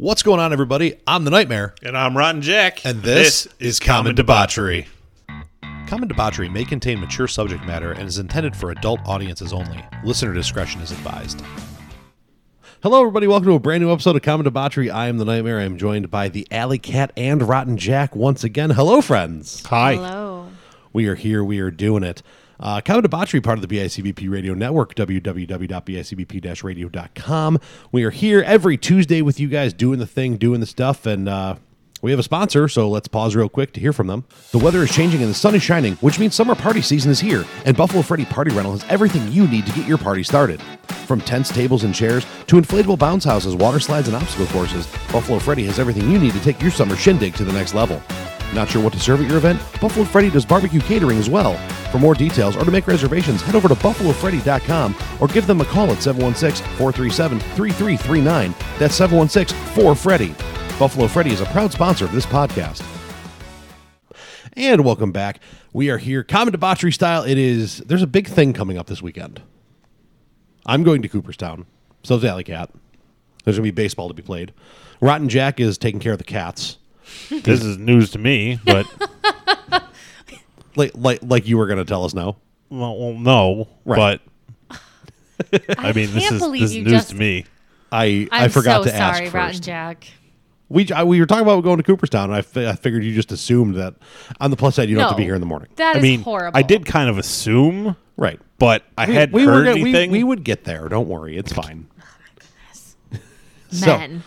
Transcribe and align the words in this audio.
What's 0.00 0.22
going 0.22 0.38
on, 0.38 0.52
everybody? 0.52 0.94
I'm 1.08 1.24
the 1.24 1.32
Nightmare, 1.32 1.74
And 1.82 1.98
I'm 1.98 2.16
Rotten 2.16 2.40
Jack. 2.40 2.86
and 2.86 3.02
this, 3.02 3.48
is 3.58 3.80
Common 3.80 4.14
Debauchery. 4.14 4.86
Common 5.88 6.06
Debauchery 6.06 6.48
may 6.48 6.64
contain 6.64 7.00
mature 7.00 7.26
subject 7.26 7.64
matter 7.66 7.90
and 7.90 8.06
is 8.06 8.16
intended 8.18 8.54
for 8.54 8.70
adult 8.70 9.00
audiences 9.06 9.52
only. 9.52 9.84
Listener 10.04 10.32
discretion 10.32 10.80
is 10.82 10.92
advised. 10.92 11.42
Hello, 12.80 13.00
everybody. 13.00 13.26
Welcome 13.26 13.46
to 13.48 13.54
a 13.54 13.58
brand 13.58 13.82
new 13.82 13.92
episode 13.92 14.14
of 14.14 14.22
Common 14.22 14.44
Debauchery. 14.44 14.88
I 14.88 15.08
am 15.08 15.18
the 15.18 15.24
Nightmare. 15.24 15.58
I 15.58 15.64
am 15.64 15.76
joined 15.76 16.12
by 16.12 16.28
the 16.28 16.46
Alley 16.52 16.78
Cat 16.78 17.12
and 17.16 17.42
Rotten 17.42 17.76
Jack 17.76 18.14
once 18.14 18.44
again. 18.44 18.70
Hello, 18.70 19.00
friends. 19.00 19.64
Hi. 19.66 19.96
Hello. 19.96 20.46
We 20.92 21.08
are 21.08 21.16
here. 21.16 21.42
We 21.42 21.58
are 21.58 21.72
doing 21.72 22.04
it. 22.04 22.22
Uh, 22.60 22.80
Common 22.80 23.02
Debauchery, 23.02 23.40
part 23.40 23.58
of 23.58 23.66
the 23.66 23.76
BICBP 23.76 24.30
Radio 24.30 24.54
Network, 24.54 24.94
www.bicbp-radio.com. 24.96 27.58
We 27.92 28.04
are 28.04 28.10
here 28.10 28.42
every 28.42 28.76
Tuesday 28.76 29.22
with 29.22 29.38
you 29.38 29.46
guys 29.48 29.72
doing 29.72 30.00
the 30.00 30.06
thing, 30.06 30.36
doing 30.38 30.58
the 30.60 30.66
stuff, 30.66 31.06
and 31.06 31.28
uh, 31.28 31.54
we 32.02 32.10
have 32.12 32.20
a 32.20 32.24
sponsor, 32.24 32.68
so 32.68 32.88
let's 32.88 33.08
pause 33.08 33.34
real 33.34 33.48
quick 33.48 33.72
to 33.72 33.80
hear 33.80 33.92
from 33.92 34.06
them. 34.06 34.24
The 34.52 34.58
weather 34.58 34.82
is 34.82 34.92
changing 34.92 35.20
and 35.20 35.30
the 35.30 35.34
sun 35.34 35.54
is 35.54 35.62
shining, 35.62 35.94
which 35.96 36.18
means 36.18 36.34
summer 36.34 36.54
party 36.54 36.82
season 36.82 37.10
is 37.10 37.20
here, 37.20 37.44
and 37.64 37.76
Buffalo 37.76 38.02
Freddy 38.02 38.24
Party 38.24 38.52
Rental 38.52 38.72
has 38.72 38.84
everything 38.88 39.30
you 39.32 39.46
need 39.48 39.66
to 39.66 39.72
get 39.72 39.86
your 39.86 39.98
party 39.98 40.22
started. 40.22 40.60
From 41.06 41.20
tents, 41.20 41.50
tables, 41.50 41.84
and 41.84 41.94
chairs 41.94 42.26
to 42.48 42.56
inflatable 42.56 42.98
bounce 42.98 43.24
houses, 43.24 43.54
water 43.54 43.80
slides, 43.80 44.08
and 44.08 44.16
obstacle 44.16 44.46
courses, 44.46 44.86
Buffalo 45.10 45.38
Freddy 45.38 45.64
has 45.64 45.78
everything 45.78 46.10
you 46.10 46.18
need 46.18 46.32
to 46.32 46.40
take 46.40 46.60
your 46.60 46.70
summer 46.70 46.96
shindig 46.96 47.34
to 47.34 47.44
the 47.44 47.52
next 47.52 47.74
level. 47.74 48.02
Not 48.54 48.68
sure 48.68 48.82
what 48.82 48.92
to 48.94 49.00
serve 49.00 49.20
at 49.20 49.28
your 49.28 49.36
event? 49.36 49.60
Buffalo 49.80 50.04
Freddy 50.04 50.30
does 50.30 50.46
barbecue 50.46 50.80
catering 50.80 51.18
as 51.18 51.28
well. 51.28 51.56
For 51.90 51.98
more 51.98 52.14
details 52.14 52.56
or 52.56 52.64
to 52.64 52.70
make 52.70 52.86
reservations, 52.86 53.42
head 53.42 53.54
over 53.54 53.68
to 53.68 53.74
buffalofreddy.com 53.74 54.94
or 55.20 55.28
give 55.28 55.46
them 55.46 55.60
a 55.60 55.64
call 55.64 55.90
at 55.90 55.98
716-437-3339. 55.98 58.78
That's 58.78 58.98
716-4Freddy. 58.98 60.78
Buffalo 60.78 61.08
Freddy 61.08 61.32
is 61.32 61.40
a 61.40 61.46
proud 61.46 61.72
sponsor 61.72 62.04
of 62.04 62.12
this 62.12 62.26
podcast. 62.26 62.82
And 64.54 64.84
welcome 64.84 65.12
back. 65.12 65.40
We 65.72 65.90
are 65.90 65.98
here, 65.98 66.24
common 66.24 66.52
debauchery 66.52 66.92
style. 66.92 67.22
It 67.22 67.38
is 67.38 67.78
there's 67.78 68.02
a 68.02 68.08
big 68.08 68.26
thing 68.26 68.52
coming 68.52 68.78
up 68.78 68.86
this 68.86 69.02
weekend. 69.02 69.42
I'm 70.66 70.82
going 70.82 71.02
to 71.02 71.08
Cooperstown. 71.08 71.66
So's 72.02 72.24
Alley 72.24 72.44
Cat. 72.44 72.70
There's 73.44 73.56
gonna 73.56 73.64
be 73.64 73.70
baseball 73.70 74.08
to 74.08 74.14
be 74.14 74.22
played. 74.22 74.52
Rotten 75.00 75.28
Jack 75.28 75.60
is 75.60 75.78
taking 75.78 76.00
care 76.00 76.12
of 76.12 76.18
the 76.18 76.24
cats. 76.24 76.78
This 77.42 77.62
is 77.62 77.78
news 77.78 78.10
to 78.12 78.18
me, 78.18 78.58
but 78.64 78.86
Like 80.76 80.92
like 80.94 81.18
like 81.22 81.46
you 81.48 81.58
were 81.58 81.66
gonna 81.66 81.84
tell 81.84 82.04
us 82.04 82.14
now. 82.14 82.36
well, 82.70 82.96
well, 82.98 83.14
no. 83.14 83.68
Right. 83.84 84.20
But 84.70 85.60
I 85.78 85.92
mean, 85.92 86.12
this 86.12 86.22
can't 86.24 86.34
is 86.36 86.40
believe 86.40 86.60
this 86.62 86.70
is 86.70 86.76
you 86.76 86.82
news 86.84 86.92
just- 86.92 87.10
to 87.10 87.16
me. 87.16 87.44
I 87.90 88.28
I'm 88.30 88.44
I 88.44 88.48
forgot 88.48 88.84
so 88.84 88.90
to 88.90 88.94
ask 88.94 89.16
sorry, 89.16 89.26
first. 89.30 89.34
Rotten 89.34 89.60
Jack. 89.62 90.06
We 90.68 90.90
I, 90.92 91.02
we 91.04 91.18
were 91.20 91.26
talking 91.26 91.42
about 91.42 91.62
going 91.64 91.78
to 91.78 91.82
Cooperstown, 91.82 92.24
and 92.24 92.34
I, 92.34 92.42
fi- 92.42 92.68
I 92.68 92.74
figured 92.74 93.02
you 93.02 93.14
just 93.14 93.32
assumed 93.32 93.76
that. 93.76 93.94
On 94.40 94.50
the 94.50 94.56
plus 94.58 94.74
side, 94.74 94.90
you 94.90 94.96
don't 94.96 95.04
have 95.04 95.12
to 95.12 95.16
be 95.16 95.22
No. 95.22 95.28
here 95.28 95.34
in 95.34 95.40
the 95.40 95.46
morning, 95.46 95.68
That 95.76 95.94
I 95.96 95.98
is 95.98 96.02
mean, 96.02 96.20
horrible. 96.20 96.58
I 96.58 96.60
did 96.62 96.84
kind 96.84 97.08
of 97.08 97.16
assume, 97.16 97.96
right? 98.18 98.38
but 98.58 98.82
I 98.98 99.06
We- 99.06 99.14
hadn't 99.14 99.32
we 99.34 99.46
were 99.46 99.52
heard 99.52 99.64
gonna- 99.64 99.74
we- 99.82 99.90
anything. 99.90 100.10
We, 100.10 100.22
would 100.24 100.44
get 100.44 100.64
there. 100.64 100.86
Don't 100.90 101.08
worry, 101.08 101.38
it's 101.38 101.52
fine. 101.54 101.86
So- 103.70 103.96
Men. 103.98 104.22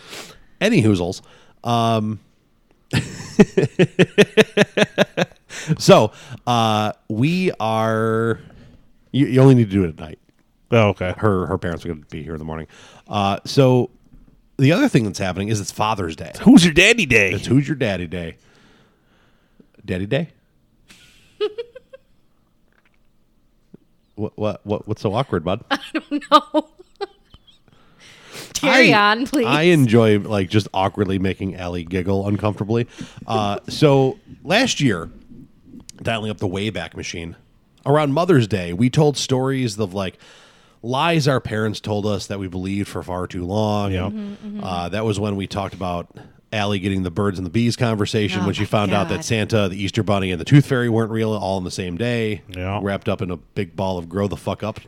Any 0.60 0.82
hoozles. 0.82 1.22
Um, 1.62 2.18
so 5.78 6.12
uh, 6.46 6.92
we 7.08 7.50
are. 7.60 8.40
You, 9.12 9.26
you 9.26 9.40
only 9.40 9.54
need 9.54 9.70
to 9.70 9.70
do 9.70 9.84
it 9.84 9.88
at 9.88 9.98
night. 9.98 10.18
oh, 10.70 10.88
okay. 10.88 11.14
Her 11.18 11.46
her 11.46 11.58
parents 11.58 11.84
are 11.84 11.88
going 11.88 12.02
to 12.02 12.08
be 12.08 12.22
here 12.22 12.34
in 12.34 12.38
the 12.38 12.44
morning. 12.44 12.66
Uh, 13.08 13.38
so 13.44 13.90
the 14.58 14.72
other 14.72 14.88
thing 14.88 15.04
that's 15.04 15.18
happening 15.18 15.48
is 15.48 15.60
it's 15.60 15.72
Father's 15.72 16.16
Day. 16.16 16.32
Who's 16.42 16.64
your 16.64 16.74
daddy 16.74 17.06
day? 17.06 17.32
It's 17.32 17.46
Who's 17.46 17.66
Your 17.66 17.76
Daddy 17.76 18.06
Day? 18.06 18.36
Daddy 19.84 20.06
Day? 20.06 20.28
what, 24.14 24.36
what, 24.38 24.60
what, 24.64 24.86
what's 24.88 25.02
so 25.02 25.12
awkward, 25.14 25.44
bud? 25.44 25.64
No. 26.30 26.68
Carry 28.62 28.92
I- 28.92 29.10
on, 29.12 29.26
please. 29.26 29.46
I 29.46 29.62
enjoy 29.62 30.18
like 30.18 30.48
just 30.48 30.68
awkwardly 30.72 31.18
making 31.18 31.56
Allie 31.56 31.84
giggle 31.84 32.26
uncomfortably. 32.26 32.86
Uh, 33.26 33.58
so 33.68 34.18
last 34.42 34.80
year, 34.80 35.10
dialing 36.02 36.30
up 36.30 36.38
the 36.38 36.48
Wayback 36.48 36.94
Machine, 36.96 37.36
around 37.84 38.12
Mother's 38.12 38.46
Day, 38.46 38.72
we 38.72 38.90
told 38.90 39.16
stories 39.16 39.78
of 39.78 39.94
like 39.94 40.18
lies 40.82 41.28
our 41.28 41.40
parents 41.40 41.78
told 41.80 42.06
us 42.06 42.26
that 42.26 42.38
we 42.38 42.48
believed 42.48 42.88
for 42.88 43.02
far 43.02 43.26
too 43.26 43.44
long. 43.44 43.92
Yeah. 43.92 44.08
Mm-hmm, 44.10 44.60
Uh, 44.64 44.88
that 44.88 45.04
was 45.04 45.20
when 45.20 45.36
we 45.36 45.46
talked 45.46 45.74
about 45.74 46.16
Allie 46.52 46.80
getting 46.80 47.02
the 47.02 47.10
birds 47.10 47.38
and 47.38 47.46
the 47.46 47.50
bees 47.50 47.76
conversation 47.76 48.40
Oh 48.42 48.46
when 48.46 48.54
she 48.54 48.62
my 48.62 48.66
found 48.66 48.92
out 48.92 49.08
that 49.08 49.24
Santa, 49.24 49.68
the 49.68 49.82
Easter 49.82 50.02
Bunny, 50.02 50.32
and 50.32 50.40
the 50.40 50.44
Tooth 50.44 50.66
Fairy 50.66 50.88
weren't 50.88 51.10
real 51.10 51.32
all 51.32 51.56
on 51.56 51.64
the 51.64 51.70
same 51.70 51.96
day. 51.96 52.42
Yeah. 52.48 52.80
Wrapped 52.82 53.08
up 53.08 53.22
in 53.22 53.30
a 53.30 53.36
big 53.36 53.74
ball 53.76 53.96
of 53.96 54.08
grow 54.08 54.26
the 54.28 54.36
fuck 54.36 54.62
up 54.62 54.80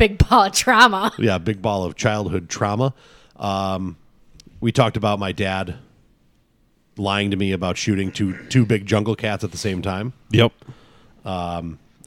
Big 0.00 0.16
ball 0.28 0.44
of 0.44 0.52
trauma. 0.52 1.12
yeah, 1.18 1.36
big 1.38 1.60
ball 1.60 1.84
of 1.84 1.94
childhood 1.94 2.48
trauma. 2.48 2.94
Um, 3.36 3.96
we 4.60 4.72
talked 4.72 4.96
about 4.96 5.18
my 5.18 5.30
dad 5.32 5.76
lying 6.96 7.30
to 7.30 7.36
me 7.36 7.52
about 7.52 7.76
shooting 7.76 8.10
two 8.10 8.36
two 8.48 8.64
big 8.64 8.86
jungle 8.86 9.14
cats 9.14 9.44
at 9.44 9.50
the 9.52 9.58
same 9.58 9.82
time. 9.82 10.14
Yep. 10.30 10.52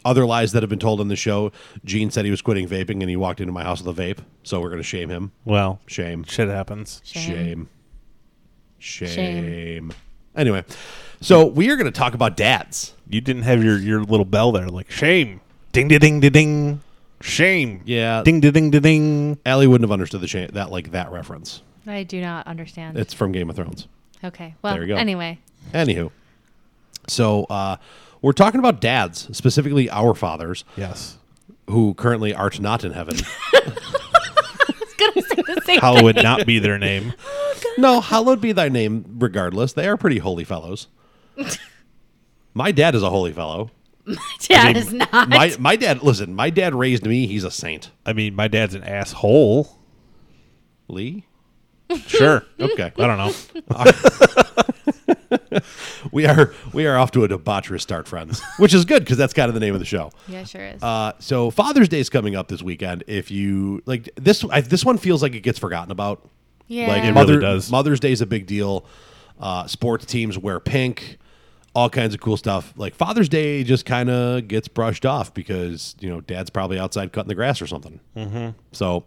Other 0.05 0.25
lies 0.25 0.51
that 0.51 0.63
have 0.63 0.69
been 0.69 0.79
told 0.79 0.99
on 0.99 1.07
the 1.07 1.15
show. 1.15 1.51
Gene 1.85 2.11
said 2.11 2.25
he 2.25 2.31
was 2.31 2.41
quitting 2.41 2.67
vaping 2.67 3.01
and 3.01 3.09
he 3.09 3.15
walked 3.15 3.39
into 3.39 3.53
my 3.53 3.63
house 3.63 3.81
with 3.81 3.97
a 3.97 4.01
vape, 4.01 4.19
so 4.43 4.59
we're 4.59 4.69
going 4.69 4.81
to 4.81 4.83
shame 4.83 5.09
him. 5.09 5.31
Well, 5.45 5.79
Shame. 5.87 6.23
shit 6.23 6.49
happens. 6.49 7.01
Shame. 7.05 7.69
Shame. 8.79 9.07
Shame. 9.07 9.93
Anyway, 10.35 10.65
so 11.21 11.45
we 11.45 11.69
are 11.69 11.77
going 11.77 11.91
to 11.91 11.97
talk 11.97 12.15
about 12.15 12.35
dads. 12.35 12.93
You 13.07 13.21
didn't 13.21 13.43
have 13.43 13.63
your 13.63 13.77
your 13.77 14.03
little 14.03 14.25
bell 14.25 14.51
there, 14.51 14.67
like 14.67 14.89
shame, 14.91 15.39
ding 15.71 15.87
ding 15.87 15.99
ding 15.99 16.19
ding 16.19 16.31
ding, 16.31 16.81
shame, 17.23 17.81
Yeah. 17.85 18.21
ding 18.23 18.39
ding 18.41 18.51
ding 18.51 18.71
ding 18.71 18.81
ding. 18.81 19.37
Allie 19.45 19.67
wouldn't 19.67 19.87
have 19.87 19.91
understood 19.93 20.21
the 20.21 20.27
shame, 20.27 20.49
that 20.53 20.71
like 20.71 20.91
that 20.91 21.11
reference. 21.11 21.61
I 21.87 22.03
do 22.03 22.21
not 22.21 22.45
understand. 22.47 22.97
It's 22.97 23.13
from 23.13 23.31
Game 23.31 23.49
of 23.49 23.55
Thrones. 23.55 23.87
okay. 24.23 24.55
Well, 24.61 24.73
There 24.73 24.83
you 24.83 24.89
go. 24.89 24.95
anyway. 24.95 25.39
Anywho, 25.73 26.11
so 27.07 27.45
uh, 27.45 27.77
we're 28.21 28.31
talking 28.33 28.59
about 28.59 28.79
dads, 28.81 29.35
specifically 29.35 29.89
our 29.89 30.13
fathers, 30.13 30.63
Yes. 30.77 31.17
who 31.69 31.93
currently 31.93 32.33
art 32.33 32.59
not 32.59 32.83
in 32.83 32.91
heaven. 32.91 33.15
Gonna 34.97 35.21
say 35.21 35.35
the 35.41 35.61
same 35.65 35.79
Hallowed 35.79 36.17
not 36.17 36.45
be 36.45 36.59
their 36.59 36.77
name. 36.77 37.13
no, 37.77 37.99
hallowed 38.01 38.39
be 38.41 38.51
thy 38.51 38.69
name, 38.69 39.05
regardless. 39.19 39.73
They 39.73 39.87
are 39.87 39.97
pretty 39.97 40.19
holy 40.19 40.43
fellows. 40.43 40.87
my 42.53 42.71
dad 42.71 42.95
is 42.95 43.03
a 43.03 43.09
holy 43.09 43.33
fellow. 43.33 43.71
My 44.05 44.17
dad 44.39 44.77
is 44.77 44.91
not. 44.93 45.29
My 45.29 45.55
my 45.59 45.75
dad, 45.75 46.03
listen, 46.03 46.35
my 46.35 46.49
dad 46.49 46.75
raised 46.75 47.05
me. 47.05 47.25
He's 47.27 47.43
a 47.43 47.51
saint. 47.51 47.91
I 48.05 48.11
mean, 48.13 48.35
my 48.35 48.47
dad's 48.47 48.75
an 48.75 48.83
asshole. 48.83 49.79
Lee. 50.87 51.25
Sure. 52.07 52.43
Okay. 52.59 52.91
I 52.97 53.07
don't 53.07 53.17
know. 53.19 53.33
we 56.11 56.25
are 56.25 56.53
we 56.73 56.87
are 56.87 56.97
off 56.97 57.11
to 57.11 57.23
a 57.23 57.27
debaucherous 57.27 57.81
start, 57.81 58.07
friends, 58.07 58.41
which 58.57 58.73
is 58.73 58.83
good 58.85 59.03
because 59.03 59.17
that's 59.17 59.33
kind 59.33 59.47
of 59.47 59.53
the 59.53 59.59
name 59.59 59.73
of 59.75 59.79
the 59.79 59.85
show. 59.85 60.11
yeah, 60.27 60.43
sure 60.43 60.65
is. 60.65 60.81
Uh, 60.81 61.13
so 61.19 61.51
Father's 61.51 61.89
Day 61.89 61.99
is 61.99 62.09
coming 62.09 62.35
up 62.35 62.47
this 62.47 62.63
weekend. 62.63 63.03
If 63.07 63.29
you 63.31 63.81
like 63.85 64.09
this, 64.15 64.43
I, 64.45 64.61
this 64.61 64.83
one 64.83 64.97
feels 64.97 65.21
like 65.21 65.35
it 65.35 65.41
gets 65.41 65.59
forgotten 65.59 65.91
about. 65.91 66.27
yeah. 66.67 66.87
Like 66.87 66.99
It 67.03 67.07
really 67.07 67.13
Mother, 67.13 67.39
does. 67.39 67.69
Mother's 67.71 67.99
Day 67.99 68.11
is 68.11 68.21
a 68.21 68.25
big 68.25 68.47
deal. 68.47 68.85
Uh, 69.39 69.67
sports 69.67 70.05
teams 70.05 70.37
wear 70.37 70.59
pink, 70.59 71.17
all 71.75 71.89
kinds 71.89 72.13
of 72.13 72.21
cool 72.21 72.37
stuff. 72.37 72.73
Like 72.77 72.95
Father's 72.95 73.29
Day 73.29 73.63
just 73.63 73.85
kind 73.85 74.09
of 74.09 74.47
gets 74.47 74.67
brushed 74.67 75.05
off 75.05 75.33
because 75.33 75.95
you 75.99 76.09
know 76.09 76.21
Dad's 76.21 76.49
probably 76.49 76.79
outside 76.79 77.11
cutting 77.11 77.29
the 77.29 77.35
grass 77.35 77.61
or 77.61 77.67
something. 77.67 77.99
Mm-hmm. 78.15 78.49
So 78.71 79.05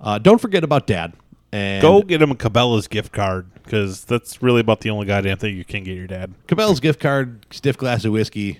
uh, 0.00 0.18
don't 0.18 0.40
forget 0.40 0.64
about 0.64 0.86
Dad. 0.86 1.14
And 1.50 1.80
Go 1.80 2.02
get 2.02 2.20
him 2.20 2.30
a 2.30 2.34
Cabela's 2.34 2.88
gift 2.88 3.12
card 3.12 3.46
because 3.54 4.04
that's 4.04 4.42
really 4.42 4.60
about 4.60 4.80
the 4.80 4.90
only 4.90 5.06
goddamn 5.06 5.38
thing 5.38 5.56
you 5.56 5.64
can 5.64 5.82
get 5.82 5.96
your 5.96 6.06
dad. 6.06 6.34
Cabela's 6.46 6.78
gift 6.80 7.00
card, 7.00 7.46
stiff 7.50 7.78
glass 7.78 8.04
of 8.04 8.12
whiskey, 8.12 8.58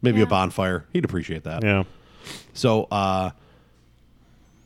maybe 0.00 0.20
a 0.20 0.26
bonfire. 0.26 0.86
He'd 0.92 1.04
appreciate 1.04 1.42
that. 1.44 1.64
Yeah. 1.64 1.82
So 2.54 2.84
uh, 2.92 3.30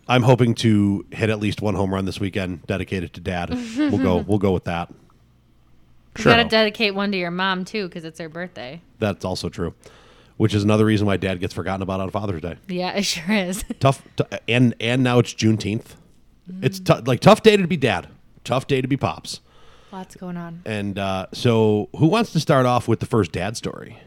I'm 0.06 0.23
hoping 0.23 0.55
to 0.56 1.06
hit 1.12 1.31
at 1.31 1.40
least 1.40 1.62
one 1.62 1.75
home 1.75 1.94
run 1.94 2.05
this 2.05 2.20
weekend, 2.20 2.67
dedicated 2.67 3.14
to 3.14 3.20
Dad. 3.20 3.50
we'll 3.79 3.99
go. 3.99 4.19
We'll 4.29 4.38
go 4.38 4.52
with 4.52 4.64
that. 4.64 4.93
You 6.19 6.25
gotta 6.25 6.44
dedicate 6.44 6.94
one 6.94 7.12
to 7.12 7.19
your 7.19 7.31
mom 7.31 7.64
too, 7.64 7.88
because 7.88 8.05
it's 8.05 8.19
her 8.20 8.28
birthday. 8.28 8.81
That's 8.99 9.25
also 9.25 9.49
true. 9.49 9.75
Which 10.37 10.55
is 10.55 10.64
another 10.64 10.84
reason 10.84 11.06
why 11.06 11.16
Dad 11.16 11.38
gets 11.38 11.55
forgotten 11.55 11.82
about 11.82 12.00
on 12.00 12.11
Father's 12.11 12.40
Day. 12.43 12.56
Yeah, 12.66 12.93
it 12.96 13.05
sure 13.05 13.32
is. 13.34 13.64
Tough, 13.81 14.02
t- 14.16 14.25
and 14.49 14.75
and 14.81 15.02
now 15.05 15.19
it's 15.20 15.32
Juneteenth. 15.32 15.94
It's 16.61 16.78
tou- 16.81 17.00
like 17.06 17.20
tough 17.20 17.43
day 17.43 17.56
to 17.56 17.66
be 17.66 17.76
Dad, 17.76 18.08
tough 18.43 18.66
day 18.66 18.81
to 18.82 18.88
be 18.88 18.96
pops. 18.96 19.40
Lots 19.93 20.16
going 20.16 20.37
on. 20.37 20.61
And 20.66 20.99
uh, 20.99 21.26
so, 21.32 21.88
who 21.96 22.06
wants 22.08 22.32
to 22.32 22.40
start 22.40 22.66
off 22.66 22.88
with 22.88 23.00
the 23.00 23.06
first 23.06 23.32
Dad 23.32 23.56
story? 23.56 23.99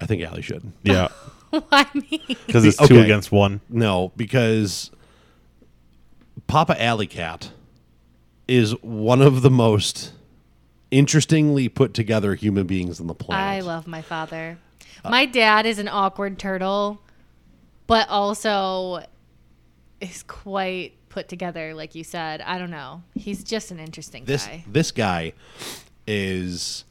I 0.00 0.06
think 0.06 0.22
Allie 0.22 0.42
should. 0.42 0.72
Yeah. 0.82 1.08
Why 1.68 1.86
me? 1.94 2.20
Because 2.46 2.64
it's 2.64 2.76
two 2.86 3.00
against 3.00 3.32
one. 3.32 3.60
No, 3.70 4.12
because 4.16 4.90
Papa 6.48 6.80
Alley 6.82 7.06
Cat 7.06 7.50
is 8.48 8.72
one 8.82 9.22
of 9.22 9.42
the 9.42 9.50
most 9.50 10.12
interestingly 10.90 11.68
put 11.68 11.94
together 11.94 12.34
human 12.34 12.66
beings 12.66 13.00
on 13.00 13.06
the 13.06 13.14
planet. 13.14 13.44
I 13.44 13.60
love 13.60 13.86
my 13.86 14.02
father. 14.02 14.58
My 15.04 15.26
dad 15.26 15.66
is 15.66 15.78
an 15.78 15.88
awkward 15.88 16.38
turtle, 16.38 17.00
but 17.86 18.08
also 18.08 19.04
is 20.00 20.22
quite 20.24 20.94
put 21.08 21.28
together, 21.28 21.74
like 21.74 21.94
you 21.94 22.04
said. 22.04 22.40
I 22.40 22.58
don't 22.58 22.70
know. 22.70 23.02
He's 23.14 23.44
just 23.44 23.70
an 23.70 23.78
interesting 23.78 24.24
this 24.24 24.46
guy. 24.46 24.64
this 24.66 24.90
guy 24.90 25.32
is 26.06 26.84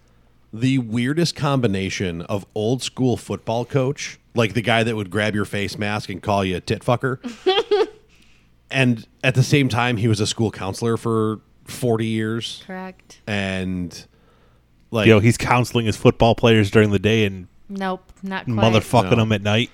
the 0.53 0.77
weirdest 0.79 1.35
combination 1.35 2.21
of 2.23 2.45
old 2.55 2.81
school 2.81 3.17
football 3.17 3.65
coach, 3.65 4.17
like 4.33 4.53
the 4.53 4.61
guy 4.61 4.83
that 4.83 4.95
would 4.95 5.09
grab 5.09 5.35
your 5.35 5.45
face 5.45 5.77
mask 5.77 6.09
and 6.09 6.23
call 6.23 6.45
you 6.45 6.55
a 6.55 6.61
tit 6.61 6.81
fucker. 6.83 7.19
and 8.75 9.07
at 9.23 9.33
the 9.33 9.41
same 9.43 9.69
time 9.69 9.97
he 9.97 10.07
was 10.07 10.19
a 10.19 10.27
school 10.27 10.51
counselor 10.51 10.97
for 10.97 11.39
40 11.63 12.05
years 12.05 12.61
Correct. 12.67 13.21
and 13.25 14.05
like 14.91 15.07
Yo, 15.07 15.19
he's 15.19 15.37
counseling 15.37 15.85
his 15.87 15.97
football 15.97 16.35
players 16.35 16.69
during 16.69 16.91
the 16.91 16.99
day 16.99 17.25
and 17.25 17.47
Nope, 17.69 18.11
not 18.21 18.45
quite. 18.45 18.55
motherfucking 18.55 19.11
No. 19.11 19.15
them 19.17 19.31
at 19.31 19.41
night. 19.41 19.71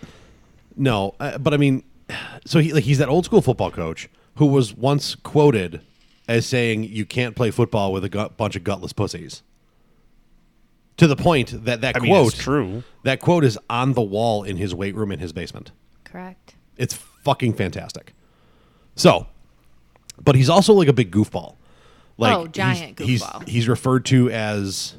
No, 0.78 1.16
uh, 1.20 1.38
but 1.38 1.54
I 1.54 1.58
mean, 1.58 1.84
so 2.46 2.60
he 2.60 2.72
like 2.72 2.86
he's 2.86 3.00
that 3.00 3.10
old 3.10 3.26
school 3.26 3.42
football 3.42 3.72
coach 3.72 4.08
who 4.36 4.46
was 4.46 4.74
once 4.74 5.16
quoted 5.16 5.82
as 6.28 6.46
saying 6.46 6.86
you 6.86 7.06
can't 7.06 7.36
play 7.36 7.52
football 7.52 7.92
with 7.92 8.06
a 8.06 8.10
gut, 8.10 8.38
bunch 8.38 8.56
of 8.56 8.64
gutless 8.64 8.94
pussies. 8.94 9.44
To 10.98 11.08
the 11.08 11.16
point 11.18 11.66
that 11.66 11.82
that 11.82 11.98
I 11.98 12.00
mean, 12.00 12.12
quote 12.12 12.34
it's 12.34 12.42
true. 12.42 12.84
that 13.04 13.20
quote 13.20 13.44
is 13.44 13.58
on 13.70 13.94
the 13.94 14.02
wall 14.02 14.44
in 14.44 14.56
his 14.58 14.74
weight 14.74 14.96
room 14.96 15.12
in 15.12 15.20
his 15.20 15.34
basement. 15.34 15.72
Correct. 16.06 16.56
It's 16.78 16.94
fucking 16.94 17.54
fantastic. 17.54 18.14
So, 18.96 19.28
but 20.24 20.36
he's 20.36 20.50
also 20.50 20.74
like 20.74 20.88
a 20.88 20.94
big 20.94 21.12
goofball. 21.12 21.56
Like 22.18 22.36
Oh, 22.36 22.48
giant 22.48 23.00
he's, 23.00 23.22
goofball. 23.24 23.44
He's, 23.46 23.54
he's 23.54 23.68
referred 23.70 24.06
to 24.06 24.30
as 24.30 24.96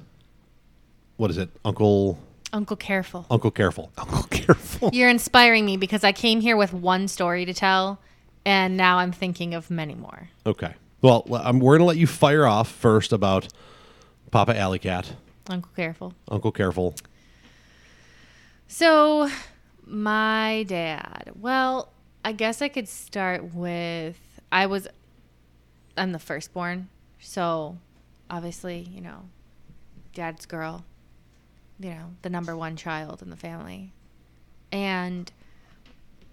what 1.17 1.31
is 1.31 1.39
it, 1.39 1.51
Uncle 1.65 2.19
Uncle 2.53 2.77
Careful. 2.77 3.27
Uncle 3.31 3.51
Careful. 3.51 3.93
Oh, 3.99 4.27
careful. 4.31 4.91
You're 4.93 5.09
inspiring 5.09 5.65
me 5.65 5.77
because 5.77 6.05
I 6.05 6.13
came 6.13 6.41
here 6.41 6.57
with 6.57 6.73
one 6.73 7.07
story 7.09 7.45
to 7.45 7.55
tell, 7.55 8.01
and 8.45 8.77
now 8.77 8.99
I'm 8.99 9.13
thinking 9.13 9.55
of 9.55 9.71
many 9.71 9.95
more. 9.95 10.29
Okay. 10.45 10.75
Well, 11.01 11.25
l- 11.31 11.37
um, 11.37 11.61
we're 11.61 11.77
gonna 11.79 11.87
let 11.87 11.97
you 11.97 12.07
fire 12.07 12.45
off 12.47 12.69
first 12.71 13.13
about 13.13 13.49
Papa 14.33 14.59
Alley 14.59 14.79
Cat, 14.81 15.13
Uncle 15.49 15.71
Careful. 15.77 16.15
Uncle 16.29 16.51
Careful. 16.53 16.95
So, 18.69 19.31
my 19.87 20.65
dad. 20.67 21.31
Well, 21.39 21.93
I 22.25 22.33
guess 22.33 22.63
I 22.63 22.69
could 22.69 22.89
start 22.89 23.55
with 23.55 24.19
I 24.51 24.67
was 24.67 24.87
I'm 25.97 26.13
the 26.13 26.19
firstborn. 26.19 26.89
So, 27.21 27.79
obviously, 28.31 28.89
you 28.91 29.01
know, 29.01 29.29
dad's 30.15 30.47
girl. 30.47 30.85
You 31.79 31.91
know, 31.91 32.11
the 32.23 32.31
number 32.31 32.57
one 32.57 32.77
child 32.77 33.23
in 33.23 33.31
the 33.31 33.37
family. 33.37 33.93
And 34.71 35.31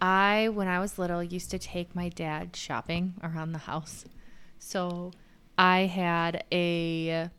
I 0.01 0.49
when 0.49 0.67
I 0.67 0.79
was 0.79 0.99
little 0.99 1.23
used 1.23 1.51
to 1.51 1.59
take 1.59 1.95
my 1.95 2.09
dad 2.09 2.55
shopping 2.55 3.15
around 3.23 3.51
the 3.51 3.59
house. 3.59 4.05
So, 4.59 5.11
I 5.57 5.81
had 5.81 6.43
a 6.51 7.29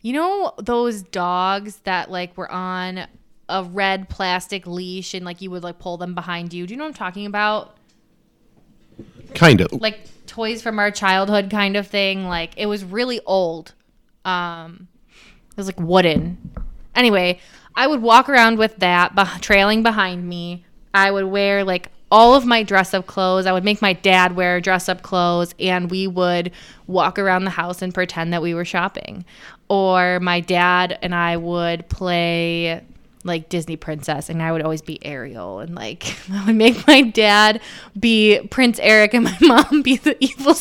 you 0.00 0.12
know 0.12 0.52
those 0.58 1.02
dogs 1.02 1.76
that 1.84 2.10
like 2.10 2.36
were 2.36 2.50
on 2.50 3.06
a 3.48 3.62
red 3.64 4.08
plastic 4.08 4.66
leash 4.66 5.14
and 5.14 5.24
like 5.24 5.40
you 5.40 5.50
would 5.50 5.62
like 5.62 5.78
pull 5.78 5.96
them 5.96 6.14
behind 6.14 6.52
you. 6.52 6.66
Do 6.66 6.72
you 6.72 6.78
know 6.78 6.84
what 6.84 6.88
I'm 6.88 6.94
talking 6.94 7.26
about? 7.26 7.76
Kind 9.34 9.60
of. 9.60 9.72
Like 9.72 10.00
toys 10.26 10.62
from 10.62 10.78
our 10.78 10.90
childhood 10.90 11.50
kind 11.50 11.76
of 11.76 11.86
thing. 11.86 12.26
Like 12.26 12.52
it 12.56 12.66
was 12.66 12.84
really 12.84 13.20
old. 13.26 13.74
Um 14.24 14.88
it 15.50 15.56
was 15.56 15.66
like 15.66 15.78
wooden. 15.78 16.50
Anyway, 16.94 17.38
I 17.76 17.86
would 17.86 18.02
walk 18.02 18.28
around 18.28 18.58
with 18.58 18.76
that 18.76 19.14
beh- 19.14 19.40
trailing 19.40 19.82
behind 19.82 20.28
me. 20.28 20.64
I 20.92 21.10
would 21.10 21.24
wear 21.24 21.64
like 21.64 21.90
all 22.10 22.34
of 22.34 22.46
my 22.46 22.62
dress 22.62 22.94
up 22.94 23.06
clothes. 23.06 23.46
I 23.46 23.52
would 23.52 23.64
make 23.64 23.82
my 23.82 23.92
dad 23.92 24.36
wear 24.36 24.60
dress 24.60 24.88
up 24.88 25.02
clothes 25.02 25.54
and 25.58 25.90
we 25.90 26.06
would 26.06 26.52
walk 26.86 27.18
around 27.18 27.44
the 27.44 27.50
house 27.50 27.82
and 27.82 27.92
pretend 27.92 28.32
that 28.32 28.42
we 28.42 28.54
were 28.54 28.64
shopping. 28.64 29.24
Or 29.68 30.20
my 30.20 30.40
dad 30.40 30.98
and 31.02 31.14
I 31.14 31.36
would 31.36 31.88
play 31.88 32.84
like 33.24 33.48
Disney 33.48 33.76
princess 33.76 34.28
and 34.28 34.42
I 34.42 34.52
would 34.52 34.62
always 34.62 34.82
be 34.82 35.04
Ariel 35.04 35.58
and 35.60 35.74
like 35.74 36.14
I 36.32 36.44
would 36.46 36.54
make 36.56 36.86
my 36.86 37.00
dad 37.02 37.60
be 37.98 38.46
Prince 38.50 38.78
Eric 38.80 39.14
and 39.14 39.24
my 39.24 39.36
mom 39.40 39.82
be 39.82 39.96
the 39.96 40.16
evil 40.22 40.54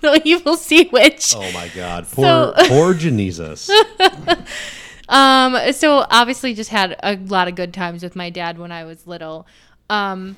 the 0.00 0.20
evil 0.24 0.56
sea 0.56 0.88
witch. 0.92 1.34
Oh 1.36 1.52
my 1.52 1.68
God. 1.74 2.06
Poor 2.10 2.24
So- 2.24 2.54
poor 2.68 2.94
Jesus. 3.04 3.70
Um, 5.08 5.72
so 5.72 6.04
obviously 6.10 6.52
just 6.54 6.70
had 6.70 6.94
a 7.02 7.16
lot 7.16 7.48
of 7.48 7.54
good 7.54 7.72
times 7.72 8.02
with 8.02 8.14
my 8.14 8.28
dad 8.30 8.58
when 8.58 8.70
I 8.72 8.84
was 8.84 9.06
little. 9.06 9.46
Um, 9.88 10.36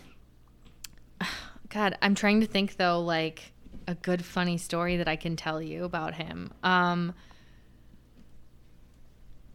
God, 1.68 1.96
I'm 2.02 2.14
trying 2.14 2.40
to 2.40 2.46
think 2.46 2.76
though, 2.76 3.00
like 3.00 3.52
a 3.88 3.94
good 3.96 4.24
funny 4.24 4.56
story 4.58 4.96
that 4.98 5.08
I 5.08 5.16
can 5.16 5.34
tell 5.36 5.60
you 5.60 5.84
about 5.84 6.14
him. 6.14 6.52
Um, 6.62 7.14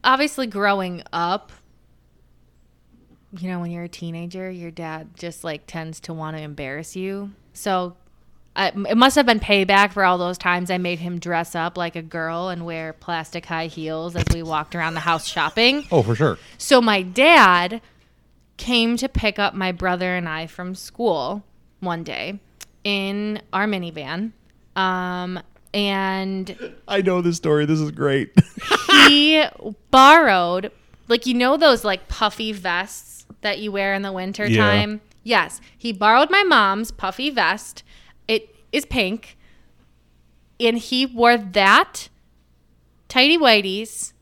obviously 0.04 0.48
growing 0.48 1.02
up, 1.14 1.52
you 3.40 3.50
know, 3.50 3.60
when 3.60 3.72
you're 3.72 3.84
a 3.84 3.90
teenager, 3.90 4.50
your 4.50 4.72
dad 4.72 5.10
just 5.16 5.44
like 5.44 5.68
tends 5.68 6.00
to 6.02 6.14
want 6.14 6.38
to 6.38 6.44
embarrass 6.44 6.96
you. 6.96 7.32
So 7.54 7.96
I, 8.56 8.68
it 8.68 8.98
must 8.98 9.16
have 9.16 9.26
been 9.26 9.40
payback 9.40 9.92
for 9.92 10.04
all 10.06 10.18
those 10.18 10.38
times 10.38 10.72
I 10.72 10.78
made 10.78 11.00
him 11.00 11.20
dress 11.20 11.56
up 11.56 11.78
like 11.78 11.96
a 11.96 12.02
girl 12.02 12.50
and 12.50 12.66
wear 12.66 12.94
plastic 12.94 13.46
high 13.46 13.68
heels 13.68 14.16
as 14.16 14.26
we 14.34 14.44
walked 14.44 14.76
around 14.76 14.94
the 14.94 15.02
house 15.02 15.28
shopping. 15.28 15.86
Oh, 15.92 16.04
for 16.04 16.16
sure. 16.16 16.38
So 16.58 16.82
my 16.82 17.02
dad 17.02 17.82
came 18.58 18.96
to 18.98 19.10
pick 19.10 19.38
up 19.38 19.54
my 19.54 19.72
brother 19.72 20.16
and 20.16 20.30
I 20.30 20.48
from 20.48 20.76
school 20.76 21.44
one 21.82 22.04
day 22.04 22.40
in 22.84 23.42
our 23.52 23.66
minivan. 23.66 24.32
Um, 24.78 25.40
and 25.74 26.74
I 26.88 27.02
know 27.02 27.22
this 27.22 27.36
story. 27.36 27.66
This 27.66 27.82
is 27.82 27.92
great. 27.92 28.34
he 29.08 29.44
borrowed 29.92 30.72
like 31.08 31.26
you 31.26 31.34
know 31.34 31.58
those 31.58 31.84
like 31.84 32.08
puffy 32.08 32.52
vests 32.52 33.15
that 33.42 33.60
you 33.60 33.72
wear 33.72 33.94
in 33.94 34.02
the 34.02 34.12
winter 34.12 34.48
Yeah. 34.48 34.62
time? 34.62 35.02
Yes. 35.24 35.60
He 35.78 35.92
borrowed 35.92 36.30
my 36.30 36.44
mom's 36.44 36.92
puffy 36.92 37.30
vest. 37.30 37.84
It 38.28 38.56
is 38.72 38.86
pink. 38.86 39.38
And 40.60 40.78
he 40.78 41.06
wore 41.06 41.38
that 41.38 42.10
tidy 43.10 43.38
whities 43.38 44.14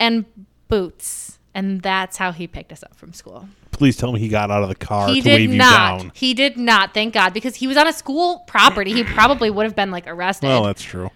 and 0.00 0.24
boots. 0.68 1.38
And 1.54 1.82
that's 1.82 2.18
how 2.18 2.32
he 2.32 2.46
picked 2.46 2.72
us 2.72 2.82
up 2.82 2.94
from 2.94 3.12
school. 3.12 3.48
Please 3.72 3.96
tell 3.96 4.12
me 4.12 4.18
he 4.20 4.28
got 4.28 4.50
out 4.50 4.62
of 4.62 4.68
the 4.68 4.74
car 4.74 5.08
he 5.08 5.20
to 5.20 5.28
did 5.28 5.50
wave 5.50 5.50
not. 5.50 5.96
you 5.98 6.02
down. 6.04 6.12
he 6.14 6.34
did 6.34 6.56
not 6.56 6.94
thank 6.94 7.14
god 7.14 7.32
because 7.32 7.56
he 7.56 7.66
was 7.68 7.76
on 7.76 7.86
a 7.86 7.92
school 7.92 8.40
property. 8.48 8.92
He 8.92 9.04
probably 9.04 9.50
would 9.50 9.64
have 9.64 9.76
been 9.76 9.90
like 9.90 10.06
arrested. 10.06 10.46
Well, 10.48 10.64
that's 10.64 10.82
true. 10.82 11.10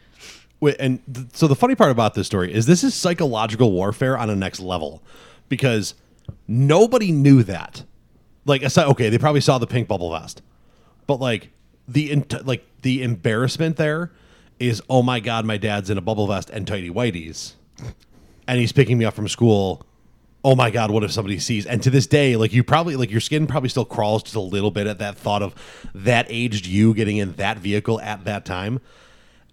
Wait, 0.60 0.76
and 0.78 1.00
th- 1.12 1.26
so 1.32 1.48
the 1.48 1.56
funny 1.56 1.74
part 1.74 1.90
about 1.90 2.14
this 2.14 2.26
story 2.28 2.52
is 2.54 2.66
this 2.66 2.84
is 2.84 2.94
psychological 2.94 3.72
warfare 3.72 4.16
on 4.16 4.30
a 4.30 4.36
next 4.36 4.60
level. 4.60 5.02
Because 5.48 5.94
nobody 6.52 7.12
knew 7.12 7.42
that. 7.44 7.84
Like, 8.44 8.62
okay, 8.76 9.08
they 9.08 9.18
probably 9.18 9.40
saw 9.40 9.58
the 9.58 9.66
pink 9.66 9.88
bubble 9.88 10.12
vest, 10.12 10.42
but 11.06 11.20
like 11.20 11.50
the 11.86 12.24
like 12.44 12.64
the 12.82 13.02
embarrassment 13.02 13.76
there 13.76 14.10
is, 14.58 14.82
oh 14.90 15.02
my 15.02 15.20
god, 15.20 15.44
my 15.44 15.56
dad's 15.56 15.90
in 15.90 15.98
a 15.98 16.00
bubble 16.00 16.26
vest 16.26 16.50
and 16.50 16.66
tidy 16.66 16.90
whities, 16.90 17.54
and 18.48 18.58
he's 18.58 18.72
picking 18.72 18.98
me 18.98 19.04
up 19.04 19.14
from 19.14 19.28
school. 19.28 19.86
Oh 20.44 20.56
my 20.56 20.70
god, 20.70 20.90
what 20.90 21.04
if 21.04 21.12
somebody 21.12 21.38
sees? 21.38 21.66
And 21.66 21.80
to 21.84 21.90
this 21.90 22.08
day, 22.08 22.34
like 22.34 22.52
you 22.52 22.64
probably 22.64 22.96
like 22.96 23.12
your 23.12 23.20
skin 23.20 23.46
probably 23.46 23.68
still 23.68 23.84
crawls 23.84 24.24
just 24.24 24.34
a 24.34 24.40
little 24.40 24.72
bit 24.72 24.88
at 24.88 24.98
that 24.98 25.16
thought 25.16 25.42
of 25.42 25.54
that 25.94 26.26
aged 26.28 26.66
you 26.66 26.94
getting 26.94 27.18
in 27.18 27.34
that 27.34 27.58
vehicle 27.58 28.00
at 28.00 28.24
that 28.24 28.44
time 28.44 28.80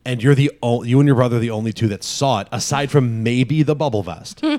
and 0.10 0.22
you're 0.24 0.36
the 0.36 0.51
o- 0.63 0.84
you 0.84 1.00
and 1.00 1.08
your 1.08 1.16
brother 1.16 1.38
are 1.38 1.39
the 1.39 1.51
only 1.51 1.72
two 1.74 1.88
that 1.89 2.04
saw 2.04 2.39
it 2.42 2.48
aside 2.51 2.92
from 2.92 3.24
maybe 3.24 3.63
the 3.63 3.75
bubble 3.75 4.04
vest. 4.04 4.42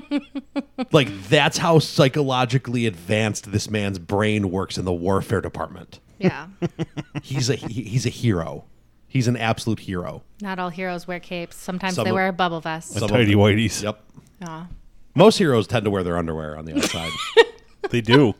Like 0.91 1.09
that's 1.29 1.57
how 1.57 1.79
psychologically 1.79 2.85
advanced 2.85 3.51
this 3.51 3.69
man's 3.69 3.97
brain 3.99 4.51
works 4.51 4.77
in 4.77 4.83
the 4.83 4.91
warfare 4.91 5.39
department. 5.39 5.99
Yeah. 6.17 6.47
He's 7.23 7.49
a 7.49 7.55
he, 7.55 7.83
he's 7.83 8.05
a 8.05 8.09
hero. 8.09 8.65
He's 9.07 9.27
an 9.27 9.37
absolute 9.37 9.79
hero. 9.79 10.23
Not 10.41 10.59
all 10.59 10.69
heroes 10.69 11.07
wear 11.07 11.19
capes. 11.19 11.55
Sometimes 11.55 11.95
Some 11.95 12.03
they 12.05 12.09
of- 12.09 12.15
wear 12.15 12.27
a 12.27 12.33
bubble 12.33 12.59
vests 12.61 12.93
Some 12.93 13.03
of 13.03 13.09
Tidy 13.11 13.31
them- 13.31 13.39
whities. 13.39 13.81
yep. 13.83 14.03
Aw. 14.45 14.67
most 15.15 15.37
heroes 15.37 15.67
tend 15.67 15.85
to 15.85 15.91
wear 15.91 16.03
their 16.03 16.17
underwear 16.17 16.57
on 16.57 16.65
the 16.65 16.75
outside. 16.75 17.11
They 17.89 18.01
do. 18.01 18.33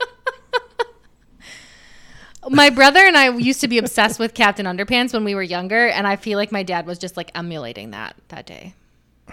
My 2.49 2.69
brother 2.69 2.99
and 2.99 3.17
I 3.17 3.29
used 3.37 3.61
to 3.61 3.67
be 3.67 3.77
obsessed 3.77 4.19
with 4.19 4.33
Captain 4.33 4.65
Underpants 4.65 5.13
when 5.13 5.23
we 5.23 5.35
were 5.35 5.43
younger, 5.43 5.87
and 5.87 6.07
I 6.07 6.15
feel 6.15 6.37
like 6.37 6.51
my 6.51 6.63
dad 6.63 6.85
was 6.85 6.97
just 6.99 7.17
like 7.17 7.31
emulating 7.35 7.91
that 7.91 8.15
that 8.29 8.45
day. 8.45 8.73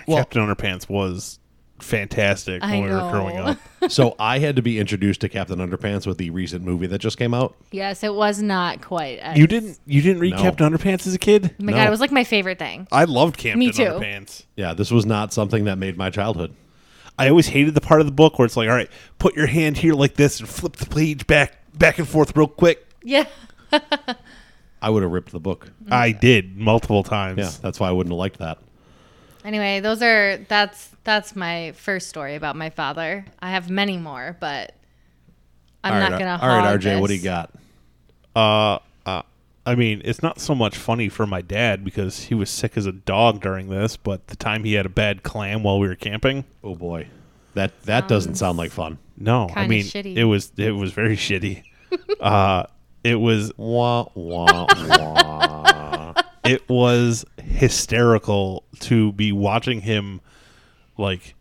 Well- 0.06 0.18
Captain 0.18 0.42
Underpants 0.42 0.88
was 0.88 1.38
fantastic 1.80 2.60
I 2.62 2.72
when 2.72 2.84
we 2.84 2.90
were 2.90 3.10
growing 3.10 3.36
up. 3.36 3.58
so 3.88 4.16
I 4.18 4.40
had 4.40 4.56
to 4.56 4.62
be 4.62 4.80
introduced 4.80 5.20
to 5.20 5.28
Captain 5.28 5.58
Underpants 5.60 6.06
with 6.08 6.18
the 6.18 6.30
recent 6.30 6.64
movie 6.64 6.88
that 6.88 6.98
just 6.98 7.16
came 7.18 7.32
out. 7.32 7.54
Yes, 7.70 8.02
it 8.02 8.14
was 8.14 8.42
not 8.42 8.82
quite. 8.82 9.20
As, 9.20 9.38
You 9.38 9.46
didn't 9.46 9.78
you 9.86 10.02
didn't 10.02 10.20
read 10.20 10.34
No. 10.34 10.42
Captain 10.42 10.68
Underpants 10.72 11.06
as 11.06 11.14
a 11.14 11.18
kid? 11.18 11.54
Oh 11.60 11.64
my 11.64 11.72
No. 11.72 11.78
god, 11.78 11.86
it 11.86 11.90
was 11.90 12.00
like 12.00 12.10
my 12.10 12.24
favorite 12.24 12.58
thing. 12.58 12.88
I 12.90 13.04
loved 13.04 13.36
Captain 13.36 13.58
Me 13.60 13.70
too. 13.70 13.84
Underpants. 13.84 14.42
Yeah, 14.56 14.74
this 14.74 14.90
was 14.90 15.06
not 15.06 15.32
something 15.32 15.64
that 15.66 15.78
made 15.78 15.96
my 15.96 16.10
childhood. 16.10 16.52
I 17.16 17.28
always 17.28 17.48
hated 17.48 17.74
the 17.74 17.80
part 17.80 18.00
of 18.00 18.06
the 18.06 18.12
book 18.12 18.38
where 18.38 18.46
it's 18.46 18.56
like, 18.56 18.68
all 18.68 18.74
right, 18.74 18.90
put 19.18 19.34
your 19.36 19.46
hand 19.46 19.76
here 19.78 19.94
like 19.94 20.14
this 20.14 20.38
and 20.40 20.48
flip 20.48 20.76
the 20.76 20.86
page 20.86 21.26
back 21.26 21.54
back 21.76 21.98
and 21.98 22.08
forth 22.08 22.36
real 22.36 22.46
quick. 22.48 22.87
Yeah. 23.08 23.24
I 24.82 24.90
would 24.90 25.02
have 25.02 25.10
ripped 25.10 25.32
the 25.32 25.40
book. 25.40 25.70
I 25.90 26.12
did 26.12 26.58
multiple 26.58 27.02
times. 27.02 27.38
Yeah, 27.38 27.50
that's 27.62 27.80
why 27.80 27.88
I 27.88 27.92
wouldn't 27.92 28.12
have 28.12 28.18
liked 28.18 28.38
that. 28.38 28.58
Anyway, 29.44 29.80
those 29.80 30.02
are 30.02 30.36
that's 30.48 30.90
that's 31.04 31.34
my 31.34 31.72
first 31.72 32.08
story 32.08 32.34
about 32.34 32.54
my 32.54 32.68
father. 32.68 33.24
I 33.40 33.50
have 33.50 33.70
many 33.70 33.96
more, 33.96 34.36
but 34.40 34.74
I'm 35.82 35.94
All 35.94 36.00
not 36.00 36.12
right, 36.12 36.18
gonna. 36.18 36.38
All 36.42 36.48
right, 36.48 36.64
hog 36.70 36.80
RJ, 36.80 37.00
what 37.00 37.08
do 37.08 37.14
you 37.14 37.22
got? 37.22 37.50
Uh, 38.36 38.78
uh, 39.06 39.22
I 39.64 39.74
mean, 39.74 40.02
it's 40.04 40.22
not 40.22 40.38
so 40.38 40.54
much 40.54 40.76
funny 40.76 41.08
for 41.08 41.26
my 41.26 41.40
dad 41.40 41.84
because 41.84 42.24
he 42.24 42.34
was 42.34 42.50
sick 42.50 42.76
as 42.76 42.84
a 42.84 42.92
dog 42.92 43.40
during 43.40 43.70
this, 43.70 43.96
but 43.96 44.26
the 44.26 44.36
time 44.36 44.64
he 44.64 44.74
had 44.74 44.84
a 44.84 44.90
bad 44.90 45.22
clam 45.22 45.62
while 45.62 45.78
we 45.78 45.88
were 45.88 45.94
camping. 45.96 46.44
Oh 46.62 46.74
boy, 46.74 47.08
that 47.54 47.82
that 47.84 48.06
doesn't 48.06 48.34
sound 48.34 48.58
like 48.58 48.70
fun. 48.70 48.98
No, 49.16 49.44
I 49.44 49.66
Kinda 49.66 49.68
mean 49.68 49.84
shitty. 49.84 50.16
it 50.16 50.24
was 50.24 50.52
it 50.58 50.72
was 50.72 50.92
very 50.92 51.16
shitty. 51.16 51.62
uh, 52.20 52.64
it 53.04 53.16
was 53.16 53.52
Wah 53.56 54.06
wah 54.14 54.66
wah. 54.76 56.14
it 56.44 56.68
was 56.68 57.24
hysterical 57.42 58.64
to 58.80 59.12
be 59.12 59.32
watching 59.32 59.80
him 59.82 60.20
like 60.96 61.34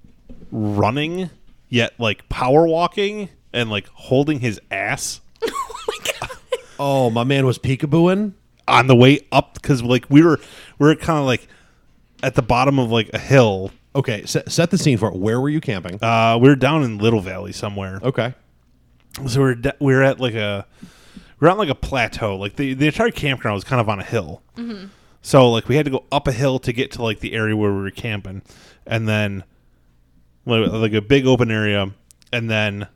running 0.52 1.30
yet 1.70 1.94
like 2.00 2.28
power 2.30 2.68
walking 2.68 3.30
and 3.54 3.70
like 3.70 3.88
holding 3.94 4.40
his 4.40 4.60
ass 4.72 5.22
oh, 5.44 5.76
my 5.88 5.98
god. 6.20 6.38
Oh, 6.80 7.10
my 7.10 7.24
man 7.24 7.46
was 7.46 7.58
peekabooing. 7.58 8.34
on 8.68 8.88
the 8.88 8.96
way 8.96 9.20
up 9.32 9.56
because 9.56 9.82
like 9.84 10.06
we 10.10 10.22
were 10.24 10.40
we 10.80 10.88
were 10.88 10.96
kind 10.96 11.20
of 11.20 11.26
like 11.26 11.48
at 12.24 12.36
the 12.36 12.42
bottom 12.42 12.80
of 12.80 12.92
like 12.92 13.10
a 13.14 13.20
hill 13.20 13.72
Okay, 13.96 14.26
set, 14.28 14.52
set 14.52 14.70
the 14.70 14.78
scene 14.78 14.98
for 15.00 15.08
it. 15.08 15.16
Where 15.16 15.42
were 15.42 15.50
you 15.50 15.60
camping? 15.62 15.98
uh 16.04 16.38
we 16.40 16.50
were 16.50 16.56
down 16.56 16.84
in 16.84 16.98
little 17.00 17.22
valley 17.22 17.52
somewhere 17.52 18.00
Okay. 18.04 18.34
so 19.28 19.40
we 19.40 19.46
we're 19.46 19.56
de- 19.56 19.76
we 19.80 19.94
we're 19.94 20.04
at 20.04 20.20
like 20.20 20.36
a 20.36 20.66
we're 21.40 21.50
on 21.50 21.58
like 21.58 21.70
a 21.70 21.76
plateau. 21.76 22.36
Like 22.36 22.56
the, 22.56 22.74
the 22.74 22.88
entire 22.88 23.12
campground 23.12 23.56
was 23.56 23.64
kind 23.64 23.80
of 23.80 23.90
on 23.90 24.00
a 24.00 24.04
hill. 24.04 24.42
So 25.22 25.50
like 25.50 25.68
we 25.68 25.76
had 25.76 25.86
to 25.86 25.92
go 25.92 26.06
up 26.12 26.28
a 26.28 26.32
hill 26.32 26.60
to 26.60 26.74
get 26.74 26.92
to 26.94 27.04
like 27.04 27.20
the 27.20 27.34
area 27.34 27.56
where 27.56 27.72
we 27.72 27.82
were 27.82 27.92
camping. 27.92 28.42
And 28.86 29.08
then 29.08 29.44
like 30.46 30.72
like 30.72 30.94
a 30.94 31.02
big 31.02 31.26
open 31.26 31.52
area. 31.52 31.92
And 32.32 32.50
then 32.50 32.88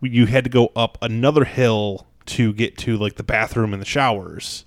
you 0.00 0.26
had 0.26 0.44
to 0.44 0.50
go 0.50 0.70
up 0.76 0.98
another 1.02 1.44
hill 1.44 2.06
to 2.26 2.52
get 2.52 2.76
to 2.78 2.96
like 2.96 3.16
the 3.16 3.22
bathroom 3.22 3.72
and 3.72 3.80
the 3.80 3.86
showers. 3.86 4.64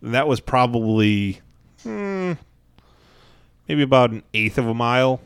That 0.00 0.26
was 0.26 0.40
probably 0.40 1.40
hmm, 1.82 2.32
maybe 3.68 3.82
about 3.82 4.10
an 4.10 4.24
eighth 4.34 4.58
of 4.58 4.66
a 4.66 4.74
mile 4.74 5.20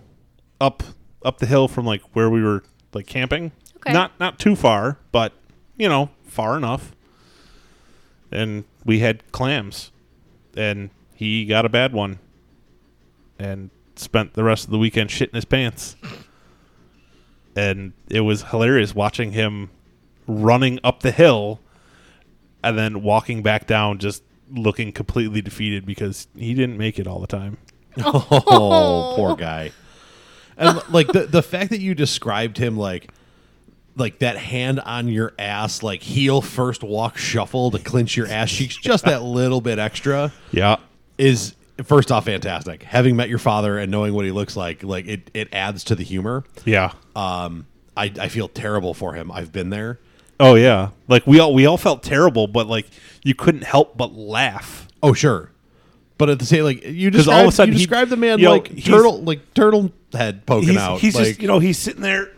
up 0.60 0.82
up 1.24 1.38
the 1.38 1.46
hill 1.46 1.68
from 1.68 1.86
like 1.86 2.02
where 2.12 2.28
we 2.28 2.42
were 2.42 2.62
like 2.92 3.06
camping. 3.06 3.52
Okay. 3.76 3.92
not 3.92 4.18
not 4.18 4.38
too 4.38 4.56
far 4.56 4.98
but 5.12 5.32
you 5.76 5.88
know 5.88 6.10
far 6.36 6.56
enough. 6.56 6.94
And 8.30 8.64
we 8.84 9.00
had 9.00 9.32
clams. 9.32 9.90
And 10.56 10.90
he 11.14 11.46
got 11.46 11.64
a 11.64 11.68
bad 11.68 11.92
one. 11.92 12.18
And 13.38 13.70
spent 13.96 14.34
the 14.34 14.44
rest 14.44 14.64
of 14.66 14.70
the 14.70 14.78
weekend 14.78 15.10
shitting 15.10 15.34
his 15.34 15.46
pants. 15.46 15.96
And 17.56 17.94
it 18.10 18.20
was 18.20 18.42
hilarious 18.44 18.94
watching 18.94 19.32
him 19.32 19.70
running 20.26 20.78
up 20.84 21.00
the 21.00 21.10
hill 21.10 21.60
and 22.62 22.78
then 22.78 23.02
walking 23.02 23.42
back 23.42 23.66
down 23.66 23.98
just 23.98 24.22
looking 24.50 24.92
completely 24.92 25.40
defeated 25.40 25.86
because 25.86 26.28
he 26.36 26.52
didn't 26.52 26.76
make 26.76 26.98
it 26.98 27.06
all 27.06 27.18
the 27.18 27.26
time. 27.26 27.56
Oh, 27.98 29.14
poor 29.16 29.36
guy. 29.36 29.72
And 30.58 30.82
like 30.90 31.06
the 31.08 31.20
the 31.24 31.42
fact 31.42 31.70
that 31.70 31.80
you 31.80 31.94
described 31.94 32.58
him 32.58 32.76
like 32.76 33.10
like 33.96 34.18
that 34.20 34.36
hand 34.36 34.78
on 34.80 35.08
your 35.08 35.32
ass, 35.38 35.82
like 35.82 36.02
heel 36.02 36.40
first 36.42 36.82
walk 36.82 37.16
shuffle 37.16 37.70
to 37.70 37.78
clinch 37.78 38.16
your 38.16 38.26
ass 38.28 38.50
cheeks, 38.50 38.76
just 38.76 39.04
that 39.06 39.22
little 39.22 39.60
bit 39.60 39.78
extra 39.78 40.32
yeah 40.52 40.76
is 41.18 41.54
first 41.84 42.12
off 42.12 42.26
fantastic. 42.26 42.82
Having 42.82 43.16
met 43.16 43.28
your 43.28 43.38
father 43.38 43.78
and 43.78 43.90
knowing 43.90 44.12
what 44.14 44.24
he 44.24 44.30
looks 44.32 44.56
like, 44.56 44.82
like 44.82 45.06
it, 45.06 45.30
it 45.34 45.48
adds 45.52 45.84
to 45.84 45.94
the 45.94 46.04
humor. 46.04 46.44
yeah 46.64 46.92
Um, 47.14 47.66
I, 47.96 48.12
I 48.20 48.28
feel 48.28 48.48
terrible 48.48 48.92
for 48.94 49.14
him. 49.14 49.30
I've 49.32 49.50
been 49.52 49.70
there. 49.70 49.98
oh 50.38 50.54
yeah 50.54 50.90
like 51.08 51.26
we 51.26 51.40
all 51.40 51.54
we 51.54 51.64
all 51.64 51.78
felt 51.78 52.02
terrible 52.02 52.46
but 52.46 52.66
like 52.66 52.86
you 53.24 53.34
couldn't 53.34 53.64
help 53.64 53.96
but 53.96 54.12
laugh 54.14 54.86
Oh 55.02 55.12
sure, 55.14 55.50
but 56.18 56.28
at 56.28 56.38
the 56.38 56.44
same 56.46 56.64
like 56.64 56.84
you 56.84 57.10
'Cause 57.10 57.28
all 57.28 57.40
of 57.42 57.48
a 57.48 57.52
sudden 57.52 57.72
you 57.72 57.78
described 57.78 58.10
the 58.10 58.16
man 58.16 58.38
you 58.38 58.44
know, 58.46 58.52
like 58.52 58.84
turtle 58.84 59.22
like 59.22 59.54
turtle 59.54 59.92
head 60.12 60.44
poking 60.46 60.68
he's, 60.70 60.76
out. 60.78 61.00
he's 61.00 61.14
like, 61.14 61.24
just 61.26 61.40
you 61.42 61.48
know 61.48 61.58
he's 61.58 61.78
sitting 61.78 62.02
there 62.02 62.30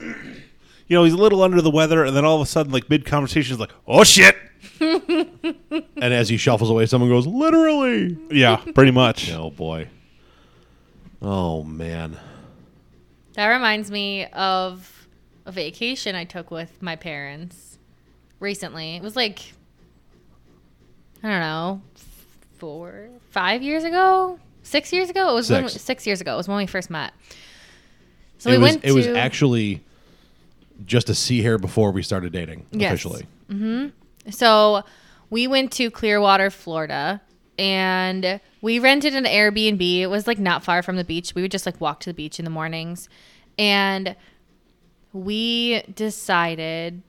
you 0.88 0.96
know 0.96 1.04
he's 1.04 1.12
a 1.12 1.16
little 1.18 1.42
under 1.42 1.60
the 1.62 1.70
weather 1.70 2.04
and 2.04 2.16
then 2.16 2.24
all 2.24 2.36
of 2.36 2.42
a 2.42 2.46
sudden 2.50 2.72
like 2.72 2.88
mid 2.90 3.04
conversation 3.04 3.52
he's 3.54 3.60
like 3.60 3.72
oh 3.86 4.02
shit 4.04 4.36
and 4.80 6.12
as 6.14 6.28
he 6.28 6.36
shuffles 6.36 6.68
away, 6.70 6.84
someone 6.86 7.08
goes 7.10 7.26
literally. 7.26 8.18
yeah 8.30 8.56
pretty 8.74 8.90
much 8.90 9.30
Oh 9.32 9.50
boy. 9.50 9.88
Oh 11.22 11.62
man. 11.64 12.16
That 13.34 13.48
reminds 13.48 13.90
me 13.90 14.26
of 14.26 15.06
a 15.46 15.52
vacation 15.52 16.14
I 16.16 16.24
took 16.24 16.50
with 16.50 16.82
my 16.82 16.96
parents 16.96 17.78
recently. 18.40 18.96
It 18.96 19.02
was 19.02 19.14
like 19.16 19.40
I 21.22 21.28
don't 21.28 21.40
know, 21.40 21.82
four, 22.58 23.08
five 23.30 23.60
years 23.62 23.82
ago, 23.84 24.38
six 24.62 24.92
years 24.92 25.10
ago. 25.10 25.30
It 25.30 25.34
was 25.34 25.50
when 25.50 25.64
we, 25.64 25.68
Six. 25.68 25.82
six 25.82 26.06
years 26.06 26.20
ago. 26.20 26.34
It 26.34 26.36
was 26.36 26.46
when 26.48 26.58
we 26.58 26.66
first 26.66 26.90
met. 26.90 27.12
So 28.38 28.50
it 28.50 28.54
we 28.54 28.58
was 28.58 28.70
went. 28.74 28.84
it 28.84 28.92
was 28.92 29.06
actually 29.08 29.82
just 30.84 31.06
to 31.08 31.14
see 31.14 31.42
here 31.42 31.58
before 31.58 31.90
we 31.90 32.02
started 32.02 32.32
dating 32.32 32.66
Yes. 32.70 32.92
officially. 32.92 33.26
Mm-hmm. 33.50 34.30
So 34.30 34.82
we 35.30 35.46
went 35.46 35.72
to 35.72 35.90
Clearwater, 35.90 36.50
Florida, 36.50 37.20
and 37.58 38.40
we 38.62 38.78
rented 38.78 39.14
an 39.14 39.24
Airbnb. 39.24 40.00
It 40.00 40.06
was 40.06 40.26
like 40.26 40.38
not 40.38 40.62
far 40.62 40.82
from 40.82 40.96
the 40.96 41.04
beach. 41.04 41.34
We 41.34 41.42
would 41.42 41.50
just 41.50 41.66
like 41.66 41.80
walk 41.80 42.00
to 42.00 42.10
the 42.10 42.14
beach 42.14 42.38
in 42.38 42.44
the 42.44 42.50
mornings. 42.50 43.08
And 43.58 44.14
we 45.12 45.82
decided 45.94 47.02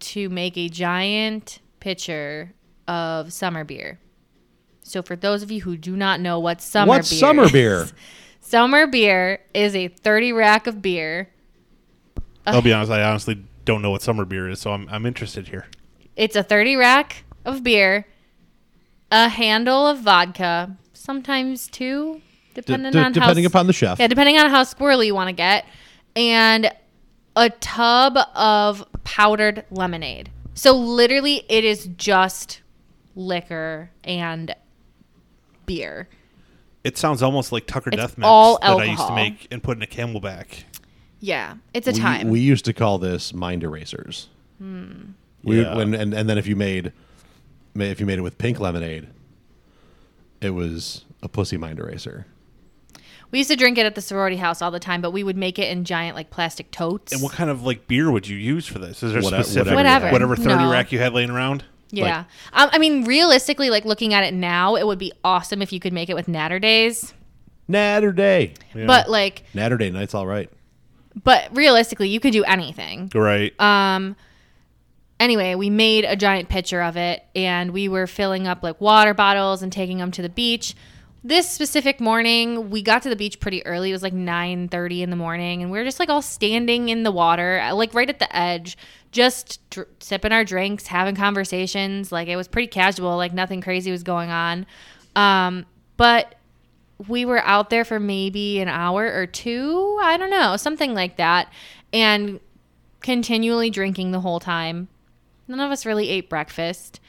to 0.00 0.28
make 0.28 0.56
a 0.56 0.68
giant 0.68 1.60
pitcher 1.80 2.52
of 2.86 3.32
summer 3.32 3.64
beer. 3.64 3.98
So 4.82 5.02
for 5.02 5.16
those 5.16 5.42
of 5.42 5.50
you 5.50 5.60
who 5.62 5.76
do 5.76 5.96
not 5.96 6.20
know 6.20 6.38
what 6.38 6.60
summer 6.60 6.88
What's 6.88 7.10
beer 7.10 7.18
summer 7.18 7.42
is, 7.44 7.52
beer? 7.52 7.88
Summer 8.42 8.86
beer 8.86 9.38
is 9.54 9.76
a 9.76 9.88
30 9.88 10.32
rack 10.32 10.66
of 10.66 10.80
beer. 10.82 11.28
i'll 12.54 12.62
be 12.62 12.72
honest 12.72 12.90
i 12.92 13.02
honestly 13.02 13.42
don't 13.64 13.82
know 13.82 13.90
what 13.90 14.02
summer 14.02 14.24
beer 14.24 14.48
is 14.48 14.60
so 14.60 14.72
i'm, 14.72 14.88
I'm 14.90 15.06
interested 15.06 15.48
here 15.48 15.66
It's 16.16 16.36
a 16.36 16.42
30 16.42 16.76
rack 16.76 17.24
of 17.44 17.62
beer, 17.62 18.06
a 19.10 19.28
handle 19.28 19.86
of 19.86 20.00
vodka, 20.00 20.76
sometimes 20.92 21.66
two, 21.68 22.20
depending 22.54 22.92
d- 22.92 22.98
on 22.98 23.12
depending 23.12 23.44
how 23.44 23.48
upon 23.48 23.66
the 23.66 23.72
chef. 23.72 23.98
yeah, 23.98 24.06
depending 24.08 24.36
on 24.38 24.50
how 24.50 24.62
squirrely 24.62 25.06
you 25.06 25.14
want 25.14 25.28
to 25.28 25.32
get, 25.34 25.64
and 26.14 26.70
a 27.36 27.48
tub 27.48 28.18
of 28.34 28.84
powdered 29.04 29.64
lemonade. 29.70 30.30
So 30.54 30.72
literally, 30.76 31.44
it 31.48 31.64
is 31.64 31.86
just 31.96 32.60
liquor 33.16 33.90
and 34.04 34.54
beer. 35.66 36.08
it 36.84 36.98
sounds 36.98 37.22
almost 37.22 37.52
like 37.52 37.66
tucker 37.66 37.90
It's 37.90 37.96
death 37.96 38.18
mix 38.18 38.26
all 38.26 38.58
that 38.60 38.70
i 38.78 38.84
used 38.84 38.96
to 38.98 39.02
alcohol. 39.02 39.16
make 39.16 39.48
and 39.50 39.62
put 39.62 39.76
in 39.76 39.82
a 39.82 39.86
CamelBak 39.86 40.64
Yeah, 41.20 41.54
it's 41.74 41.86
a 41.86 41.92
we, 41.92 41.98
time. 41.98 42.28
we 42.28 42.40
used 42.40 42.64
to 42.64 42.72
call 42.72 42.98
this 42.98 43.32
mind 43.34 43.62
erasers. 43.62 44.28
We, 44.58 45.62
Yeah. 45.62 45.74
when 45.76 45.94
and, 45.94 46.12
and 46.14 46.28
then 46.28 46.38
if 46.38 46.46
you 46.46 46.56
made 46.56 46.92
if 47.74 48.00
you 48.00 48.06
made 48.06 48.18
it 48.18 48.22
with 48.22 48.36
pink 48.38 48.58
lemonade, 48.60 49.08
it 50.40 50.50
was 50.50 51.04
a 51.22 51.28
pussy 51.28 51.56
mind 51.56 51.78
eraser. 51.78 52.26
we 53.30 53.38
used 53.38 53.50
to 53.50 53.56
drink 53.56 53.78
it 53.78 53.86
at 53.86 53.94
the 53.94 54.00
sorority 54.00 54.36
house 54.36 54.60
all 54.62 54.70
the 54.70 54.80
time, 54.80 55.00
but 55.00 55.12
we 55.12 55.22
would 55.22 55.36
make 55.36 55.58
it 55.58 55.70
in 55.70 55.84
giant 55.84 56.16
like 56.16 56.30
plastic 56.30 56.70
totes. 56.70 57.12
and 57.12 57.22
what 57.22 57.32
kind 57.32 57.48
of 57.50 57.62
like 57.62 57.86
beer 57.86 58.10
would 58.10 58.26
you 58.26 58.36
use 58.36 58.66
for 58.66 58.78
this 58.78 59.02
is 59.02 59.12
there 59.12 59.22
Whate- 59.22 59.28
specific 59.44 59.74
whatever 59.74 60.06
Whatever. 60.06 60.28
whatever 60.28 60.36
30 60.36 60.64
No. 60.64 60.70
rack 60.72 60.90
you 60.92 60.98
had 60.98 61.12
laying 61.12 61.30
around 61.30 61.64
Yeah. 61.92 62.24
um, 62.52 62.68
I 62.72 62.78
mean, 62.78 63.04
realistically, 63.04 63.68
like 63.70 63.84
looking 63.84 64.14
at 64.14 64.24
it 64.24 64.32
now, 64.34 64.74
it 64.76 64.86
would 64.86 64.98
be 64.98 65.12
awesome 65.24 65.60
if 65.62 65.72
you 65.72 65.80
could 65.80 65.92
make 65.92 66.08
it 66.10 66.14
with 66.14 66.28
Natter 66.28 66.58
Days. 66.58 67.12
Natter 67.68 68.10
Day. 68.12 68.54
Yeah. 68.74 68.86
But 68.86 69.08
like, 69.10 69.44
Natter 69.54 69.76
Day 69.76 69.90
night's 69.90 70.14
all 70.14 70.26
right. 70.26 70.50
But 71.14 71.48
realistically, 71.56 72.08
you 72.08 72.20
could 72.20 72.32
do 72.32 72.44
anything. 72.44 73.10
right 73.14 73.58
Um. 73.60 74.16
Anyway, 75.18 75.54
we 75.54 75.68
made 75.68 76.06
a 76.06 76.16
giant 76.16 76.48
pitcher 76.48 76.80
of 76.80 76.96
it, 76.96 77.22
and 77.36 77.72
we 77.72 77.88
were 77.88 78.06
filling 78.06 78.46
up 78.46 78.62
like 78.62 78.80
water 78.80 79.12
bottles 79.12 79.62
and 79.62 79.70
taking 79.70 79.98
them 79.98 80.10
to 80.12 80.22
the 80.22 80.30
beach. 80.30 80.74
this 81.22 81.46
specific 81.50 82.00
morning, 82.00 82.70
we 82.70 82.80
got 82.80 83.02
to 83.02 83.10
the 83.10 83.16
beach 83.16 83.38
pretty 83.40 83.64
early. 83.66 83.90
It 83.90 83.92
was 83.92 84.02
like 84.02 84.14
9:30 84.14 85.02
in 85.02 85.10
the 85.10 85.16
morning, 85.16 85.60
and 85.62 85.70
we 85.70 85.76
were 85.78 85.84
just 85.84 86.00
like 86.00 86.08
all 86.08 86.22
standing 86.22 86.88
in 86.88 87.02
the 87.02 87.12
water, 87.12 87.60
uh, 87.60 87.74
like 87.74 87.92
right 87.92 88.08
at 88.08 88.18
the 88.18 88.34
edge, 88.34 88.78
just 89.12 89.60
dr- 89.68 89.88
sipping 90.00 90.32
our 90.32 90.44
drinks, 90.44 90.86
having 90.86 91.14
conversations. 91.14 92.10
Like 92.10 92.28
it 92.28 92.36
was 92.36 92.48
pretty 92.48 92.68
casual, 92.68 93.18
like 93.18 93.34
nothing 93.34 93.60
crazy 93.60 93.90
was 93.90 94.02
going 94.02 94.30
on. 94.30 94.64
Um, 95.14 95.66
but 95.98 96.36
we 97.08 97.24
were 97.24 97.42
out 97.44 97.70
there 97.70 97.84
for 97.84 97.98
maybe 97.98 98.60
an 98.60 98.68
hour 98.68 99.12
or 99.12 99.26
two, 99.26 99.98
I 100.02 100.16
don't 100.16 100.30
know, 100.30 100.56
something 100.56 100.94
like 100.94 101.16
that, 101.16 101.52
and 101.92 102.40
continually 103.00 103.70
drinking 103.70 104.10
the 104.10 104.20
whole 104.20 104.40
time. 104.40 104.88
None 105.48 105.60
of 105.60 105.70
us 105.70 105.86
really 105.86 106.08
ate 106.08 106.28
breakfast. 106.28 107.00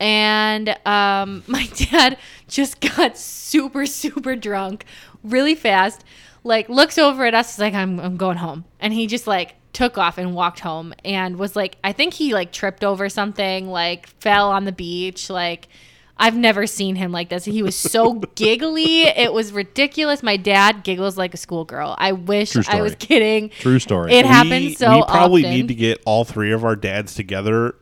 And 0.00 0.70
um, 0.86 1.44
my 1.46 1.66
dad 1.66 2.18
just 2.48 2.80
got 2.80 3.16
super, 3.18 3.86
super 3.86 4.34
drunk 4.36 4.84
really 5.22 5.54
fast. 5.54 6.04
Like, 6.42 6.68
looks 6.68 6.98
over 6.98 7.24
at 7.24 7.34
us, 7.34 7.54
he's 7.54 7.60
like, 7.60 7.74
I'm, 7.74 7.98
I'm 8.00 8.16
going 8.16 8.36
home. 8.36 8.64
And 8.80 8.92
he 8.92 9.06
just 9.06 9.26
like 9.26 9.54
took 9.72 9.98
off 9.98 10.18
and 10.18 10.34
walked 10.34 10.60
home 10.60 10.94
and 11.04 11.36
was 11.36 11.56
like, 11.56 11.76
I 11.82 11.92
think 11.92 12.14
he 12.14 12.34
like 12.34 12.52
tripped 12.52 12.84
over 12.84 13.08
something, 13.08 13.68
like 13.68 14.06
fell 14.06 14.50
on 14.50 14.64
the 14.64 14.72
beach. 14.72 15.30
Like, 15.30 15.68
I've 16.16 16.36
never 16.36 16.66
seen 16.66 16.94
him 16.96 17.10
like 17.10 17.28
this. 17.28 17.44
He 17.44 17.62
was 17.62 17.76
so 17.76 18.14
giggly. 18.36 19.02
It 19.02 19.32
was 19.32 19.52
ridiculous. 19.52 20.22
My 20.22 20.36
dad 20.36 20.84
giggles 20.84 21.18
like 21.18 21.34
a 21.34 21.36
schoolgirl. 21.36 21.96
I 21.98 22.12
wish 22.12 22.56
I 22.68 22.80
was 22.82 22.94
kidding. 22.94 23.50
True 23.50 23.78
story. 23.80 24.12
It 24.12 24.24
We- 24.24 24.28
happens 24.28 24.78
so 24.78 24.96
We 24.98 25.02
probably 25.04 25.42
often. 25.44 25.50
need 25.56 25.68
to 25.68 25.74
get 25.74 26.00
all 26.06 26.24
three 26.24 26.52
of 26.52 26.64
our 26.64 26.76
dads 26.76 27.14
together 27.14 27.74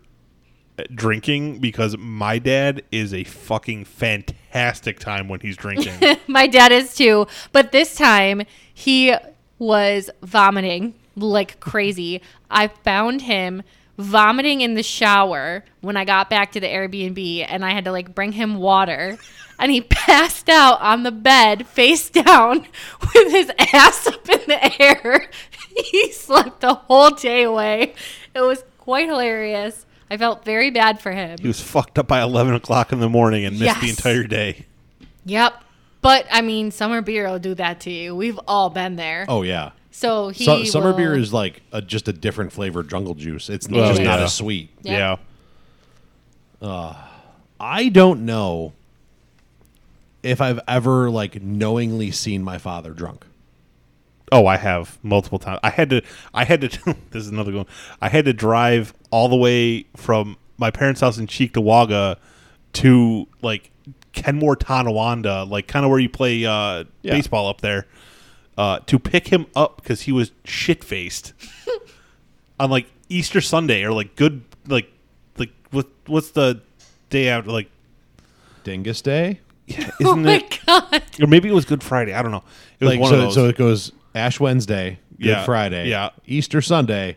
uh, 0.78 0.84
drinking 0.94 1.58
because 1.58 1.98
my 1.98 2.38
dad 2.38 2.82
is 2.90 3.12
a 3.12 3.24
fucking 3.24 3.84
fantastic 3.84 4.98
time 4.98 5.28
when 5.28 5.40
he's 5.40 5.56
drinking. 5.58 5.92
My 6.26 6.46
dad 6.46 6.72
is 6.72 6.94
too. 6.94 7.26
But 7.52 7.72
this 7.72 7.94
time 7.94 8.42
he 8.72 9.14
was 9.58 10.08
vomiting 10.22 10.94
like 11.14 11.60
crazy. 11.60 12.22
I 12.50 12.68
found 12.68 13.20
him 13.20 13.62
vomiting 14.02 14.60
in 14.60 14.74
the 14.74 14.82
shower 14.82 15.64
when 15.80 15.96
I 15.96 16.04
got 16.04 16.28
back 16.30 16.52
to 16.52 16.60
the 16.60 16.66
Airbnb 16.66 17.46
and 17.48 17.64
I 17.64 17.70
had 17.70 17.84
to 17.84 17.92
like 17.92 18.14
bring 18.14 18.32
him 18.32 18.56
water. 18.56 19.18
And 19.58 19.70
he 19.70 19.80
passed 19.90 20.48
out 20.48 20.80
on 20.80 21.02
the 21.02 21.12
bed 21.12 21.66
face 21.66 22.10
down 22.10 22.66
with 23.00 23.30
his 23.32 23.50
ass 23.72 24.06
up 24.06 24.28
in 24.28 24.40
the 24.48 24.82
air. 24.82 25.28
he 25.90 26.12
slept 26.12 26.60
the 26.60 26.74
whole 26.74 27.10
day 27.10 27.44
away. 27.44 27.94
It 28.34 28.40
was 28.40 28.64
quite 28.78 29.08
hilarious. 29.08 29.86
I 30.10 30.16
felt 30.18 30.44
very 30.44 30.70
bad 30.70 31.00
for 31.00 31.12
him. 31.12 31.38
he 31.40 31.48
was 31.48 31.60
fucked 31.60 31.98
up 31.98 32.06
by 32.06 32.20
eleven 32.20 32.54
o'clock 32.54 32.92
in 32.92 33.00
the 33.00 33.08
morning 33.08 33.44
and 33.46 33.58
missed 33.58 33.80
the 33.80 33.88
entire 33.88 34.24
day. 34.24 34.66
Yep. 35.24 35.54
But 36.02 36.26
I 36.30 36.42
mean, 36.42 36.70
summer 36.70 37.00
beer 37.00 37.30
will 37.30 37.38
do 37.38 37.54
that 37.54 37.80
to 37.82 37.90
you. 37.90 38.14
We've 38.14 38.38
all 38.46 38.68
been 38.68 38.96
there. 38.96 39.24
oh 39.28 39.42
yeah. 39.42 39.70
So 39.94 40.30
he 40.30 40.44
Su- 40.44 40.64
summer 40.66 40.90
will- 40.90 40.96
beer 40.96 41.14
is 41.16 41.32
like 41.32 41.62
a, 41.70 41.80
just 41.82 42.08
a 42.08 42.12
different 42.12 42.52
flavored 42.52 42.88
jungle 42.88 43.14
juice. 43.14 43.48
It's 43.50 43.68
Well, 43.68 43.88
just 43.90 44.00
not 44.02 44.18
yeah. 44.18 44.24
as 44.24 44.34
sweet. 44.34 44.70
Yeah. 44.82 45.16
Yeah. 46.62 46.94
I 47.60 47.88
don't 47.88 48.24
know 48.24 48.72
if 50.22 50.40
I've 50.40 50.60
ever 50.68 51.10
like 51.10 51.42
knowingly 51.42 52.10
seen 52.10 52.42
my 52.42 52.58
father 52.58 52.92
drunk. 52.92 53.26
Oh, 54.30 54.46
I 54.46 54.56
have 54.56 54.98
multiple 55.02 55.38
times. 55.38 55.60
I 55.62 55.70
had 55.70 55.90
to. 55.90 56.02
I 56.32 56.44
had 56.44 56.60
to. 56.62 56.68
this 57.10 57.22
is 57.24 57.28
another 57.28 57.52
one. 57.52 57.66
I 58.00 58.08
had 58.08 58.24
to 58.24 58.32
drive 58.32 58.94
all 59.10 59.28
the 59.28 59.36
way 59.36 59.84
from 59.96 60.36
my 60.58 60.70
parents' 60.70 61.00
house 61.02 61.18
in 61.18 61.26
Cheektowaga 61.26 62.16
to 62.74 63.28
like 63.42 63.70
Kenmore, 64.12 64.56
Tonawanda, 64.56 65.44
like 65.44 65.66
kind 65.68 65.84
of 65.84 65.90
where 65.90 66.00
you 66.00 66.08
play 66.08 66.44
uh, 66.46 66.84
Yeah. 67.02 67.12
baseball 67.14 67.48
up 67.48 67.60
there, 67.60 67.86
uh, 68.58 68.80
to 68.86 68.98
pick 68.98 69.28
him 69.28 69.46
up 69.56 69.76
because 69.82 70.02
he 70.02 70.12
was 70.12 70.32
shit 70.44 70.82
faced 70.84 71.32
on 72.60 72.70
like 72.70 72.86
Easter 73.08 73.40
Sunday 73.40 73.82
or 73.84 73.92
like 73.92 74.14
good 74.16 74.42
like 74.66 74.90
like 75.38 75.50
what 75.70 75.86
what's 76.06 76.30
the 76.32 76.60
day 77.10 77.28
after 77.28 77.50
like 77.50 77.70
Dingus 78.64 79.02
Day. 79.02 79.40
isn't 79.68 79.92
Oh 80.04 80.16
my 80.16 80.34
it 80.34 80.60
god! 80.66 81.02
or 81.20 81.26
maybe 81.26 81.48
it 81.48 81.52
was 81.54 81.64
Good 81.64 81.82
Friday. 81.82 82.12
I 82.14 82.22
don't 82.22 82.30
know. 82.32 82.44
It 82.80 82.84
was 82.84 82.94
Like 82.94 83.00
one 83.00 83.10
so, 83.10 83.14
of 83.16 83.20
those. 83.22 83.34
so 83.34 83.46
it 83.48 83.56
goes 83.56 83.92
Ash 84.14 84.38
Wednesday, 84.40 84.98
Good 85.18 85.26
Yeah, 85.28 85.44
Friday, 85.44 85.88
yeah. 85.88 86.10
Easter 86.26 86.60
Sunday, 86.60 87.16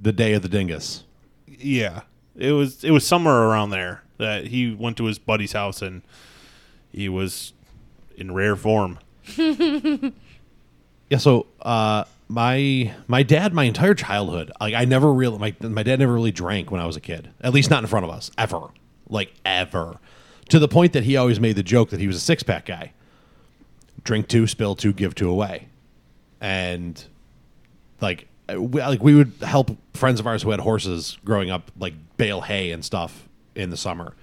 the 0.00 0.12
day 0.12 0.32
of 0.32 0.42
the 0.42 0.48
dingus. 0.48 1.04
Yeah, 1.46 2.02
it 2.36 2.52
was 2.52 2.82
it 2.84 2.90
was 2.92 3.06
somewhere 3.06 3.42
around 3.42 3.70
there 3.70 4.02
that 4.18 4.46
he 4.46 4.72
went 4.72 4.96
to 4.98 5.04
his 5.04 5.18
buddy's 5.18 5.52
house 5.52 5.82
and 5.82 6.02
he 6.92 7.08
was 7.08 7.52
in 8.16 8.32
rare 8.32 8.56
form. 8.56 8.98
Yeah, 11.12 11.18
so 11.18 11.44
uh, 11.60 12.04
my 12.28 12.94
my 13.06 13.22
dad, 13.22 13.52
my 13.52 13.64
entire 13.64 13.92
childhood, 13.92 14.50
like 14.58 14.72
I 14.72 14.86
never 14.86 15.12
really 15.12 15.36
my 15.36 15.54
my 15.60 15.82
dad 15.82 15.98
never 15.98 16.14
really 16.14 16.32
drank 16.32 16.70
when 16.70 16.80
I 16.80 16.86
was 16.86 16.96
a 16.96 17.02
kid. 17.02 17.28
At 17.42 17.52
least 17.52 17.68
not 17.68 17.82
in 17.82 17.86
front 17.86 18.06
of 18.06 18.10
us, 18.10 18.30
ever, 18.38 18.68
like 19.10 19.34
ever. 19.44 19.98
To 20.48 20.58
the 20.58 20.68
point 20.68 20.94
that 20.94 21.04
he 21.04 21.18
always 21.18 21.38
made 21.38 21.56
the 21.56 21.62
joke 21.62 21.90
that 21.90 22.00
he 22.00 22.06
was 22.06 22.16
a 22.16 22.20
six 22.20 22.42
pack 22.42 22.64
guy. 22.64 22.94
Drink 24.04 24.26
two, 24.26 24.46
spill 24.46 24.74
two, 24.74 24.94
give 24.94 25.14
two 25.14 25.28
away, 25.28 25.68
and 26.40 27.04
like 28.00 28.26
we, 28.48 28.80
like 28.80 29.02
we 29.02 29.14
would 29.14 29.34
help 29.42 29.76
friends 29.92 30.18
of 30.18 30.26
ours 30.26 30.42
who 30.42 30.48
had 30.48 30.60
horses 30.60 31.18
growing 31.26 31.50
up, 31.50 31.70
like 31.78 31.92
bale 32.16 32.40
hay 32.40 32.72
and 32.72 32.82
stuff 32.82 33.28
in 33.54 33.68
the 33.68 33.76
summer. 33.76 34.14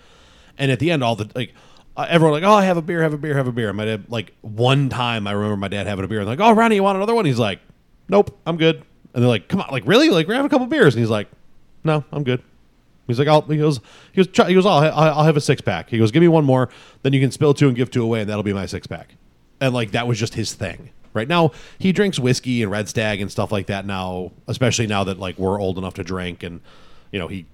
And 0.58 0.72
at 0.72 0.80
the 0.80 0.90
end, 0.90 1.04
all 1.04 1.16
the 1.16 1.30
like 1.36 1.54
uh, 2.00 2.06
everyone 2.10 2.42
like, 2.42 2.50
oh, 2.50 2.54
I 2.56 2.64
have 2.64 2.78
a 2.78 2.82
beer, 2.82 3.04
have 3.04 3.14
a 3.14 3.18
beer, 3.18 3.36
have 3.36 3.48
a 3.48 3.52
beer. 3.52 3.74
My 3.74 3.84
dad 3.84 4.06
like 4.08 4.34
one 4.40 4.88
time 4.88 5.28
I 5.28 5.34
remember 5.34 5.58
my 5.58 5.68
dad 5.68 5.86
having 5.86 6.06
a 6.06 6.08
beer 6.08 6.20
and 6.20 6.30
like, 6.30 6.40
oh, 6.40 6.54
Ronnie, 6.54 6.76
you 6.76 6.84
want 6.84 6.96
another 6.96 7.14
one? 7.14 7.26
He's 7.26 7.40
like, 7.40 7.60
nope, 8.08 8.40
I'm 8.46 8.56
good. 8.56 8.78
And 9.14 9.22
they're 9.22 9.28
like, 9.28 9.50
come 9.50 9.60
on, 9.60 9.68
like 9.70 9.86
really? 9.86 10.10
Like 10.10 10.26
we're 10.26 10.36
having 10.36 10.46
a 10.46 10.50
couple 10.50 10.66
beers, 10.68 10.96
and 10.96 11.02
he's 11.02 11.10
like, 11.10 11.28
no, 11.84 12.06
I'm 12.14 12.24
good. 12.24 12.42
He's 13.06 13.20
like, 13.20 13.28
I'll, 13.28 13.42
he 13.42 13.58
goes, 13.58 13.82
he 14.14 14.24
goes, 14.24 14.48
he 14.48 14.54
goes, 14.54 14.66
I'll, 14.66 14.80
I'll 14.94 15.24
have 15.26 15.36
a 15.36 15.42
six 15.42 15.62
pack. 15.62 15.90
He 15.90 15.98
goes, 15.98 16.12
give 16.12 16.22
me 16.22 16.30
one 16.30 16.46
more, 16.46 16.70
then 17.04 17.12
you 17.12 17.20
can 17.20 17.32
spill 17.32 17.54
two 17.54 17.68
and 17.68 17.76
give 17.76 17.92
two 17.92 18.04
away, 18.04 18.22
and 18.22 18.30
that'll 18.30 18.44
be 18.44 18.54
my 18.54 18.66
six 18.66 18.88
pack. 18.88 19.16
And 19.60 19.74
like 19.74 19.92
that 19.92 20.08
was 20.08 20.18
just 20.18 20.36
his 20.36 20.54
thing. 20.54 20.92
Right 21.14 21.28
now, 21.28 21.52
he 21.80 21.92
drinks 21.92 22.18
whiskey 22.18 22.64
and 22.64 22.72
Red 22.72 22.88
Stag 22.88 23.20
and 23.20 23.30
stuff 23.30 23.52
like 23.52 23.66
that 23.68 23.86
now, 23.86 24.32
especially 24.48 24.88
now 24.88 25.04
that 25.04 25.20
like 25.20 25.38
we're 25.38 25.60
old 25.60 25.78
enough 25.78 25.96
to 25.96 26.04
drink, 26.06 26.44
and 26.44 26.62
you 27.12 27.20
know 27.20 27.28
he 27.28 27.46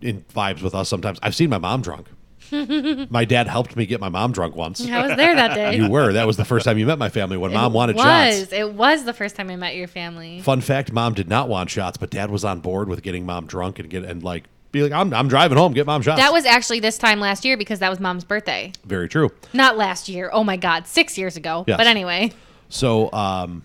in 0.00 0.24
vibes 0.34 0.62
with 0.62 0.74
us 0.74 0.88
sometimes. 0.88 1.18
I've 1.22 1.34
seen 1.34 1.50
my 1.50 1.58
mom 1.58 1.82
drunk. 1.82 2.06
my 3.10 3.24
dad 3.24 3.46
helped 3.46 3.76
me 3.76 3.86
get 3.86 4.00
my 4.00 4.08
mom 4.08 4.32
drunk 4.32 4.54
once. 4.54 4.80
I 4.86 5.06
was 5.06 5.16
there 5.16 5.34
that 5.34 5.54
day. 5.54 5.76
You 5.76 5.88
were. 5.88 6.12
That 6.12 6.26
was 6.26 6.36
the 6.36 6.44
first 6.44 6.64
time 6.64 6.78
you 6.78 6.86
met 6.86 6.98
my 6.98 7.08
family 7.08 7.36
when 7.36 7.52
mom 7.52 7.72
wanted 7.72 7.96
was. 7.96 8.04
shots. 8.04 8.52
It 8.52 8.74
was 8.74 9.04
the 9.04 9.12
first 9.12 9.36
time 9.36 9.50
I 9.50 9.56
met 9.56 9.74
your 9.74 9.88
family. 9.88 10.40
Fun 10.40 10.60
fact: 10.60 10.92
Mom 10.92 11.14
did 11.14 11.28
not 11.28 11.48
want 11.48 11.70
shots, 11.70 11.96
but 11.96 12.10
Dad 12.10 12.30
was 12.30 12.44
on 12.44 12.60
board 12.60 12.88
with 12.88 13.02
getting 13.02 13.24
mom 13.26 13.46
drunk 13.46 13.78
and 13.78 13.88
get 13.88 14.04
and 14.04 14.22
like 14.22 14.44
be 14.70 14.82
like, 14.82 14.92
"I'm 14.92 15.12
I'm 15.14 15.28
driving 15.28 15.56
home, 15.58 15.72
get 15.72 15.86
mom 15.86 16.02
shots." 16.02 16.20
That 16.20 16.32
was 16.32 16.44
actually 16.44 16.80
this 16.80 16.98
time 16.98 17.20
last 17.20 17.44
year 17.44 17.56
because 17.56 17.78
that 17.78 17.90
was 17.90 18.00
mom's 18.00 18.24
birthday. 18.24 18.72
very 18.84 19.08
true. 19.08 19.30
Not 19.52 19.76
last 19.76 20.08
year. 20.08 20.30
Oh 20.32 20.44
my 20.44 20.56
god, 20.56 20.86
six 20.86 21.16
years 21.16 21.36
ago. 21.36 21.64
Yes. 21.66 21.76
But 21.78 21.86
anyway, 21.86 22.32
So, 22.68 23.12
um, 23.12 23.62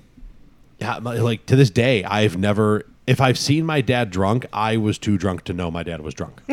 yeah, 0.80 0.98
like 0.98 1.46
to 1.48 1.56
this 1.56 1.70
day, 1.70 2.04
I've 2.04 2.38
never. 2.38 2.86
If 3.08 3.22
I've 3.22 3.38
seen 3.40 3.66
my 3.66 3.82
dad 3.82 4.12
drunk, 4.12 4.46
I 4.52 4.78
was 4.78 4.98
too 4.98 5.18
drunk 5.18 5.46
to 5.46 5.54
know 5.54 5.72
my 5.72 5.82
dad 5.84 6.02
was 6.02 6.14
drunk. 6.14 6.42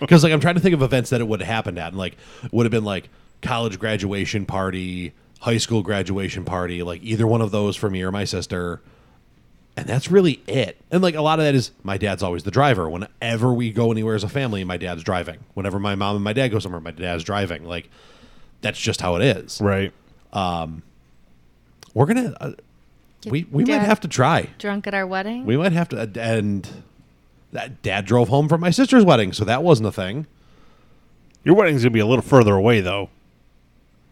Because 0.00 0.24
like 0.24 0.32
I'm 0.32 0.40
trying 0.40 0.54
to 0.54 0.60
think 0.60 0.74
of 0.74 0.82
events 0.82 1.10
that 1.10 1.20
it 1.20 1.28
would 1.28 1.40
have 1.40 1.48
happened 1.48 1.78
at, 1.78 1.88
and 1.88 1.98
like 1.98 2.16
would 2.50 2.64
have 2.64 2.70
been 2.70 2.84
like 2.84 3.08
college 3.42 3.78
graduation 3.78 4.46
party, 4.46 5.12
high 5.40 5.58
school 5.58 5.82
graduation 5.82 6.44
party, 6.44 6.82
like 6.82 7.02
either 7.02 7.26
one 7.26 7.40
of 7.40 7.50
those 7.50 7.76
for 7.76 7.88
me 7.90 8.02
or 8.02 8.10
my 8.10 8.24
sister. 8.24 8.80
And 9.76 9.86
that's 9.86 10.10
really 10.10 10.42
it. 10.46 10.78
And 10.90 11.02
like 11.02 11.14
a 11.14 11.22
lot 11.22 11.38
of 11.38 11.44
that 11.44 11.54
is 11.54 11.70
my 11.84 11.96
dad's 11.96 12.22
always 12.22 12.42
the 12.42 12.50
driver. 12.50 12.88
Whenever 12.90 13.52
we 13.52 13.70
go 13.70 13.92
anywhere 13.92 14.14
as 14.14 14.24
a 14.24 14.28
family, 14.28 14.64
my 14.64 14.76
dad's 14.76 15.02
driving. 15.02 15.38
Whenever 15.54 15.78
my 15.78 15.94
mom 15.94 16.16
and 16.16 16.24
my 16.24 16.32
dad 16.32 16.48
go 16.48 16.58
somewhere, 16.58 16.80
my 16.80 16.90
dad's 16.90 17.22
driving. 17.22 17.64
Like 17.64 17.88
that's 18.62 18.80
just 18.80 19.00
how 19.00 19.16
it 19.16 19.22
is. 19.22 19.60
Right. 19.60 19.92
Um, 20.32 20.82
We're 21.94 22.06
gonna. 22.06 22.34
Uh, 22.40 22.52
we 23.26 23.46
we 23.50 23.64
might 23.64 23.82
have 23.82 24.00
to 24.00 24.08
try. 24.08 24.48
drunk 24.58 24.86
at 24.86 24.94
our 24.94 25.06
wedding. 25.06 25.44
We 25.44 25.56
might 25.56 25.72
have 25.72 25.88
to. 25.90 26.10
And 26.20 26.68
that 27.52 27.82
dad 27.82 28.06
drove 28.06 28.28
home 28.28 28.48
from 28.48 28.60
my 28.60 28.70
sister's 28.70 29.04
wedding, 29.04 29.32
so 29.32 29.44
that 29.44 29.62
wasn't 29.62 29.88
a 29.88 29.92
thing. 29.92 30.26
Your 31.44 31.54
wedding's 31.54 31.82
gonna 31.82 31.90
be 31.90 32.00
a 32.00 32.06
little 32.06 32.22
further 32.22 32.54
away 32.54 32.80
though. 32.80 33.08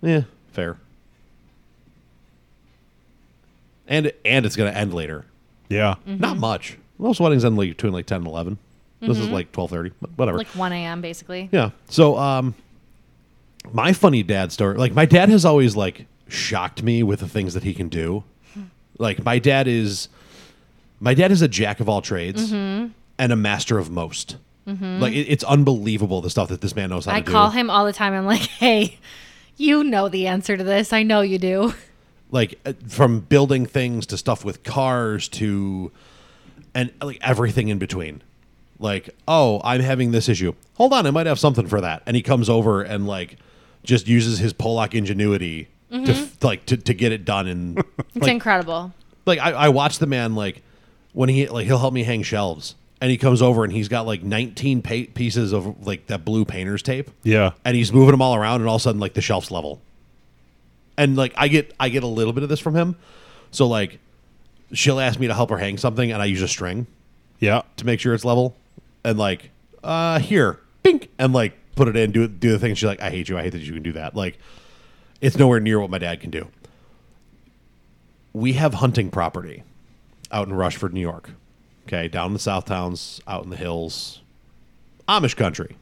Yeah, 0.01 0.23
fair. 0.53 0.79
And 3.87 4.12
and 4.25 4.44
it's 4.47 4.57
gonna 4.57 4.71
end 4.71 4.92
later. 4.92 5.25
Yeah. 5.68 5.97
Not 6.07 6.37
much. 6.38 6.79
Most 6.99 7.21
weddings 7.21 7.44
end 7.44 7.57
like 7.57 7.71
between 7.71 7.92
like 7.92 8.07
ten 8.07 8.18
and 8.18 8.27
eleven. 8.27 8.59
This 9.01 9.18
is 9.18 9.29
like 9.29 9.53
twelve 9.53 9.71
thirty, 9.71 9.92
but 10.01 10.11
whatever. 10.16 10.38
like 10.38 10.49
1 10.49 10.73
a.m. 10.73 11.01
basically. 11.01 11.49
Yeah. 11.53 11.71
So, 11.88 12.18
um, 12.18 12.55
my 13.73 13.92
funny 13.92 14.25
dad 14.25 14.51
story, 14.51 14.77
like 14.77 14.92
my 14.92 15.05
dad 15.07 15.29
has 15.29 15.44
always 15.44 15.77
like 15.77 16.07
shocked 16.27 16.83
me 16.83 17.05
with 17.05 17.21
the 17.21 17.29
things 17.29 17.55
that 17.55 17.62
he 17.62 17.75
can 17.75 17.88
do. 17.88 18.25
Like 18.98 19.24
my 19.24 19.38
dad 19.38 19.66
is, 19.68 20.08
my 21.00 21.14
dad 21.14 21.30
is 21.30 21.42
a 21.42 21.48
jack 21.48 21.80
of 21.80 21.88
all 21.88 22.02
trades 22.02 22.52
Mm-hmm. 22.52 22.88
and 23.18 23.32
a 23.32 23.37
master 23.37 23.78
of 23.78 23.90
most. 23.90 24.37
Like 24.66 25.14
it, 25.14 25.20
it's 25.30 25.44
unbelievable 25.44 26.20
the 26.20 26.28
stuff 26.28 26.50
that 26.50 26.61
this 26.61 26.76
man 26.76 26.90
knows 26.90 27.06
how 27.06 27.14
I 27.14 27.20
to 27.20 27.24
do. 27.24 27.30
I 27.30 27.32
call 27.32 27.50
him 27.50 27.70
all 27.70 27.87
the 27.87 27.92
time. 27.92 28.12
I'm 28.12 28.26
like, 28.26 28.40
hey, 28.61 28.98
You 29.56 29.82
know 29.82 30.11
the 30.11 30.26
answer 30.26 30.58
to 30.58 30.62
this. 30.62 30.92
I 30.92 31.02
know 31.04 31.22
you 31.22 31.38
do. 31.38 31.72
like 32.30 32.58
uh, 32.66 32.74
from 32.87 33.20
building 33.20 33.64
things 33.64 34.04
to 34.06 34.18
stuff 34.18 34.44
with 34.44 34.62
cars 34.64 35.26
to 35.28 35.90
and 36.74 36.92
like 37.02 37.16
everything 37.22 37.68
in 37.68 37.78
between 37.78 38.22
like 38.78 39.08
oh 39.26 39.61
i'm 39.64 39.80
having 39.80 40.11
this 40.11 40.28
issue 40.28 40.52
hold 40.74 40.92
on 40.92 41.06
i 41.06 41.11
might 41.11 41.24
have 41.26 41.38
something 41.38 41.66
for 41.66 41.80
that 41.80 42.02
and 42.04 42.14
he 42.14 42.20
comes 42.22 42.50
over 42.50 42.82
and 42.82 43.06
like 43.06 43.37
just 43.82 44.06
uses 44.06 44.38
his 44.38 44.52
pollock 44.52 44.94
ingenuity 44.94 45.68
to 45.90 46.03
f- 46.12 46.42
like 46.44 46.66
to, 46.66 46.77
to 46.77 46.94
get 46.94 47.12
it 47.12 47.24
done 47.24 47.46
and 47.46 47.79
It's 47.98 48.16
like, 48.16 48.31
incredible. 48.31 48.92
like 49.27 49.38
I, 49.38 49.53
I 49.53 49.68
watch 49.70 49.98
the 49.98 50.07
man 50.07 50.35
like 50.35 50.62
when 51.12 51.29
he 51.29 51.46
like 51.48 51.66
he'll 51.66 51.79
help 51.79 51.94
me 51.94 52.03
hang 52.03 52.22
shelves 52.22 52.74
and 53.01 53.11
he 53.11 53.16
comes 53.16 53.40
over 53.40 53.64
and 53.64 53.72
he's 53.72 53.88
got 53.88 54.07
like 54.07 54.22
19 54.22 54.83
pa- 54.83 55.11
pieces 55.14 55.53
of 55.53 55.87
like 55.87 56.07
that 56.09 56.24
blue 56.24 56.44
painter's 56.44 56.83
tape. 56.83 57.11
Yeah. 57.22 57.53
and 57.64 57.77
he's 57.77 57.92
moving 57.92 58.11
them 58.11 58.20
all 58.22 58.35
around 58.35 58.61
and 58.61 58.68
all 58.68 58.77
of 58.77 58.81
a 58.81 58.83
sudden 58.83 59.01
like 59.01 59.14
the 59.14 59.22
shelf's 59.22 59.51
level. 59.51 59.81
And 60.96 61.16
like 61.16 61.33
i 61.37 61.48
get 61.48 61.72
i 61.79 61.88
get 61.88 62.03
a 62.03 62.07
little 62.09 62.33
bit 62.33 62.42
of 62.42 62.48
this 62.48 62.61
from 62.61 62.74
him. 62.74 62.96
So 63.51 63.66
like 63.66 63.98
she'll 64.72 65.01
ask 65.01 65.18
me 65.18 65.27
to 65.29 65.35
help 65.35 65.48
her 65.51 65.59
hang 65.59 65.79
something 65.79 66.12
and 66.12 66.20
i 66.20 66.27
use 66.27 66.42
a 66.42 66.48
string 66.48 66.87
Yeah. 67.40 67.62
to 67.79 67.87
make 67.87 68.01
sure 68.01 68.14
it's 68.14 68.24
level. 68.24 68.55
And 69.05 69.18
like 69.18 69.51
uh 69.85 70.18
here 70.18 70.59
pink 70.83 71.09
and 71.18 71.33
like 71.33 71.55
put 71.77 71.87
it 71.88 71.96
in 71.96 72.11
do 72.11 72.24
it 72.24 72.40
do 72.40 72.51
the 72.51 72.59
thing. 72.59 72.74
She's 72.74 72.87
like 72.88 73.01
i 73.01 73.11
hate 73.11 73.29
you. 73.29 73.38
I 73.38 73.42
hate 73.42 73.51
that 73.51 73.61
you 73.61 73.72
can 73.72 73.83
do 73.83 73.92
that. 73.92 74.14
Like 74.16 74.38
it's 75.20 75.37
nowhere 75.37 75.61
near 75.61 75.81
what 75.81 75.90
my 75.90 75.98
dad 75.98 76.20
can 76.20 76.31
do 76.31 76.48
we 78.33 78.54
have 78.54 78.74
hunting 78.74 79.11
property 79.11 79.62
out 80.31 80.46
in 80.48 80.54
rushford 80.54 80.92
new 80.92 81.00
york 81.00 81.31
okay 81.87 82.09
down 82.09 82.28
in 82.28 82.33
the 82.33 82.38
south 82.38 82.64
towns 82.64 83.20
out 83.26 83.44
in 83.44 83.50
the 83.50 83.57
hills 83.57 84.20
amish 85.09 85.37
country 85.37 85.76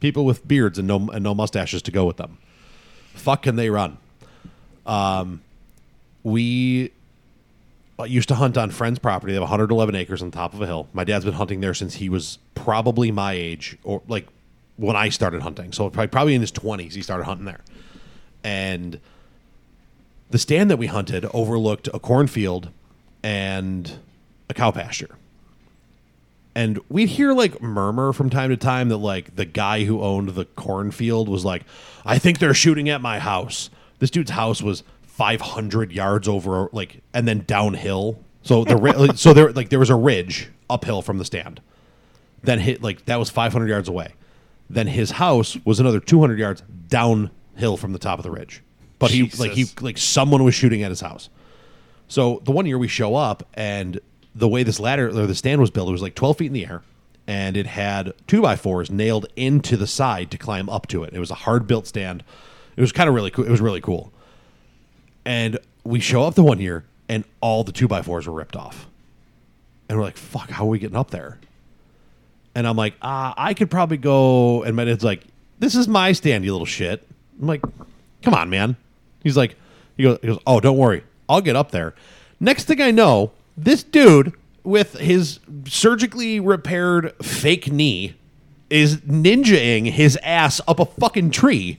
people 0.00 0.24
with 0.24 0.46
beards 0.46 0.78
and 0.78 0.86
no 0.86 1.08
and 1.12 1.22
no 1.22 1.34
mustaches 1.34 1.82
to 1.82 1.90
go 1.90 2.04
with 2.04 2.16
them 2.16 2.38
fuck 3.14 3.42
can 3.42 3.56
they 3.56 3.70
run 3.70 3.98
um 4.84 5.40
we 6.22 6.90
uh, 7.98 8.04
used 8.04 8.28
to 8.28 8.34
hunt 8.34 8.58
on 8.58 8.70
friends' 8.70 8.98
property. 8.98 9.32
They 9.32 9.36
have 9.36 9.42
111 9.42 9.94
acres 9.94 10.22
on 10.22 10.30
top 10.30 10.52
of 10.52 10.60
a 10.60 10.66
hill. 10.66 10.88
My 10.92 11.04
dad's 11.04 11.24
been 11.24 11.34
hunting 11.34 11.60
there 11.60 11.72
since 11.72 11.94
he 11.94 12.08
was 12.08 12.38
probably 12.54 13.10
my 13.10 13.32
age, 13.32 13.78
or 13.84 14.02
like 14.08 14.26
when 14.76 14.96
I 14.96 15.08
started 15.08 15.42
hunting. 15.42 15.72
So 15.72 15.88
probably, 15.88 16.08
probably 16.08 16.34
in 16.34 16.40
his 16.40 16.52
20s, 16.52 16.92
he 16.92 17.02
started 17.02 17.24
hunting 17.24 17.46
there. 17.46 17.60
And 18.46 19.00
the 20.30 20.38
stand 20.38 20.70
that 20.70 20.76
we 20.76 20.86
hunted 20.86 21.26
overlooked 21.34 21.88
a 21.92 21.98
cornfield 21.98 22.70
and 23.20 23.92
a 24.48 24.54
cow 24.54 24.70
pasture. 24.70 25.16
And 26.54 26.78
we'd 26.88 27.08
hear 27.08 27.32
like 27.32 27.60
murmur 27.60 28.12
from 28.12 28.30
time 28.30 28.50
to 28.50 28.56
time 28.56 28.88
that 28.90 28.98
like 28.98 29.34
the 29.34 29.44
guy 29.44 29.82
who 29.82 30.00
owned 30.00 30.30
the 30.30 30.44
cornfield 30.44 31.28
was 31.28 31.44
like, 31.44 31.64
I 32.04 32.18
think 32.18 32.38
they're 32.38 32.54
shooting 32.54 32.88
at 32.88 33.00
my 33.00 33.18
house. 33.18 33.68
This 33.98 34.10
dude's 34.12 34.30
house 34.30 34.62
was 34.62 34.84
500 35.02 35.90
yards 35.90 36.28
over, 36.28 36.68
like, 36.70 37.02
and 37.12 37.26
then 37.26 37.40
downhill. 37.48 38.20
So 38.42 38.62
the 38.62 39.12
so 39.16 39.32
there 39.32 39.50
like 39.50 39.70
there 39.70 39.80
was 39.80 39.90
a 39.90 39.96
ridge 39.96 40.50
uphill 40.70 41.02
from 41.02 41.18
the 41.18 41.24
stand. 41.24 41.60
Then 42.44 42.60
hit 42.60 42.80
like 42.80 43.06
that 43.06 43.18
was 43.18 43.28
500 43.28 43.68
yards 43.68 43.88
away. 43.88 44.14
Then 44.70 44.86
his 44.86 45.10
house 45.12 45.56
was 45.64 45.80
another 45.80 45.98
200 45.98 46.38
yards 46.38 46.62
downhill 47.56 47.76
from 47.76 47.92
the 47.92 47.98
top 47.98 48.18
of 48.18 48.22
the 48.22 48.30
ridge. 48.30 48.62
But 48.98 49.10
he 49.10 49.28
like 49.38 49.52
he 49.52 49.66
like 49.80 49.98
someone 49.98 50.44
was 50.44 50.54
shooting 50.54 50.82
at 50.82 50.90
his 50.90 51.00
house. 51.00 51.28
So 52.08 52.40
the 52.44 52.52
one 52.52 52.66
year 52.66 52.78
we 52.78 52.88
show 52.88 53.16
up 53.16 53.46
and 53.54 54.00
the 54.34 54.48
way 54.48 54.62
this 54.62 54.78
ladder 54.78 55.08
or 55.08 55.26
the 55.26 55.34
stand 55.34 55.60
was 55.60 55.70
built, 55.70 55.88
it 55.88 55.92
was 55.92 56.02
like 56.02 56.14
12 56.14 56.38
feet 56.38 56.46
in 56.46 56.52
the 56.52 56.66
air 56.66 56.82
and 57.26 57.56
it 57.56 57.66
had 57.66 58.12
two 58.26 58.40
by 58.40 58.54
fours 58.54 58.90
nailed 58.90 59.26
into 59.34 59.76
the 59.76 59.86
side 59.86 60.30
to 60.30 60.38
climb 60.38 60.68
up 60.68 60.86
to 60.88 61.02
it. 61.02 61.12
It 61.12 61.18
was 61.18 61.30
a 61.30 61.34
hard 61.34 61.66
built 61.66 61.86
stand. 61.86 62.22
It 62.76 62.80
was 62.80 62.92
kind 62.92 63.08
of 63.08 63.14
really 63.14 63.30
cool. 63.30 63.44
It 63.44 63.50
was 63.50 63.60
really 63.60 63.80
cool. 63.80 64.12
And 65.24 65.58
we 65.84 66.00
show 66.00 66.22
up 66.22 66.34
the 66.34 66.44
one 66.44 66.60
year 66.60 66.84
and 67.08 67.24
all 67.40 67.64
the 67.64 67.72
two 67.72 67.88
by 67.88 68.02
fours 68.02 68.26
were 68.26 68.34
ripped 68.34 68.56
off. 68.56 68.86
And 69.88 69.98
we're 69.98 70.04
like, 70.04 70.16
fuck, 70.16 70.50
how 70.50 70.64
are 70.64 70.68
we 70.68 70.78
getting 70.78 70.96
up 70.96 71.10
there? 71.10 71.38
And 72.54 72.66
I'm 72.66 72.76
like, 72.76 72.94
ah, 73.02 73.34
I 73.36 73.52
could 73.52 73.70
probably 73.70 73.96
go. 73.96 74.62
And 74.62 74.76
my 74.76 74.84
dad's 74.84 75.04
like, 75.04 75.22
this 75.58 75.74
is 75.74 75.88
my 75.88 76.12
stand, 76.12 76.44
you 76.44 76.52
little 76.52 76.66
shit. 76.66 77.06
I'm 77.40 77.46
like, 77.46 77.62
come 78.22 78.34
on, 78.34 78.50
man. 78.50 78.76
He's 79.22 79.36
like, 79.36 79.56
he 79.96 80.02
goes, 80.02 80.18
he 80.20 80.28
goes, 80.28 80.38
oh, 80.46 80.60
don't 80.60 80.76
worry. 80.76 81.04
I'll 81.28 81.40
get 81.40 81.56
up 81.56 81.70
there. 81.70 81.94
Next 82.38 82.64
thing 82.64 82.80
I 82.80 82.90
know, 82.90 83.32
this 83.56 83.82
dude 83.82 84.32
with 84.62 84.94
his 84.94 85.40
surgically 85.66 86.40
repaired 86.40 87.14
fake 87.24 87.70
knee 87.70 88.14
is 88.68 88.98
ninjaing 88.98 89.90
his 89.90 90.18
ass 90.22 90.60
up 90.66 90.80
a 90.80 90.84
fucking 90.84 91.30
tree. 91.30 91.78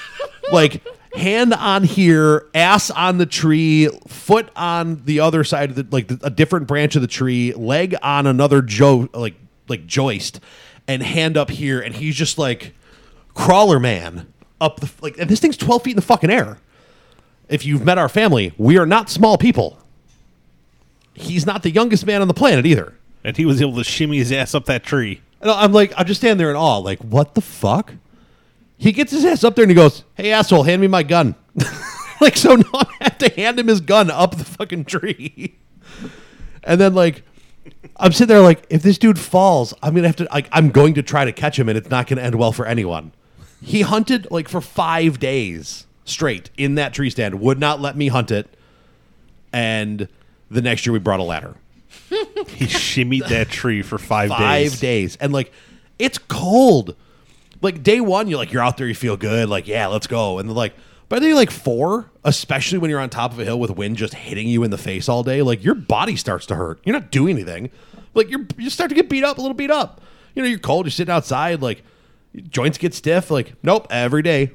like 0.52 0.82
hand 1.14 1.54
on 1.54 1.84
here, 1.84 2.46
ass 2.54 2.90
on 2.90 3.18
the 3.18 3.26
tree, 3.26 3.88
foot 4.08 4.50
on 4.56 5.02
the 5.04 5.20
other 5.20 5.44
side 5.44 5.70
of 5.70 5.76
the 5.76 5.86
like 5.90 6.10
a 6.22 6.30
different 6.30 6.66
branch 6.66 6.96
of 6.96 7.02
the 7.02 7.08
tree, 7.08 7.52
leg 7.54 7.94
on 8.02 8.26
another 8.26 8.60
jo 8.62 9.08
like 9.14 9.34
like 9.68 9.86
joist, 9.86 10.40
and 10.86 11.02
hand 11.02 11.36
up 11.36 11.50
here, 11.50 11.80
and 11.80 11.94
he's 11.94 12.16
just 12.16 12.36
like 12.36 12.74
crawler 13.34 13.80
man 13.80 14.32
up 14.60 14.80
the 14.80 14.90
like. 15.00 15.18
And 15.18 15.28
this 15.28 15.40
thing's 15.40 15.56
twelve 15.56 15.82
feet 15.82 15.92
in 15.92 15.96
the 15.96 16.02
fucking 16.02 16.30
air. 16.30 16.58
If 17.48 17.66
you've 17.66 17.84
met 17.84 17.98
our 17.98 18.08
family, 18.08 18.54
we 18.56 18.78
are 18.78 18.86
not 18.86 19.10
small 19.10 19.36
people. 19.36 19.78
He's 21.12 21.46
not 21.46 21.62
the 21.62 21.70
youngest 21.70 22.06
man 22.06 22.22
on 22.22 22.28
the 22.28 22.34
planet 22.34 22.66
either. 22.66 22.94
And 23.22 23.36
he 23.36 23.44
was 23.44 23.60
able 23.60 23.76
to 23.76 23.84
shimmy 23.84 24.18
his 24.18 24.32
ass 24.32 24.54
up 24.54 24.64
that 24.66 24.82
tree. 24.82 25.20
And 25.40 25.50
I'm 25.50 25.72
like, 25.72 25.92
I'm 25.96 26.06
just 26.06 26.20
standing 26.20 26.38
there 26.38 26.50
in 26.50 26.56
awe, 26.56 26.78
like, 26.78 26.98
what 27.00 27.34
the 27.34 27.40
fuck? 27.40 27.94
He 28.76 28.92
gets 28.92 29.12
his 29.12 29.24
ass 29.24 29.44
up 29.44 29.54
there 29.54 29.62
and 29.62 29.70
he 29.70 29.74
goes, 29.74 30.04
"Hey 30.14 30.32
asshole, 30.32 30.64
hand 30.64 30.80
me 30.80 30.88
my 30.88 31.02
gun." 31.02 31.34
like, 32.20 32.36
so 32.36 32.54
now 32.56 32.70
I 32.74 32.86
have 33.00 33.18
to 33.18 33.28
hand 33.30 33.58
him 33.58 33.68
his 33.68 33.80
gun 33.80 34.10
up 34.10 34.36
the 34.36 34.44
fucking 34.44 34.86
tree. 34.86 35.56
and 36.64 36.80
then 36.80 36.94
like, 36.94 37.22
I'm 37.96 38.12
sitting 38.12 38.34
there 38.34 38.42
like, 38.42 38.66
if 38.70 38.82
this 38.82 38.98
dude 38.98 39.18
falls, 39.18 39.74
I'm 39.82 39.94
gonna 39.94 40.08
have 40.08 40.16
to 40.16 40.28
like, 40.30 40.48
I'm 40.52 40.70
going 40.70 40.94
to 40.94 41.02
try 41.02 41.24
to 41.24 41.32
catch 41.32 41.58
him, 41.58 41.68
and 41.68 41.78
it's 41.78 41.90
not 41.90 42.06
gonna 42.06 42.22
end 42.22 42.34
well 42.34 42.52
for 42.52 42.66
anyone. 42.66 43.12
He 43.64 43.80
hunted 43.82 44.28
like 44.30 44.48
for 44.48 44.60
five 44.60 45.18
days 45.18 45.86
straight 46.04 46.50
in 46.56 46.74
that 46.74 46.92
tree 46.92 47.10
stand, 47.10 47.40
would 47.40 47.58
not 47.58 47.80
let 47.80 47.96
me 47.96 48.08
hunt 48.08 48.30
it, 48.30 48.46
and 49.52 50.08
the 50.50 50.60
next 50.62 50.84
year 50.86 50.92
we 50.92 50.98
brought 50.98 51.20
a 51.20 51.24
ladder. 51.24 51.54
He 52.46 52.66
shimmied 52.66 53.28
that 53.28 53.48
tree 53.48 53.82
for 53.82 53.98
five, 53.98 54.28
days. 54.30 54.38
five 54.38 54.80
days. 54.80 55.16
and 55.16 55.32
like 55.32 55.50
it's 55.98 56.18
cold. 56.18 56.94
Like 57.62 57.82
day 57.82 58.00
one 58.00 58.28
you're 58.28 58.38
like 58.38 58.52
you're 58.52 58.62
out 58.62 58.76
there 58.76 58.86
you 58.86 58.94
feel 58.94 59.16
good 59.16 59.48
like 59.48 59.66
yeah 59.66 59.86
let's 59.86 60.06
go. 60.06 60.38
And 60.38 60.48
then 60.48 60.54
like 60.54 60.74
by 61.08 61.18
day 61.18 61.32
like 61.34 61.50
four 61.50 62.10
especially 62.24 62.78
when 62.78 62.90
you're 62.90 63.00
on 63.00 63.10
top 63.10 63.32
of 63.32 63.38
a 63.38 63.44
hill 63.44 63.58
with 63.58 63.70
wind 63.70 63.96
just 63.96 64.14
hitting 64.14 64.46
you 64.48 64.62
in 64.62 64.70
the 64.70 64.78
face 64.78 65.08
all 65.08 65.22
day 65.22 65.42
like 65.42 65.64
your 65.64 65.74
body 65.74 66.16
starts 66.16 66.46
to 66.46 66.54
hurt. 66.54 66.80
You're 66.84 66.98
not 66.98 67.10
doing 67.10 67.34
anything. 67.36 67.70
Like 68.12 68.30
you're 68.30 68.46
you 68.58 68.70
start 68.70 68.90
to 68.90 68.94
get 68.94 69.08
beat 69.08 69.24
up 69.24 69.38
a 69.38 69.40
little 69.40 69.54
beat 69.56 69.70
up. 69.70 70.00
You 70.34 70.42
know 70.42 70.48
you're 70.48 70.58
cold 70.58 70.86
you're 70.86 70.90
sitting 70.92 71.12
outside 71.12 71.62
like 71.62 71.82
joints 72.50 72.78
get 72.78 72.92
stiff 72.94 73.30
like 73.30 73.54
nope 73.62 73.86
every 73.90 74.22
day 74.22 74.50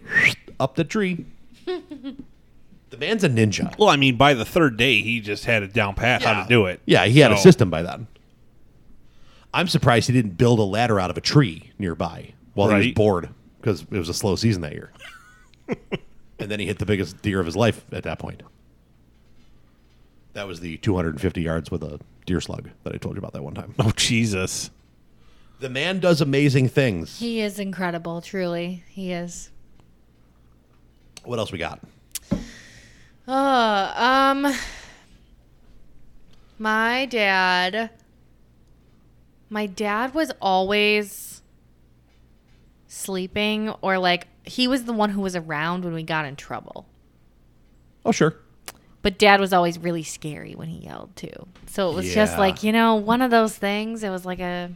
up 0.59 0.75
the 0.75 0.83
tree 0.83 1.25
the 1.65 2.97
man's 2.97 3.23
a 3.23 3.29
ninja 3.29 3.77
Well, 3.77 3.89
I 3.89 3.95
mean, 3.97 4.17
by 4.17 4.33
the 4.33 4.43
third 4.45 4.75
day, 4.75 5.01
he 5.01 5.19
just 5.21 5.45
had 5.45 5.61
it 5.63 5.73
down 5.73 5.93
pat 5.93 6.23
how 6.23 6.31
Yeah. 6.31 6.43
to 6.43 6.49
do 6.49 6.65
it. 6.65 6.81
Yeah, 6.85 7.05
he 7.05 7.19
had 7.19 7.31
a 7.31 7.37
So- 7.37 7.43
system 7.43 7.69
by 7.69 7.83
then. 7.83 8.07
I'm 9.53 9.67
surprised 9.67 10.07
he 10.07 10.13
didn't 10.13 10.37
build 10.37 10.57
a 10.59 10.63
ladder 10.63 10.99
out 10.99 11.09
of 11.11 11.17
a 11.17 11.21
tree 11.21 11.71
nearby 11.77 12.33
while 12.55 12.69
he 12.69 12.75
was 12.75 12.85
Right. 12.87 12.95
bored 12.95 13.29
because 13.61 13.81
it 13.91 13.97
was 13.97 14.09
a 14.09 14.13
slow 14.13 14.35
season 14.35 14.61
that 14.63 14.73
year. 14.73 14.91
and 16.39 16.49
then 16.51 16.59
he 16.59 16.65
hit 16.65 16.79
the 16.79 16.85
biggest 16.85 17.21
deer 17.21 17.39
of 17.39 17.45
his 17.45 17.55
life 17.55 17.85
at 17.91 18.03
that 18.03 18.17
point. 18.19 18.41
That 20.33 20.47
was 20.47 20.59
the 20.59 20.77
250 20.77 21.41
yards 21.41 21.69
with 21.71 21.83
a 21.83 21.99
deer 22.25 22.41
slug 22.41 22.69
that 22.83 22.93
I 22.93 22.97
told 22.97 23.15
you 23.15 23.19
about 23.19 23.33
that 23.33 23.43
one 23.43 23.53
time. 23.53 23.73
Oh 23.79 23.91
Jesus! 23.95 24.69
The 25.59 25.69
man 25.69 25.99
does 25.99 26.21
amazing 26.21 26.69
things. 26.69 27.19
He 27.19 27.41
is 27.41 27.59
incredible, 27.59 28.21
truly. 28.21 28.83
He 28.87 29.11
is. 29.11 29.51
What 31.25 31.37
else 31.37 31.51
we 31.51 31.57
got? 31.57 31.81
Uh, 33.27 33.93
um, 33.95 34.53
my 36.57 37.05
dad. 37.05 37.89
My 39.49 39.65
dad 39.65 40.13
was 40.13 40.31
always 40.41 41.41
sleeping, 42.87 43.69
or 43.81 43.97
like 43.97 44.27
he 44.43 44.67
was 44.67 44.85
the 44.85 44.93
one 44.93 45.09
who 45.09 45.21
was 45.21 45.35
around 45.35 45.83
when 45.83 45.93
we 45.93 46.03
got 46.03 46.25
in 46.25 46.37
trouble. 46.37 46.87
Oh, 48.05 48.11
sure. 48.11 48.35
But 49.01 49.17
dad 49.17 49.39
was 49.39 49.51
always 49.51 49.77
really 49.77 50.03
scary 50.03 50.55
when 50.55 50.69
he 50.69 50.85
yelled 50.85 51.15
too. 51.15 51.47
So 51.67 51.91
it 51.91 51.95
was 51.95 52.13
just 52.13 52.37
like, 52.37 52.63
you 52.63 52.71
know, 52.71 52.95
one 52.95 53.21
of 53.21 53.31
those 53.31 53.57
things. 53.57 54.03
It 54.03 54.09
was 54.09 54.25
like 54.25 54.39
a 54.39 54.71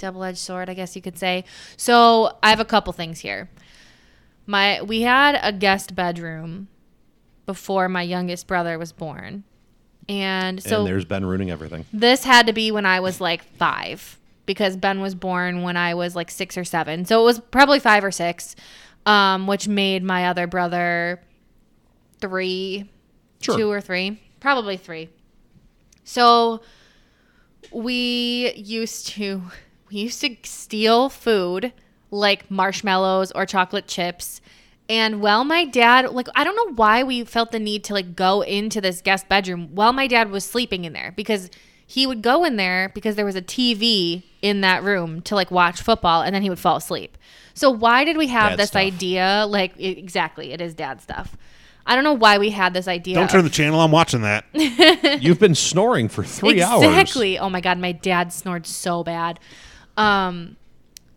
double 0.00 0.24
edged 0.24 0.38
sword, 0.38 0.68
I 0.68 0.74
guess 0.74 0.96
you 0.96 1.02
could 1.02 1.16
say. 1.18 1.44
So 1.76 2.36
I 2.42 2.50
have 2.50 2.58
a 2.60 2.64
couple 2.64 2.92
things 2.92 3.20
here. 3.20 3.48
My 4.46 4.82
we 4.82 5.02
had 5.02 5.38
a 5.42 5.52
guest 5.52 5.94
bedroom 5.94 6.66
before 7.46 7.88
my 7.88 8.02
youngest 8.02 8.46
brother 8.48 8.78
was 8.78 8.90
born. 8.92 9.44
And 10.08 10.60
so 10.60 10.78
and 10.78 10.86
there's 10.88 11.04
Ben 11.04 11.24
ruining 11.24 11.50
everything. 11.50 11.84
this 11.92 12.24
had 12.24 12.46
to 12.48 12.52
be 12.52 12.72
when 12.72 12.84
I 12.86 12.98
was 13.00 13.20
like 13.20 13.44
five 13.56 14.18
because 14.46 14.76
Ben 14.76 15.00
was 15.00 15.14
born 15.14 15.62
when 15.62 15.76
I 15.76 15.94
was 15.94 16.16
like 16.16 16.30
six 16.30 16.58
or 16.58 16.64
seven. 16.64 17.04
So 17.04 17.20
it 17.20 17.24
was 17.24 17.38
probably 17.38 17.78
five 17.78 18.02
or 18.02 18.10
six. 18.10 18.56
um, 19.06 19.46
which 19.46 19.66
made 19.68 20.02
my 20.02 20.26
other 20.26 20.46
brother 20.46 21.20
three, 22.20 22.90
Sure. 23.40 23.56
two 23.56 23.70
or 23.70 23.80
three, 23.80 24.20
probably 24.40 24.76
three. 24.76 25.08
So 26.04 26.60
we 27.72 28.52
used 28.56 29.06
to 29.08 29.42
we 29.90 29.98
used 30.00 30.20
to 30.22 30.36
steal 30.44 31.08
food 31.08 31.72
like 32.10 32.50
marshmallows 32.50 33.30
or 33.32 33.46
chocolate 33.46 33.86
chips. 33.86 34.40
And 34.88 35.20
while 35.20 35.44
my 35.44 35.64
dad, 35.64 36.10
like, 36.10 36.26
I 36.34 36.42
don't 36.42 36.56
know 36.56 36.74
why 36.74 37.02
we 37.04 37.22
felt 37.24 37.52
the 37.52 37.60
need 37.60 37.84
to 37.84 37.94
like 37.94 38.16
go 38.16 38.40
into 38.42 38.80
this 38.80 39.00
guest 39.00 39.28
bedroom 39.28 39.68
while 39.74 39.92
my 39.92 40.06
dad 40.08 40.30
was 40.30 40.44
sleeping 40.44 40.84
in 40.84 40.92
there 40.92 41.12
because 41.16 41.48
he 41.86 42.06
would 42.06 42.22
go 42.22 42.44
in 42.44 42.56
there 42.56 42.90
because 42.94 43.14
there 43.16 43.24
was 43.24 43.36
a 43.36 43.42
TV 43.42 44.22
in 44.42 44.60
that 44.62 44.82
room 44.82 45.20
to 45.22 45.34
like 45.34 45.50
watch 45.50 45.80
football 45.82 46.22
and 46.22 46.34
then 46.34 46.42
he 46.42 46.50
would 46.50 46.58
fall 46.58 46.76
asleep. 46.76 47.16
So 47.54 47.70
why 47.70 48.04
did 48.04 48.16
we 48.16 48.28
have 48.28 48.50
Dad 48.50 48.58
this 48.58 48.68
stuff. 48.70 48.80
idea? 48.80 49.44
Like, 49.48 49.72
i- 49.78 49.82
exactly, 49.82 50.52
it 50.52 50.60
is 50.60 50.74
dad 50.74 51.00
stuff. 51.00 51.36
I 51.86 51.94
don't 51.94 52.04
know 52.04 52.12
why 52.12 52.38
we 52.38 52.50
had 52.50 52.74
this 52.74 52.86
idea. 52.88 53.14
Don't 53.16 53.24
of- 53.24 53.30
turn 53.30 53.44
the 53.44 53.50
channel. 53.50 53.80
I'm 53.80 53.90
watching 53.90 54.22
that. 54.22 54.44
You've 55.22 55.40
been 55.40 55.54
snoring 55.56 56.08
for 56.08 56.22
three 56.24 56.62
hours. 56.62 56.84
exactly. 56.84 57.38
Oh 57.38 57.50
my 57.50 57.60
god, 57.60 57.78
my 57.78 57.92
dad 57.92 58.32
snored 58.32 58.66
so 58.66 59.02
bad. 59.04 59.38
Um 59.96 60.56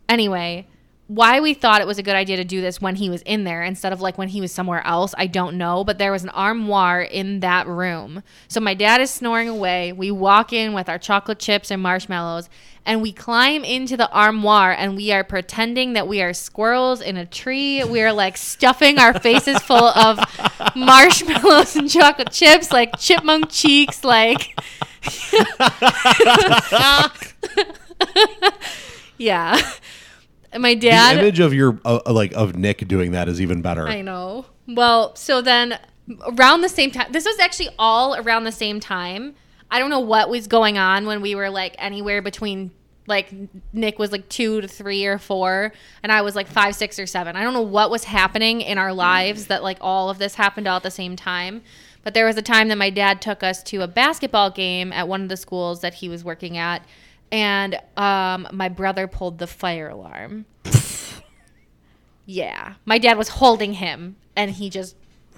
anyway, 0.09 0.67
why 1.07 1.41
we 1.41 1.53
thought 1.53 1.81
it 1.81 1.87
was 1.87 1.99
a 1.99 2.03
good 2.03 2.15
idea 2.15 2.37
to 2.37 2.45
do 2.45 2.61
this 2.61 2.81
when 2.81 2.95
he 2.95 3.09
was 3.09 3.21
in 3.23 3.43
there 3.43 3.61
instead 3.61 3.91
of 3.91 4.01
like 4.01 4.17
when 4.17 4.29
he 4.29 4.39
was 4.39 4.51
somewhere 4.51 4.85
else, 4.85 5.13
I 5.17 5.27
don't 5.27 5.57
know, 5.57 5.83
but 5.83 5.97
there 5.97 6.11
was 6.11 6.23
an 6.23 6.29
armoire 6.29 7.01
in 7.01 7.41
that 7.41 7.67
room. 7.67 8.23
So 8.47 8.59
my 8.59 8.73
dad 8.73 9.01
is 9.01 9.11
snoring 9.11 9.49
away. 9.49 9.91
We 9.91 10.11
walk 10.11 10.53
in 10.53 10.73
with 10.73 10.87
our 10.87 10.97
chocolate 10.97 11.39
chips 11.39 11.71
and 11.71 11.81
marshmallows 11.81 12.49
and 12.85 13.01
we 13.01 13.11
climb 13.11 13.63
into 13.63 13.97
the 13.97 14.09
armoire 14.11 14.71
and 14.71 14.95
we 14.95 15.11
are 15.11 15.23
pretending 15.23 15.93
that 15.93 16.07
we 16.07 16.21
are 16.21 16.33
squirrels 16.33 17.01
in 17.01 17.17
a 17.17 17.25
tree. 17.25 17.83
We 17.83 18.01
are 18.01 18.13
like 18.13 18.37
stuffing 18.37 18.97
our 18.97 19.17
faces 19.19 19.59
full 19.59 19.77
of 19.77 20.19
marshmallows 20.75 21.75
and 21.75 21.89
chocolate 21.89 22.31
chips, 22.31 22.71
like 22.71 22.97
chipmunk 22.97 23.49
cheeks, 23.49 24.03
like 24.03 24.57
yeah. 29.17 29.59
My 30.57 30.75
The 30.75 30.81
dad 30.81 31.17
image 31.17 31.39
of 31.39 31.53
your 31.53 31.79
uh, 31.83 31.99
like 32.05 32.33
of 32.33 32.55
Nick 32.55 32.87
doing 32.87 33.11
that 33.11 33.27
is 33.27 33.41
even 33.41 33.61
better. 33.61 33.87
I 33.87 34.01
know. 34.01 34.45
Well, 34.67 35.15
so 35.15 35.41
then 35.41 35.79
around 36.27 36.61
the 36.61 36.69
same 36.69 36.91
time, 36.91 37.11
this 37.11 37.25
was 37.25 37.39
actually 37.39 37.69
all 37.79 38.15
around 38.15 38.43
the 38.43 38.51
same 38.51 38.79
time. 38.79 39.35
I 39.71 39.79
don't 39.79 39.89
know 39.89 39.99
what 39.99 40.29
was 40.29 40.47
going 40.47 40.77
on 40.77 41.07
when 41.07 41.21
we 41.21 41.33
were 41.33 41.49
like 41.49 41.75
anywhere 41.79 42.21
between 42.21 42.71
like 43.07 43.33
Nick 43.73 43.99
was 43.99 44.11
like 44.11 44.29
two 44.29 44.61
to 44.61 44.67
three 44.67 45.05
or 45.05 45.17
four, 45.17 45.73
and 46.03 46.11
I 46.11 46.21
was 46.21 46.35
like 46.35 46.47
five, 46.47 46.75
six, 46.75 46.99
or 46.99 47.07
seven. 47.07 47.35
I 47.35 47.43
don't 47.43 47.53
know 47.53 47.61
what 47.61 47.89
was 47.89 48.05
happening 48.05 48.61
in 48.61 48.77
our 48.77 48.93
lives 48.93 49.47
that 49.47 49.63
like 49.63 49.77
all 49.81 50.09
of 50.09 50.19
this 50.19 50.35
happened 50.35 50.67
all 50.67 50.77
at 50.77 50.83
the 50.83 50.91
same 50.91 51.15
time. 51.15 51.63
But 52.03 52.13
there 52.13 52.25
was 52.25 52.37
a 52.37 52.41
time 52.41 52.67
that 52.67 52.77
my 52.77 52.89
dad 52.89 53.21
took 53.21 53.43
us 53.43 53.63
to 53.63 53.81
a 53.81 53.87
basketball 53.87 54.51
game 54.51 54.91
at 54.91 55.07
one 55.07 55.21
of 55.21 55.29
the 55.29 55.37
schools 55.37 55.81
that 55.81 55.95
he 55.95 56.09
was 56.09 56.23
working 56.23 56.57
at, 56.57 56.85
and 57.33 57.77
um, 57.97 58.47
my 58.53 58.69
brother 58.69 59.07
pulled 59.07 59.39
the 59.39 59.47
fire 59.47 59.89
alarm. 59.89 60.45
Yeah. 62.25 62.75
My 62.85 62.99
dad 62.99 63.17
was 63.17 63.27
holding 63.29 63.73
him 63.73 64.15
and 64.35 64.51
he 64.51 64.69
just 64.69 64.95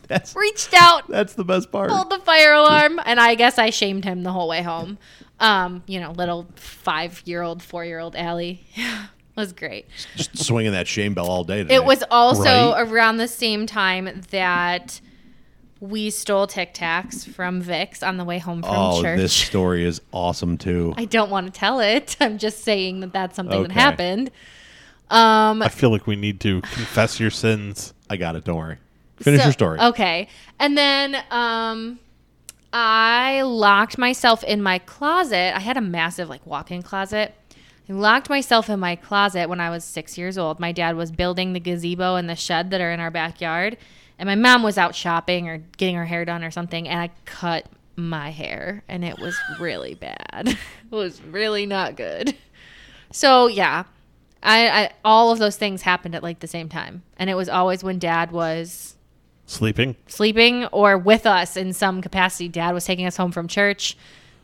That's 0.08 0.36
reached 0.36 0.74
out, 0.74 1.08
that's 1.10 1.34
the 1.34 1.44
best 1.46 1.72
part. 1.72 1.90
pulled 1.90 2.12
the 2.12 2.20
fire 2.20 2.54
alarm, 2.54 3.00
and 3.06 3.20
I 3.20 3.34
guess 3.36 3.58
I 3.58 3.72
shamed 3.72 4.06
him 4.06 4.22
the 4.24 4.32
whole 4.32 4.48
way 4.48 4.62
home. 4.62 4.98
Um, 5.40 5.84
you 5.88 6.00
know, 6.00 6.12
little 6.12 6.48
five 6.56 7.22
year 7.26 7.42
old, 7.42 7.64
four 7.64 7.84
year 7.84 8.00
old 8.00 8.16
Allie. 8.16 8.66
was 9.36 9.52
great. 9.52 9.88
Just 10.16 10.38
swinging 10.46 10.72
that 10.74 10.88
shame 10.88 11.14
bell 11.14 11.26
all 11.28 11.44
day. 11.44 11.64
Today. 11.64 11.76
It 11.76 11.84
was 11.84 12.04
also 12.12 12.44
Right? 12.44 12.88
around 12.88 13.18
the 13.18 13.28
same 13.28 13.66
time 13.66 14.22
that 14.30 15.02
we 15.80 16.10
stole 16.10 16.48
Tic 16.48 16.74
Tacs 16.74 17.28
from 17.28 17.62
Vix 17.62 18.02
on 18.02 18.18
the 18.18 18.24
way 18.24 18.40
home 18.40 18.62
from 18.62 18.72
Oh, 18.74 19.02
church. 19.02 19.18
this 19.18 19.34
story 19.34 19.86
is 19.86 20.02
awesome 20.12 20.58
too. 20.58 20.94
I 20.98 21.06
don't 21.06 21.30
want 21.30 21.48
to 21.48 21.52
tell 21.58 21.80
it. 21.80 22.16
I'm 22.22 22.38
just 22.38 22.64
saying 22.64 23.02
that 23.02 23.14
that's 23.14 23.36
something 23.36 23.64
that 23.64 23.72
happened. 23.72 24.32
Um, 25.10 25.62
I 25.62 25.68
feel 25.70 25.92
like 25.92 26.08
we 26.08 26.16
need 26.16 26.40
to 26.42 26.62
confess 26.62 27.20
your 27.20 27.30
sins. 27.30 27.94
I 28.10 28.18
got 28.18 28.36
it. 28.36 28.44
Don't 28.46 28.58
worry. 28.58 28.78
Finish 29.18 29.42
So- 29.42 29.46
your 29.48 29.54
story. 29.54 29.80
Okay. 29.80 30.28
And 30.60 30.78
then 30.78 31.16
um 31.32 32.00
I 32.74 33.42
locked 33.44 33.98
myself 33.98 34.44
in 34.44 34.62
my 34.62 34.80
closet. 34.80 35.56
I 35.56 35.60
had 35.60 35.78
a 35.78 35.82
massive 35.82 36.28
like 36.30 36.46
walk-in 36.46 36.82
closet. 36.82 37.34
I 37.90 37.94
locked 37.94 38.30
myself 38.30 38.70
in 38.70 38.80
my 38.80 38.96
closet 38.96 39.48
when 39.48 39.60
I 39.62 39.70
was 39.70 39.84
6 39.86 40.18
years 40.18 40.38
old. 40.38 40.60
My 40.60 40.72
dad 40.72 40.96
was 40.98 41.12
building 41.12 41.54
the 41.54 41.60
gazebo 41.60 42.16
and 42.16 42.28
the 42.30 42.36
shed 42.36 42.72
that 42.72 42.82
are 42.82 42.92
in 42.92 43.00
our 43.00 43.12
backyard, 43.12 43.78
and 44.19 44.28
my 44.28 44.36
mom 44.36 44.63
was 44.63 44.78
out 44.78 44.95
shopping 44.95 45.47
or 45.49 45.58
getting 45.78 45.95
her 45.95 46.06
hair 46.06 46.25
done 46.25 46.43
or 46.43 46.51
something, 46.51 46.88
and 46.88 46.99
I 46.99 47.10
cut 47.25 47.65
my 47.97 48.30
hair 48.32 48.84
and 48.88 49.04
it 49.06 49.19
was 49.19 49.38
really 49.60 49.93
bad. 49.95 50.47
it 50.47 50.58
was 50.91 51.21
really 51.21 51.65
not 51.65 51.95
good. 51.95 52.36
So, 53.12 53.47
yeah. 53.47 53.84
I, 54.43 54.67
I 54.69 54.91
all 55.04 55.32
of 55.32 55.39
those 55.39 55.58
things 55.58 55.82
happened 55.82 56.13
at 56.13 56.21
like 56.21 56.39
the 56.39 56.47
same 56.47 56.69
time. 56.69 57.01
And 57.17 57.30
it 57.30 57.36
was 57.36 57.49
always 57.49 57.84
when 57.84 57.97
dad 57.97 58.32
was 58.32 58.95
Sleeping. 59.47 59.95
sleeping 60.08 60.65
or 60.67 60.97
with 60.97 61.25
us 61.25 61.58
in 61.58 61.73
some 61.73 62.01
capacity. 62.01 62.47
Dad 62.47 62.71
was 62.73 62.86
taking 62.86 63.06
us 63.08 63.17
home 63.17 63.32
from 63.32 63.47
church. 63.47 63.97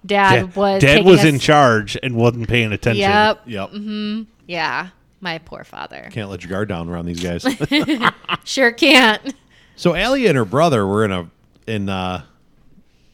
Dad 0.05 0.31
Dad, 0.47 0.55
was 0.55 0.81
Dad 0.81 1.05
was 1.05 1.19
us- 1.19 1.25
in 1.25 1.37
charge 1.39 1.97
and 2.01 2.15
wasn't 2.15 2.47
paying 2.47 2.71
attention. 2.71 3.01
Yep. 3.01 3.41
Yep. 3.45 3.69
Mm-hmm. 3.71 4.21
Yeah. 4.47 4.89
My 5.19 5.37
poor 5.37 5.63
father. 5.63 6.09
Can't 6.11 6.29
let 6.31 6.41
your 6.43 6.49
guard 6.49 6.69
down 6.69 6.89
around 6.89 7.05
these 7.05 7.19
guys. 7.21 7.45
Sure 8.43 8.71
can't. 8.71 9.35
So 9.75 9.95
Allie 9.95 10.27
and 10.27 10.37
her 10.37 10.45
brother 10.45 10.85
were 10.85 11.05
in 11.05 11.11
a 11.11 11.29
in 11.67 11.89
uh, 11.89 12.23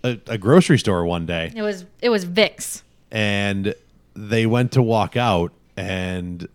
a, 0.03 0.19
a 0.27 0.37
grocery 0.37 0.79
store 0.79 1.05
one 1.05 1.25
day, 1.25 1.51
It 1.55 1.61
was 1.61 1.85
it 2.01 2.09
was 2.09 2.23
Vix. 2.23 2.83
and 3.11 3.73
they 4.15 4.45
went 4.45 4.71
to 4.73 4.81
walk 4.81 5.15
out, 5.15 5.51
and 5.75 6.47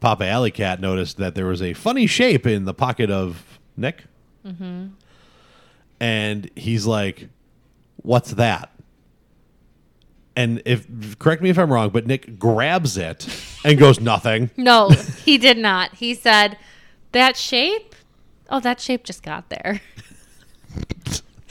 Papa 0.00 0.24
Alley 0.26 0.50
Cat 0.50 0.80
noticed 0.80 1.16
that 1.18 1.34
there 1.34 1.46
was 1.46 1.60
a 1.62 1.72
funny 1.74 2.06
shape 2.06 2.46
in 2.46 2.64
the 2.64 2.74
pocket 2.74 3.10
of 3.10 3.58
Nick, 3.76 4.04
mm-hmm. 4.46 4.88
and 5.98 6.50
he's 6.56 6.86
like, 6.86 7.28
"What's 7.96 8.32
that?" 8.32 8.70
And 10.36 10.62
if 10.64 11.18
correct 11.18 11.42
me 11.42 11.50
if 11.50 11.58
I'm 11.58 11.72
wrong, 11.72 11.90
but 11.90 12.06
Nick 12.06 12.38
grabs 12.38 12.96
it 12.96 13.26
and 13.64 13.78
goes, 13.78 14.00
"Nothing." 14.00 14.50
No, 14.56 14.90
he 15.24 15.36
did 15.38 15.58
not. 15.58 15.94
He 15.94 16.14
said 16.14 16.56
that 17.12 17.36
shape. 17.36 17.89
Oh, 18.50 18.60
that 18.60 18.80
shape 18.80 19.04
just 19.04 19.22
got 19.22 19.48
there. 19.48 19.80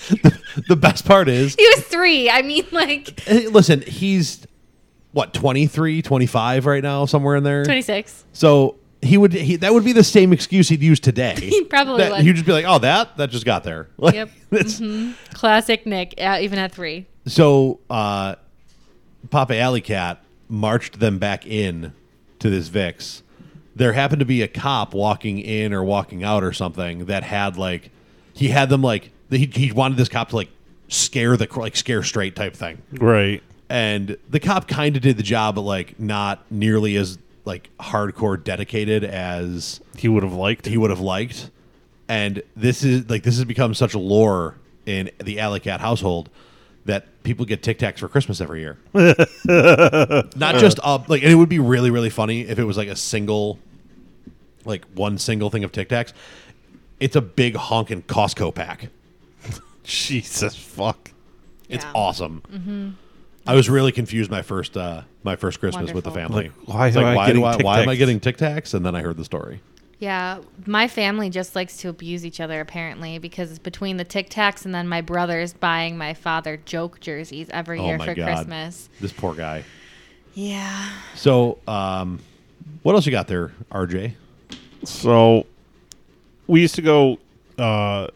the 0.67 0.75
best 0.75 1.05
part 1.05 1.27
is 1.27 1.55
He 1.55 1.67
was 1.75 1.85
three. 1.85 2.29
I 2.29 2.41
mean, 2.41 2.65
like 2.71 3.19
Hey, 3.21 3.47
listen, 3.47 3.81
he's 3.81 4.45
what 5.11 5.33
23, 5.33 6.01
25 6.01 6.65
right 6.65 6.83
now, 6.83 7.05
somewhere 7.05 7.35
in 7.35 7.43
there. 7.43 7.63
twenty 7.65 7.81
six. 7.81 8.23
So 8.33 8.75
he 9.01 9.17
would 9.17 9.33
he, 9.33 9.55
that 9.57 9.73
would 9.73 9.83
be 9.85 9.91
the 9.93 10.03
same 10.03 10.31
excuse 10.33 10.69
he'd 10.69 10.81
use 10.81 10.99
today. 10.99 11.35
He 11.39 11.63
probably 11.63 11.97
That- 12.03 12.11
would. 12.11 12.21
He'd 12.21 12.33
just 12.33 12.45
be 12.45 12.51
like, 12.53 12.65
"Oh, 12.67 12.79
that 12.79 13.17
that 13.17 13.29
just 13.29 13.45
got 13.45 13.63
there." 13.63 13.89
Like, 13.97 14.15
Yep. 14.15 14.29
it's- 14.51 14.81
Classic 15.33 15.85
Nick. 15.85 16.13
Uh, 16.17 16.37
even 16.41 16.59
at 16.59 16.71
three. 16.71 17.05
So 17.25 17.79
uh, 17.89 18.35
Papa 19.29 19.57
Alley 19.57 19.81
Cat 19.81 20.23
marched 20.47 20.99
them 20.99 21.17
back 21.19 21.45
in 21.45 21.93
to 22.39 22.49
this 22.49 22.67
Vix. 22.69 23.21
There 23.79 23.93
happened 23.93 24.19
to 24.19 24.25
be 24.25 24.41
a 24.41 24.47
cop 24.49 24.93
walking 24.93 25.39
in 25.39 25.73
or 25.73 25.83
walking 25.83 26.21
out 26.23 26.43
or 26.43 26.51
something 26.51 27.05
that 27.05 27.23
had 27.23 27.57
like 27.57 27.91
he 28.33 28.49
had 28.49 28.69
them 28.69 28.81
like 28.81 29.09
he, 29.29 29.45
he 29.45 29.71
wanted 29.71 29.97
this 29.97 30.09
cop 30.09 30.29
to 30.29 30.35
like 30.35 30.49
scare 30.89 31.37
the 31.37 31.47
like 31.55 31.75
scare 31.77 32.03
straight 32.03 32.35
type 32.35 32.55
thing. 32.55 32.81
Right. 32.91 33.41
and 33.69 34.17
the 34.29 34.39
cop 34.41 34.67
kind 34.67 34.95
of 34.97 35.01
did 35.01 35.15
the 35.17 35.23
job 35.23 35.55
but 35.55 35.61
like 35.61 35.97
not 35.99 36.43
nearly 36.51 36.97
as 36.97 37.17
like 37.45 37.69
hardcore 37.79 38.43
dedicated 38.43 39.03
as 39.05 39.79
He 39.97 40.07
would 40.09 40.23
have 40.23 40.33
liked. 40.33 40.65
he 40.65 40.75
would 40.77 40.89
have 40.89 40.99
liked 40.99 41.49
and 42.09 42.43
this 42.57 42.83
is 42.83 43.09
like 43.09 43.23
this 43.23 43.35
has 43.37 43.45
become 43.45 43.73
such 43.73 43.93
a 43.93 43.99
lore 43.99 44.55
in 44.85 45.09
the 45.23 45.39
alley 45.39 45.59
cat 45.61 45.79
household 45.79 46.29
that 46.85 47.05
people 47.23 47.45
get 47.45 47.61
tic 47.63 47.77
tacs 47.79 47.99
for 47.99 48.09
christmas 48.09 48.41
every 48.41 48.59
year 48.61 48.77
not 50.35 50.55
just 50.55 50.79
up 50.83 51.07
like 51.09 51.21
and 51.23 51.31
it 51.31 51.35
would 51.35 51.49
be 51.49 51.59
really 51.59 51.91
really 51.91 52.09
funny 52.09 52.41
if 52.41 52.59
it 52.59 52.63
was 52.63 52.75
like 52.77 52.87
a 52.87 52.95
single 52.95 53.59
like 54.65 54.85
one 54.93 55.17
single 55.17 55.49
thing 55.49 55.63
of 55.63 55.71
tic 55.71 55.89
tacs 55.89 56.13
it's 56.99 57.15
a 57.15 57.21
big 57.21 57.55
honking 57.55 58.01
costco 58.03 58.53
pack 58.53 58.89
Jesus 59.83 60.55
fuck. 60.55 61.11
it's 61.69 61.83
Yeah. 61.85 61.91
awesome 61.95 62.97
I 63.47 63.55
was 63.55 63.69
really 63.69 63.91
confused 63.91 64.29
my 64.29 64.41
first 64.43 64.77
uh, 64.77 65.03
my 65.23 65.35
first 65.35 65.59
Christmas 65.59 65.91
with 65.91 66.03
the 66.03 66.11
Wonderful. 66.11 66.35
family. 66.37 66.51
Like, 66.65 66.67
why 66.67 66.87
It's 66.89 66.97
am 66.97 67.05
I 67.05 67.15
why, 67.15 67.27
getting 67.27 67.41
do 67.41 67.47
I, 67.47 67.55
Tic 67.57 67.65
why 67.65 67.81
am 67.81 67.89
I 67.89 67.95
Tacs? 67.95 67.97
getting 67.97 68.19
Tic 68.19 68.37
Tacs? 68.37 68.73
And 68.75 68.85
then 68.85 68.95
I 68.95 69.01
heard 69.01 69.17
the 69.17 69.25
story. 69.25 69.59
Yeah, 69.97 70.39
my 70.67 70.87
family 70.87 71.29
just 71.31 71.55
likes 71.55 71.77
to 71.77 71.89
abuse 71.89 72.25
each 72.25 72.39
other 72.39 72.61
apparently 72.61 73.17
because 73.17 73.57
between 73.57 73.97
the 73.97 74.03
Tic 74.03 74.29
Tacs 74.29 74.65
and 74.65 74.75
then 74.75 74.87
my 74.87 75.01
brothers 75.01 75.53
buying 75.53 75.97
my 75.97 76.13
father 76.13 76.57
joke 76.57 76.99
jerseys 76.99 77.49
every 77.49 77.79
Oh 77.79 77.85
year 77.87 77.97
my 77.97 78.05
for 78.05 78.13
God. 78.13 78.25
Christmas. 78.35 78.87
This 79.01 79.11
poor 79.13 79.33
guy. 79.33 79.63
Yeah. 80.35 80.91
So, 81.15 81.57
um, 81.67 82.19
what 82.83 82.93
else 82.93 83.05
you 83.07 83.11
got 83.11 83.27
there, 83.27 83.51
RJ? 83.71 84.13
So 84.83 85.45
we 86.47 86.61
used 86.61 86.75
to 86.75 86.81
go 86.81 87.19
uh 87.57 88.07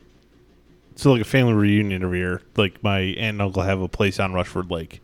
to 0.97 1.11
like 1.11 1.21
a 1.21 1.25
family 1.25 1.53
reunion 1.53 2.03
every 2.03 2.19
year. 2.19 2.41
Like 2.55 2.83
my 2.83 2.99
aunt 2.99 3.35
and 3.35 3.41
uncle 3.41 3.63
have 3.63 3.81
a 3.81 3.87
place 3.87 4.19
on 4.19 4.33
Rushford 4.33 4.69
Lake. 4.71 5.01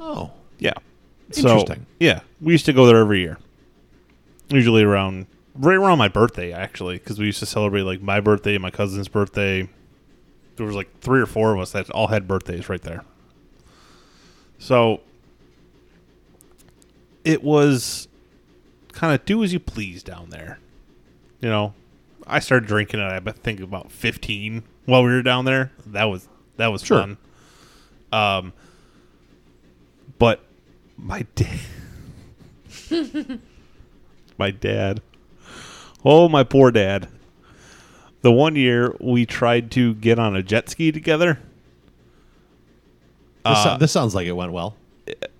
Oh, 0.00 0.30
Yeah. 0.58 0.74
So, 1.30 1.48
Interesting. 1.48 1.86
Yeah, 1.98 2.20
we 2.40 2.52
used 2.52 2.66
to 2.66 2.72
go 2.72 2.84
there 2.86 2.98
every 2.98 3.20
year. 3.20 3.38
Usually 4.48 4.82
around 4.82 5.26
right 5.54 5.76
around 5.76 5.98
my 5.98 6.08
birthday 6.08 6.52
actually 6.52 6.96
because 6.98 7.18
we 7.18 7.26
used 7.26 7.38
to 7.38 7.46
celebrate 7.46 7.82
like 7.82 8.02
my 8.02 8.20
birthday, 8.20 8.58
my 8.58 8.70
cousin's 8.70 9.08
birthday. 9.08 9.68
There 10.56 10.66
was 10.66 10.76
like 10.76 11.00
three 11.00 11.20
or 11.20 11.26
four 11.26 11.54
of 11.54 11.60
us 11.60 11.72
that 11.72 11.90
all 11.90 12.08
had 12.08 12.28
birthdays 12.28 12.68
right 12.68 12.82
there. 12.82 13.04
So 14.58 15.00
it 17.24 17.42
was 17.42 18.08
kind 18.92 19.14
of 19.14 19.24
do 19.24 19.42
as 19.42 19.52
you 19.52 19.58
please 19.60 20.02
down 20.02 20.30
there. 20.30 20.58
You 21.40 21.48
know, 21.48 21.74
I 22.26 22.38
started 22.38 22.66
drinking 22.66 23.00
at 23.00 23.26
I 23.26 23.32
think 23.32 23.60
about 23.60 23.90
15 23.90 24.62
while 24.86 25.02
we 25.02 25.10
were 25.10 25.22
down 25.22 25.44
there. 25.44 25.72
That 25.86 26.04
was 26.04 26.28
that 26.56 26.68
was 26.68 26.82
Sure. 26.84 27.00
fun. 27.00 27.16
Um 28.12 28.52
but 30.18 30.40
my 30.96 31.26
dad 31.34 31.58
my 34.38 34.50
dad 34.50 35.00
oh 36.04 36.28
my 36.28 36.44
poor 36.44 36.70
dad 36.70 37.08
the 38.20 38.30
one 38.30 38.54
year 38.54 38.94
we 39.00 39.26
tried 39.26 39.70
to 39.72 39.94
get 39.94 40.18
on 40.18 40.36
a 40.36 40.42
jet 40.42 40.68
ski 40.68 40.92
together 40.92 41.38
this, 43.44 43.66
Uh, 43.66 43.76
this 43.78 43.90
sounds 43.90 44.14
like 44.14 44.26
it 44.28 44.32
went 44.32 44.52
well. 44.52 44.76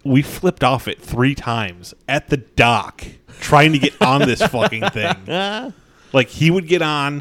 We 0.04 0.22
flipped 0.22 0.64
off 0.64 0.88
it 0.88 1.00
three 1.00 1.34
times 1.34 1.94
at 2.08 2.28
the 2.28 2.36
dock 2.38 3.04
trying 3.40 3.72
to 3.72 3.78
get 3.78 4.00
on 4.02 4.20
this 4.22 4.42
fucking 4.46 4.88
thing. 4.90 5.72
Like 6.12 6.28
he 6.28 6.50
would 6.50 6.66
get 6.66 6.82
on 6.82 7.14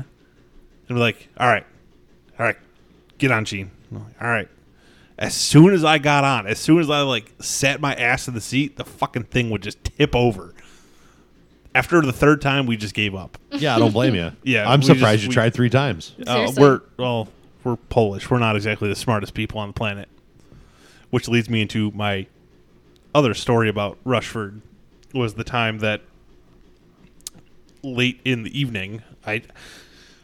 and 0.87 0.87
be 0.89 0.95
like, 0.95 1.27
"All 1.37 1.47
right, 1.47 1.65
all 2.39 2.45
right, 2.45 2.57
get 3.17 3.31
on, 3.31 3.45
Gene." 3.45 3.71
Like, 3.91 4.21
all 4.21 4.27
right. 4.27 4.47
As 5.17 5.35
soon 5.35 5.73
as 5.73 5.83
I 5.83 5.99
got 5.99 6.23
on, 6.23 6.47
as 6.47 6.57
soon 6.59 6.79
as 6.79 6.89
I 6.89 7.01
like 7.01 7.31
sat 7.39 7.79
my 7.79 7.93
ass 7.93 8.27
in 8.27 8.33
the 8.33 8.41
seat, 8.41 8.77
the 8.77 8.83
fucking 8.83 9.23
thing 9.25 9.49
would 9.51 9.61
just 9.61 9.83
tip 9.83 10.15
over. 10.15 10.53
After 11.73 12.01
the 12.01 12.11
third 12.11 12.41
time, 12.41 12.65
we 12.65 12.75
just 12.75 12.93
gave 12.93 13.15
up. 13.15 13.37
Yeah, 13.51 13.75
I 13.75 13.79
don't 13.79 13.93
blame 13.93 14.13
you. 14.15 14.31
Yeah, 14.43 14.69
I'm 14.69 14.81
surprised 14.81 15.21
just- 15.21 15.23
you 15.23 15.29
we- 15.29 15.33
tried 15.35 15.53
three 15.53 15.69
times. 15.69 16.15
Uh, 16.25 16.33
Seriously. 16.33 16.61
we're 16.63 16.81
well, 16.97 17.27
we're 17.63 17.75
Polish. 17.77 18.29
We're 18.29 18.39
not 18.39 18.55
exactly 18.55 18.89
the 18.89 18.95
smartest 18.95 19.33
people 19.35 19.59
on 19.59 19.69
the 19.69 19.73
planet. 19.73 20.09
Which 21.11 21.27
leads 21.27 21.49
me 21.49 21.61
into 21.61 21.91
my 21.91 22.25
other 23.13 23.33
story 23.33 23.69
about 23.69 23.97
Rushford 24.03 24.61
was 25.13 25.35
the 25.35 25.43
time 25.43 25.79
that 25.79 26.01
late 27.83 28.19
in 28.25 28.43
the 28.43 28.59
evening, 28.59 29.03
I 29.25 29.43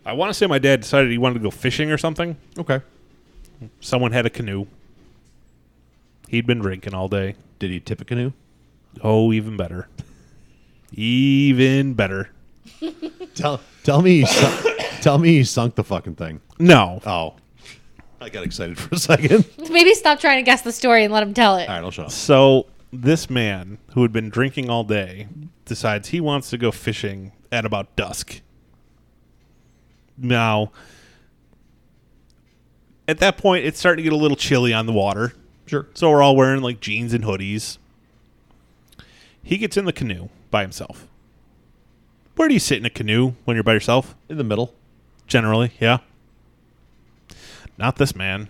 I 0.05 0.13
want 0.13 0.29
to 0.29 0.33
say 0.33 0.47
my 0.47 0.59
dad 0.59 0.81
decided 0.81 1.11
he 1.11 1.17
wanted 1.17 1.35
to 1.35 1.39
go 1.41 1.51
fishing 1.51 1.91
or 1.91 1.97
something. 1.97 2.37
Okay. 2.57 2.81
Someone 3.81 4.11
had 4.13 4.25
a 4.25 4.29
canoe. 4.29 4.65
He'd 6.29 6.47
been 6.47 6.59
drinking 6.59 6.93
all 6.93 7.07
day. 7.07 7.35
Did 7.59 7.71
he 7.71 7.79
tip 7.79 8.01
a 8.01 8.05
canoe? 8.05 8.31
Oh, 9.03 9.33
even 9.33 9.57
better. 9.57 9.89
Even 10.93 11.93
better. 11.93 12.29
Tell 13.35 13.61
tell 13.83 14.01
me, 14.01 14.21
he 14.21 14.25
sunk, 14.25 14.79
tell 15.01 15.17
me 15.19 15.29
he 15.29 15.43
sunk 15.43 15.75
the 15.75 15.83
fucking 15.83 16.15
thing. 16.15 16.41
No. 16.57 17.01
Oh, 17.05 17.35
I 18.19 18.29
got 18.29 18.43
excited 18.43 18.77
for 18.79 18.95
a 18.95 18.97
second. 18.97 19.45
Maybe 19.69 19.93
stop 19.93 20.19
trying 20.19 20.37
to 20.37 20.43
guess 20.43 20.61
the 20.61 20.71
story 20.71 21.03
and 21.03 21.13
let 21.13 21.23
him 21.23 21.33
tell 21.33 21.57
it. 21.57 21.67
All 21.69 21.75
right, 21.75 21.83
I'll 21.83 21.91
shut 21.91 22.05
up. 22.05 22.11
So 22.11 22.67
this 22.91 23.29
man 23.29 23.77
who 23.93 24.01
had 24.01 24.11
been 24.11 24.29
drinking 24.29 24.69
all 24.69 24.83
day 24.83 25.27
decides 25.65 26.09
he 26.09 26.21
wants 26.21 26.49
to 26.51 26.57
go 26.57 26.71
fishing 26.71 27.31
at 27.51 27.65
about 27.65 27.95
dusk. 27.95 28.41
Now, 30.17 30.71
at 33.07 33.19
that 33.19 33.37
point, 33.37 33.65
it's 33.65 33.79
starting 33.79 34.03
to 34.03 34.09
get 34.09 34.13
a 34.13 34.21
little 34.21 34.37
chilly 34.37 34.73
on 34.73 34.85
the 34.85 34.93
water. 34.93 35.33
Sure. 35.65 35.87
So 35.93 36.09
we're 36.09 36.23
all 36.23 36.35
wearing 36.35 36.61
like 36.61 36.79
jeans 36.79 37.13
and 37.13 37.23
hoodies. 37.23 37.77
He 39.43 39.57
gets 39.57 39.77
in 39.77 39.85
the 39.85 39.93
canoe 39.93 40.29
by 40.49 40.61
himself. 40.61 41.07
Where 42.35 42.47
do 42.47 42.53
you 42.53 42.59
sit 42.59 42.77
in 42.77 42.85
a 42.85 42.89
canoe 42.89 43.33
when 43.45 43.55
you're 43.55 43.63
by 43.63 43.73
yourself? 43.73 44.15
In 44.29 44.37
the 44.37 44.43
middle. 44.43 44.73
Generally, 45.25 45.73
yeah. 45.79 45.99
Not 47.77 47.97
this 47.97 48.15
man. 48.15 48.49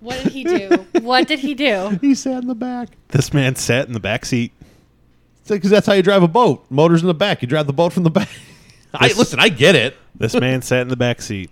What 0.00 0.22
did 0.22 0.32
he 0.32 0.44
do? 0.44 0.68
what 1.00 1.26
did 1.28 1.38
he 1.38 1.54
do? 1.54 1.98
He 2.00 2.14
sat 2.14 2.42
in 2.42 2.48
the 2.48 2.54
back. 2.54 2.90
This 3.08 3.32
man 3.32 3.56
sat 3.56 3.86
in 3.86 3.94
the 3.94 4.00
back 4.00 4.24
seat. 4.26 4.52
Because 5.48 5.70
that's 5.70 5.86
how 5.86 5.92
you 5.94 6.02
drive 6.02 6.22
a 6.22 6.28
boat. 6.28 6.64
Motors 6.70 7.00
in 7.02 7.06
the 7.06 7.14
back. 7.14 7.42
You 7.42 7.48
drive 7.48 7.66
the 7.66 7.72
boat 7.72 7.92
from 7.92 8.02
the 8.02 8.10
back. 8.10 8.28
I 8.94 9.08
This- 9.08 9.18
listen. 9.18 9.40
I 9.40 9.48
get 9.48 9.74
it. 9.74 9.96
This 10.14 10.34
man 10.34 10.62
sat 10.62 10.82
in 10.82 10.88
the 10.88 10.96
back 10.96 11.20
seat. 11.22 11.50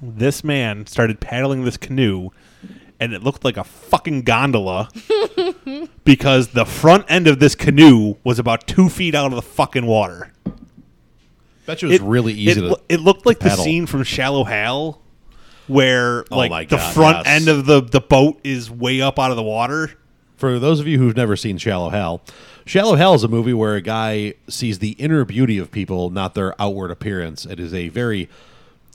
This 0.00 0.44
man 0.44 0.86
started 0.86 1.18
paddling 1.20 1.64
this 1.64 1.78
canoe, 1.78 2.28
and 3.00 3.14
it 3.14 3.22
looked 3.22 3.44
like 3.44 3.56
a 3.56 3.64
fucking 3.64 4.22
gondola 4.22 4.88
because 6.04 6.48
the 6.48 6.66
front 6.66 7.06
end 7.08 7.26
of 7.26 7.40
this 7.40 7.54
canoe 7.54 8.16
was 8.22 8.38
about 8.38 8.66
two 8.68 8.88
feet 8.90 9.14
out 9.14 9.32
of 9.32 9.36
the 9.36 9.42
fucking 9.42 9.86
water. 9.86 10.30
Bet 11.66 11.82
you 11.82 11.88
it 11.88 12.00
was 12.00 12.00
really 12.00 12.32
easy 12.32 12.64
it, 12.64 12.68
to. 12.68 12.80
it 12.88 13.00
looked 13.00 13.26
like 13.26 13.38
the 13.40 13.50
paddle. 13.50 13.64
scene 13.64 13.86
from 13.86 14.02
Shallow 14.04 14.44
Hal, 14.44 15.00
where 15.66 16.24
Oh 16.30 16.38
like 16.38 16.68
the 16.68 16.76
God, 16.76 16.94
front 16.94 17.16
yes. 17.18 17.26
end 17.26 17.48
of 17.48 17.66
the 17.66 17.80
the 17.82 18.00
boat 18.00 18.38
is 18.44 18.70
way 18.70 19.00
up 19.00 19.18
out 19.18 19.30
of 19.30 19.36
the 19.36 19.42
water. 19.42 19.92
For 20.36 20.58
those 20.58 20.80
of 20.80 20.86
you 20.86 20.98
who've 20.98 21.16
never 21.16 21.34
seen 21.36 21.56
Shallow 21.58 21.88
Hal, 21.88 22.20
Shallow 22.66 22.96
Hal 22.96 23.14
is 23.14 23.24
a 23.24 23.28
movie 23.28 23.54
where 23.54 23.74
a 23.74 23.80
guy 23.80 24.34
sees 24.48 24.78
the 24.80 24.90
inner 24.92 25.24
beauty 25.24 25.56
of 25.58 25.70
people, 25.70 26.10
not 26.10 26.34
their 26.34 26.60
outward 26.60 26.90
appearance. 26.90 27.46
It 27.46 27.58
is 27.58 27.72
a 27.72 27.88
very 27.88 28.28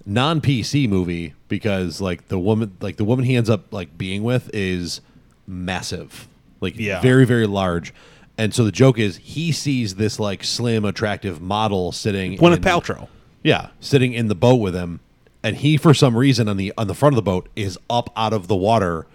non 0.05 0.39
PC 0.41 0.87
movie 0.87 1.33
because 1.47 1.99
like 1.99 2.27
the 2.27 2.37
woman 2.39 2.77
like 2.79 2.97
the 2.97 3.03
woman 3.03 3.25
he 3.25 3.35
ends 3.35 3.49
up 3.49 3.73
like 3.73 3.97
being 3.97 4.23
with 4.23 4.49
is 4.53 5.01
massive. 5.47 6.27
Like 6.61 6.77
Yeah. 6.77 7.01
very, 7.01 7.25
very 7.25 7.47
large. 7.47 7.93
And 8.37 8.53
so 8.53 8.63
the 8.63 8.71
joke 8.71 8.97
is 8.97 9.17
he 9.17 9.51
sees 9.51 9.95
this 9.95 10.19
like 10.19 10.43
slim, 10.43 10.85
attractive 10.85 11.41
model 11.41 11.91
sitting 11.91 12.37
Gwyneth 12.37 12.57
in- 12.57 12.61
Paltrow. 12.63 13.07
Yeah, 13.43 13.69
sitting 13.79 14.13
in 14.13 14.27
the 14.27 14.35
boat 14.35 14.55
with 14.57 14.75
him, 14.75 14.99
and 15.43 15.55
he 15.57 15.77
for 15.77 15.93
some 15.93 16.15
reason 16.15 16.47
on 16.47 16.57
the 16.57 16.73
on 16.77 16.87
the 16.87 16.93
front 16.95 17.13
of 17.13 17.15
the 17.17 17.21
boat 17.23 17.49
is 17.55 17.77
up 17.89 18.11
out 18.15 18.33
of 18.33 18.47
the 18.47 18.55
water, 18.55 19.07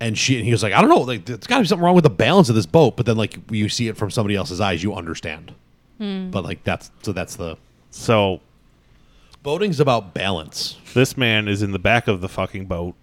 and 0.00 0.16
she 0.16 0.36
and 0.36 0.44
he 0.44 0.50
was 0.52 0.62
like, 0.62 0.72
I 0.72 0.80
don't 0.80 0.88
know, 0.90 1.00
like 1.00 1.24
there's 1.26 1.46
got 1.46 1.56
to 1.56 1.62
be 1.62 1.68
something 1.68 1.84
wrong 1.84 1.94
with 1.94 2.04
the 2.04 2.10
balance 2.10 2.48
of 2.48 2.54
this 2.54 2.66
boat. 2.66 2.96
But 2.96 3.06
then 3.06 3.16
like 3.16 3.38
you 3.50 3.68
see 3.68 3.88
it 3.88 3.96
from 3.96 4.10
somebody 4.10 4.34
else's 4.34 4.60
eyes, 4.60 4.82
you 4.82 4.94
understand. 4.94 5.54
Hmm. 5.98 6.30
But 6.30 6.44
like 6.44 6.64
that's 6.64 6.90
so 7.02 7.12
that's 7.12 7.36
the 7.36 7.56
So 7.90 8.40
boating's 9.42 9.78
about 9.80 10.12
balance. 10.14 10.76
This 10.94 11.16
man 11.16 11.46
is 11.48 11.62
in 11.62 11.72
the 11.72 11.78
back 11.78 12.08
of 12.08 12.20
the 12.22 12.28
fucking 12.28 12.64
boat, 12.66 12.94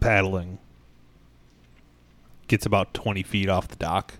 paddling. 0.00 0.58
Gets 2.48 2.66
about 2.66 2.94
20 2.94 3.22
feet 3.22 3.48
off 3.48 3.68
the 3.68 3.76
dock. 3.76 4.14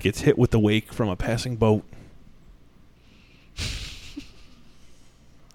Gets 0.00 0.20
hit 0.20 0.38
with 0.38 0.50
the 0.50 0.58
wake 0.58 0.92
from 0.92 1.08
a 1.08 1.16
passing 1.16 1.56
boat. 1.56 1.84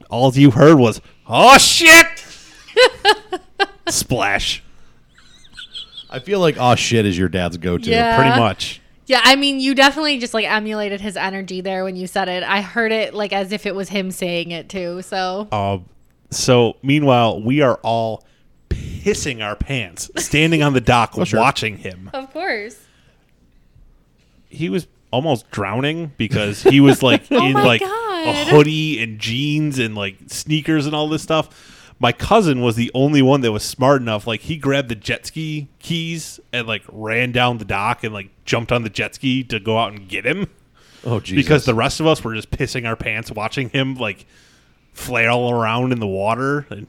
All 0.09 0.31
you 0.33 0.51
heard 0.51 0.77
was, 0.77 1.01
oh 1.27 1.57
shit! 1.57 2.05
Splash. 3.89 4.61
I 6.09 6.19
feel 6.19 6.39
like 6.39 6.55
oh 6.59 6.75
shit 6.75 7.05
is 7.05 7.17
your 7.17 7.29
dad's 7.29 7.57
go 7.57 7.77
to. 7.77 7.89
Yeah. 7.89 8.15
Pretty 8.15 8.39
much. 8.39 8.81
Yeah, 9.07 9.21
I 9.23 9.35
mean, 9.35 9.59
you 9.59 9.75
definitely 9.75 10.17
just 10.17 10.33
like 10.33 10.45
emulated 10.45 10.99
his 11.01 11.15
energy 11.15 11.61
there 11.61 11.83
when 11.83 11.95
you 11.95 12.07
said 12.07 12.27
it. 12.27 12.41
I 12.43 12.61
heard 12.61 12.91
it 12.91 13.13
like 13.13 13.33
as 13.33 13.51
if 13.51 13.65
it 13.65 13.75
was 13.75 13.89
him 13.89 14.11
saying 14.11 14.51
it 14.51 14.67
too. 14.69 15.01
So 15.01 15.47
Uh, 15.51 15.79
so, 16.31 16.77
meanwhile, 16.81 17.41
we 17.41 17.61
are 17.61 17.79
all 17.83 18.23
pissing 19.05 19.43
our 19.45 19.55
pants, 19.55 20.09
standing 20.17 20.63
on 20.63 20.73
the 20.73 20.81
dock 20.81 21.13
sure. 21.27 21.39
watching 21.39 21.77
him. 21.77 22.09
of 22.13 22.31
course. 22.33 22.79
he 24.49 24.69
was 24.69 24.87
almost 25.11 25.49
drowning 25.51 26.11
because 26.17 26.63
he 26.63 26.79
was 26.81 27.01
like 27.03 27.23
oh 27.31 27.37
in 27.45 27.51
Oh 27.55 27.59
my 27.59 27.63
like 27.63 27.81
God. 27.81 28.27
a 28.27 28.45
hoodie 28.45 29.01
and 29.01 29.19
jeans 29.19 29.79
and 29.79 29.95
like 29.95 30.17
sneakers 30.27 30.85
and 30.85 30.95
all 30.95 31.07
this 31.07 31.21
stuff. 31.21 31.71
My 31.99 32.11
cousin 32.11 32.61
was 32.61 32.75
the 32.75 32.91
only 32.93 33.21
one 33.21 33.39
that 33.41 33.51
was 33.53 33.63
smart 33.63 34.01
enough. 34.01 34.27
Like 34.27 34.41
he 34.41 34.57
grabbed 34.57 34.89
the 34.89 34.95
jet 34.95 35.25
ski 35.27 35.69
keys 35.79 36.39
and 36.51 36.67
like 36.67 36.83
ran 36.91 37.31
down 37.31 37.59
the 37.59 37.65
dock 37.65 38.03
and 38.03 38.13
like 38.13 38.29
jumped 38.43 38.71
on 38.73 38.83
the 38.83 38.89
jet 38.89 39.15
ski 39.15 39.43
to 39.45 39.59
go 39.59 39.77
out 39.77 39.93
and 39.93 40.09
get 40.09 40.25
him 40.25 40.47
Oh 41.05 41.19
Jesus. 41.21 41.41
because 41.45 41.65
the 41.65 41.75
rest 41.75 41.99
of 42.01 42.07
us 42.07 42.21
were 42.23 42.33
just 42.35 42.51
pissing 42.51 42.85
our 42.85 42.95
pants 42.97 43.31
watching 43.31 43.69
him 43.69 43.95
like 43.95 44.25
flail 44.91 45.49
around 45.49 45.93
in 45.93 45.99
the 46.01 46.07
water. 46.07 46.65
And 46.69 46.87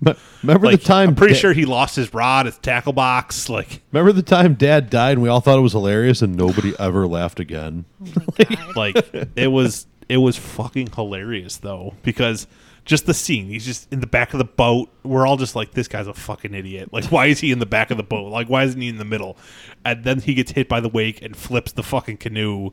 Me- 0.00 0.14
remember 0.42 0.66
like 0.68 0.80
the 0.80 0.86
time 0.86 1.10
I'm 1.10 1.14
pretty 1.14 1.34
Da- 1.34 1.40
sure 1.40 1.52
he 1.52 1.66
lost 1.66 1.94
his 1.96 2.12
rod, 2.14 2.46
his 2.46 2.56
tackle 2.58 2.92
box. 2.94 3.48
Like 3.48 3.82
Remember 3.92 4.12
the 4.12 4.22
time 4.22 4.54
Dad 4.54 4.88
died 4.90 5.12
and 5.12 5.22
we 5.22 5.28
all 5.28 5.40
thought 5.40 5.58
it 5.58 5.62
was 5.62 5.72
hilarious 5.72 6.22
and 6.22 6.36
nobody 6.36 6.72
ever 6.78 7.06
laughed 7.06 7.38
again. 7.40 7.84
Oh 8.02 8.72
like 8.76 8.96
it 9.36 9.48
was 9.48 9.86
it 10.08 10.16
was 10.18 10.36
fucking 10.36 10.88
hilarious 10.92 11.58
though 11.58 11.94
because 12.02 12.46
Just 12.86 13.04
the 13.04 13.12
scene. 13.14 13.46
He's 13.46 13.66
just 13.66 13.92
in 13.92 14.00
the 14.00 14.06
back 14.06 14.32
of 14.32 14.38
the 14.38 14.44
boat. 14.44 14.88
We're 15.04 15.26
all 15.26 15.36
just 15.36 15.54
like, 15.54 15.72
this 15.72 15.86
guy's 15.86 16.06
a 16.06 16.14
fucking 16.14 16.54
idiot. 16.54 16.92
Like, 16.92 17.04
why 17.12 17.26
is 17.26 17.38
he 17.38 17.52
in 17.52 17.58
the 17.58 17.66
back 17.66 17.90
of 17.90 17.98
the 17.98 18.02
boat? 18.02 18.32
Like, 18.32 18.48
why 18.48 18.64
isn't 18.64 18.80
he 18.80 18.88
in 18.88 18.96
the 18.96 19.04
middle? 19.04 19.36
And 19.84 20.02
then 20.02 20.20
he 20.20 20.32
gets 20.32 20.52
hit 20.52 20.66
by 20.68 20.80
the 20.80 20.88
wake 20.88 21.20
and 21.22 21.36
flips 21.36 21.72
the 21.72 21.82
fucking 21.82 22.16
canoe. 22.16 22.70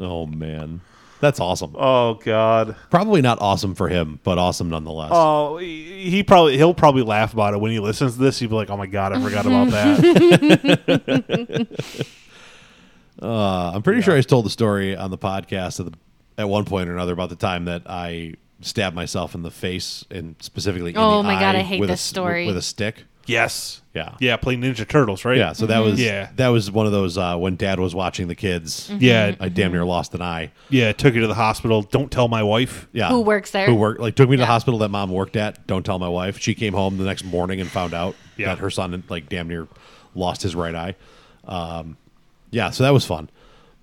Oh 0.00 0.26
man, 0.26 0.80
that's 1.20 1.40
awesome. 1.40 1.74
Oh 1.78 2.14
God. 2.14 2.76
Probably 2.90 3.20
not 3.22 3.38
awesome 3.40 3.74
for 3.74 3.88
him, 3.88 4.20
but 4.22 4.38
awesome 4.38 4.68
nonetheless. 4.70 5.10
Oh, 5.12 5.56
he, 5.58 6.10
he 6.10 6.22
probably 6.22 6.56
he'll 6.56 6.74
probably 6.74 7.02
laugh 7.02 7.32
about 7.32 7.54
it 7.54 7.60
when 7.60 7.70
he 7.72 7.78
listens 7.80 8.14
to 8.14 8.20
this. 8.20 8.38
He'll 8.38 8.48
be 8.50 8.54
like, 8.54 8.70
"Oh 8.70 8.76
my 8.76 8.86
god, 8.86 9.12
I 9.12 9.20
forgot 9.22 9.46
about 9.46 9.70
that." 9.70 11.68
Uh, 13.20 13.72
I'm 13.74 13.82
pretty 13.82 14.00
sure 14.00 14.16
I 14.16 14.20
told 14.20 14.46
the 14.46 14.50
story 14.50 14.94
on 14.96 15.10
the 15.10 15.18
podcast 15.18 15.80
at, 15.80 15.86
the, 15.86 15.98
at 16.36 16.48
one 16.48 16.64
point 16.64 16.88
or 16.88 16.92
another 16.92 17.12
about 17.14 17.30
the 17.30 17.34
time 17.36 17.64
that 17.64 17.82
I 17.86 18.34
stabbed 18.60 18.94
myself 18.94 19.34
in 19.34 19.42
the 19.42 19.50
face 19.50 20.04
and 20.08 20.36
specifically. 20.38 20.92
in 20.92 20.98
Oh 20.98 21.16
the 21.18 21.24
my 21.24 21.40
God, 21.40 21.56
I 21.56 21.62
hate 21.62 21.80
with 21.80 21.90
a 21.90 21.94
this 21.94 22.00
s- 22.00 22.04
story. 22.06 22.46
with 22.46 22.56
a 22.56 22.62
stick. 22.62 23.02
Yes. 23.28 23.82
Yeah. 23.94 24.14
Yeah, 24.20 24.36
playing 24.36 24.60
Ninja 24.60 24.86
Turtles, 24.86 25.24
right? 25.24 25.36
Yeah, 25.36 25.52
so 25.54 25.66
that 25.66 25.80
was 25.80 26.00
Yeah. 26.00 26.30
that 26.36 26.48
was 26.48 26.70
one 26.70 26.86
of 26.86 26.92
those 26.92 27.18
uh, 27.18 27.36
when 27.36 27.56
Dad 27.56 27.80
was 27.80 27.94
watching 27.94 28.28
the 28.28 28.34
kids. 28.36 28.90
Yeah. 28.96 29.34
I 29.40 29.48
damn 29.48 29.72
near 29.72 29.84
lost 29.84 30.14
an 30.14 30.22
eye. 30.22 30.52
Yeah, 30.68 30.92
took 30.92 31.14
you 31.14 31.20
to 31.22 31.26
the 31.26 31.34
hospital. 31.34 31.82
Don't 31.82 32.10
tell 32.12 32.28
my 32.28 32.42
wife. 32.44 32.86
Yeah, 32.92 33.08
Who 33.08 33.22
works 33.22 33.50
there? 33.50 33.66
Who 33.66 33.74
worked 33.74 34.00
like 34.00 34.14
took 34.14 34.28
me 34.28 34.36
to 34.36 34.40
the 34.42 34.46
hospital 34.46 34.78
that 34.80 34.90
mom 34.90 35.10
worked 35.10 35.34
at. 35.36 35.66
Don't 35.66 35.84
tell 35.84 35.98
my 35.98 36.08
wife. 36.08 36.38
She 36.38 36.54
came 36.54 36.74
home 36.74 36.96
the 36.96 37.04
next 37.04 37.24
morning 37.24 37.60
and 37.60 37.68
found 37.68 37.92
out 37.92 38.14
Yeah. 38.36 38.46
that 38.48 38.58
her 38.58 38.70
son 38.70 39.02
like 39.08 39.28
damn 39.28 39.48
near 39.48 39.66
lost 40.14 40.42
his 40.42 40.54
right 40.54 40.74
eye. 40.74 40.94
Um, 41.44 41.96
yeah, 42.50 42.70
so 42.70 42.84
that 42.84 42.92
was 42.92 43.04
fun. 43.04 43.30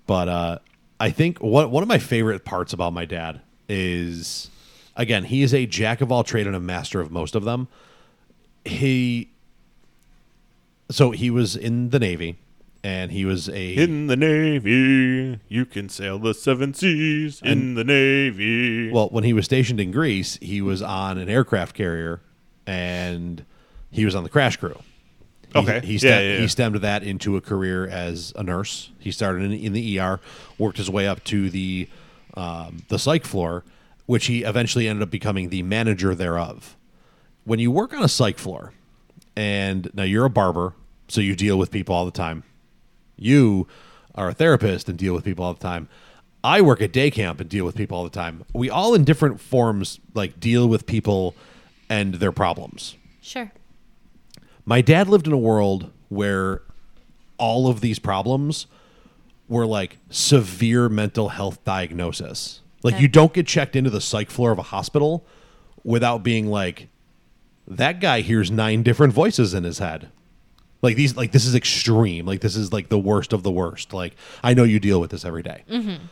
But 0.06 0.28
uh, 0.28 0.58
I 0.98 1.10
think 1.10 1.38
one 1.42 1.70
one 1.70 1.82
of 1.82 1.88
my 1.88 1.98
favorite 1.98 2.44
parts 2.46 2.72
about 2.72 2.92
my 2.94 3.04
dad 3.04 3.42
is 3.68 4.48
again 4.96 5.24
he 5.24 5.42
is 5.42 5.52
a 5.52 5.66
jack 5.66 6.00
of 6.00 6.10
all 6.10 6.24
trade 6.24 6.46
and 6.46 6.56
a 6.56 6.60
master 6.60 7.00
of 7.02 7.10
most 7.10 7.34
of 7.34 7.44
them. 7.44 7.68
He 8.64 9.30
so 10.90 11.10
he 11.10 11.30
was 11.30 11.56
in 11.56 11.90
the 11.90 11.98
navy 11.98 12.38
and 12.84 13.10
he 13.10 13.24
was 13.24 13.48
a 13.48 13.74
In 13.74 14.06
the 14.06 14.16
Navy, 14.16 15.40
you 15.48 15.66
can 15.66 15.88
sail 15.88 16.18
the 16.20 16.32
seven 16.34 16.72
seas. 16.72 17.40
in 17.42 17.74
the 17.74 17.82
Navy. 17.82 18.92
Well, 18.92 19.08
when 19.08 19.24
he 19.24 19.32
was 19.32 19.44
stationed 19.44 19.80
in 19.80 19.90
Greece, 19.90 20.38
he 20.40 20.62
was 20.62 20.82
on 20.82 21.18
an 21.18 21.28
aircraft 21.28 21.74
carrier, 21.74 22.20
and 22.64 23.44
he 23.90 24.04
was 24.04 24.14
on 24.14 24.22
the 24.22 24.28
crash 24.28 24.56
crew. 24.58 24.76
He- 25.52 25.58
Okay. 25.58 25.80
he, 25.84 25.92
Yeah, 25.94 25.98
stem- 25.98 26.10
yeah, 26.22 26.32
yeah. 26.34 26.38
he 26.40 26.46
stemmed 26.48 26.76
that 26.76 27.02
into 27.02 27.36
a 27.36 27.40
career 27.40 27.88
as 27.88 28.32
a 28.36 28.44
nurse. 28.44 28.90
He 29.00 29.10
started 29.10 29.42
in, 29.44 29.52
in 29.52 29.72
the 29.72 29.98
ER, 29.98 30.20
worked 30.58 30.76
his 30.78 30.90
way 30.90 31.08
up 31.08 31.24
to 31.24 31.50
the 31.50 31.88
um, 32.34 32.82
the 32.88 32.98
psych 32.98 33.24
floor, 33.24 33.64
which 34.04 34.26
he 34.26 34.44
eventually 34.44 34.86
ended 34.86 35.02
up 35.02 35.10
becoming 35.10 35.48
the 35.48 35.62
manager 35.62 36.14
thereof. 36.14 36.76
When 37.44 37.58
you 37.58 37.70
work 37.72 37.92
on 37.94 38.02
a 38.04 38.08
psych 38.08 38.38
floor, 38.38 38.74
and 39.36 39.90
now 39.94 40.02
you're 40.04 40.24
a 40.24 40.30
barber, 40.30 40.74
so 41.08 41.20
you 41.20 41.36
deal 41.36 41.58
with 41.58 41.70
people 41.70 41.94
all 41.94 42.04
the 42.04 42.10
time. 42.10 42.42
You 43.16 43.66
are 44.14 44.28
a 44.30 44.34
therapist 44.34 44.88
and 44.88 44.98
deal 44.98 45.14
with 45.14 45.24
people 45.24 45.44
all 45.44 45.54
the 45.54 45.60
time. 45.60 45.88
I 46.42 46.60
work 46.60 46.80
at 46.80 46.92
day 46.92 47.10
camp 47.10 47.40
and 47.40 47.48
deal 47.50 47.64
with 47.64 47.74
people 47.76 47.98
all 47.98 48.04
the 48.04 48.10
time. 48.10 48.44
We 48.54 48.70
all, 48.70 48.94
in 48.94 49.04
different 49.04 49.40
forms, 49.40 49.98
like 50.14 50.38
deal 50.38 50.68
with 50.68 50.86
people 50.86 51.34
and 51.88 52.14
their 52.14 52.32
problems. 52.32 52.96
Sure. 53.20 53.50
My 54.64 54.80
dad 54.80 55.08
lived 55.08 55.26
in 55.26 55.32
a 55.32 55.38
world 55.38 55.90
where 56.08 56.62
all 57.38 57.68
of 57.68 57.80
these 57.80 57.98
problems 57.98 58.66
were 59.48 59.66
like 59.66 59.98
severe 60.10 60.88
mental 60.88 61.30
health 61.30 61.62
diagnosis. 61.64 62.60
Like 62.82 62.94
Okay. 62.94 63.02
you 63.02 63.08
don't 63.08 63.32
get 63.32 63.46
checked 63.46 63.74
into 63.76 63.90
the 63.90 64.00
psych 64.00 64.30
floor 64.30 64.50
of 64.52 64.58
a 64.58 64.62
hospital 64.62 65.24
without 65.84 66.22
being 66.22 66.46
like 66.48 66.88
that 67.68 68.00
guy 68.00 68.20
hears 68.20 68.50
nine 68.50 68.82
different 68.82 69.12
voices 69.12 69.54
in 69.54 69.64
his 69.64 69.78
head. 69.78 70.10
Like 70.82 70.96
these 70.96 71.16
like 71.16 71.32
this 71.32 71.46
is 71.46 71.54
extreme. 71.54 72.26
Like 72.26 72.40
this 72.40 72.56
is 72.56 72.72
like 72.72 72.88
the 72.88 72.98
worst 72.98 73.32
of 73.32 73.42
the 73.42 73.50
worst. 73.50 73.92
Like 73.92 74.14
I 74.42 74.54
know 74.54 74.62
you 74.62 74.78
deal 74.78 75.00
with 75.00 75.10
this 75.10 75.24
every 75.24 75.42
day. 75.42 75.64
Mm-hmm. 75.68 76.04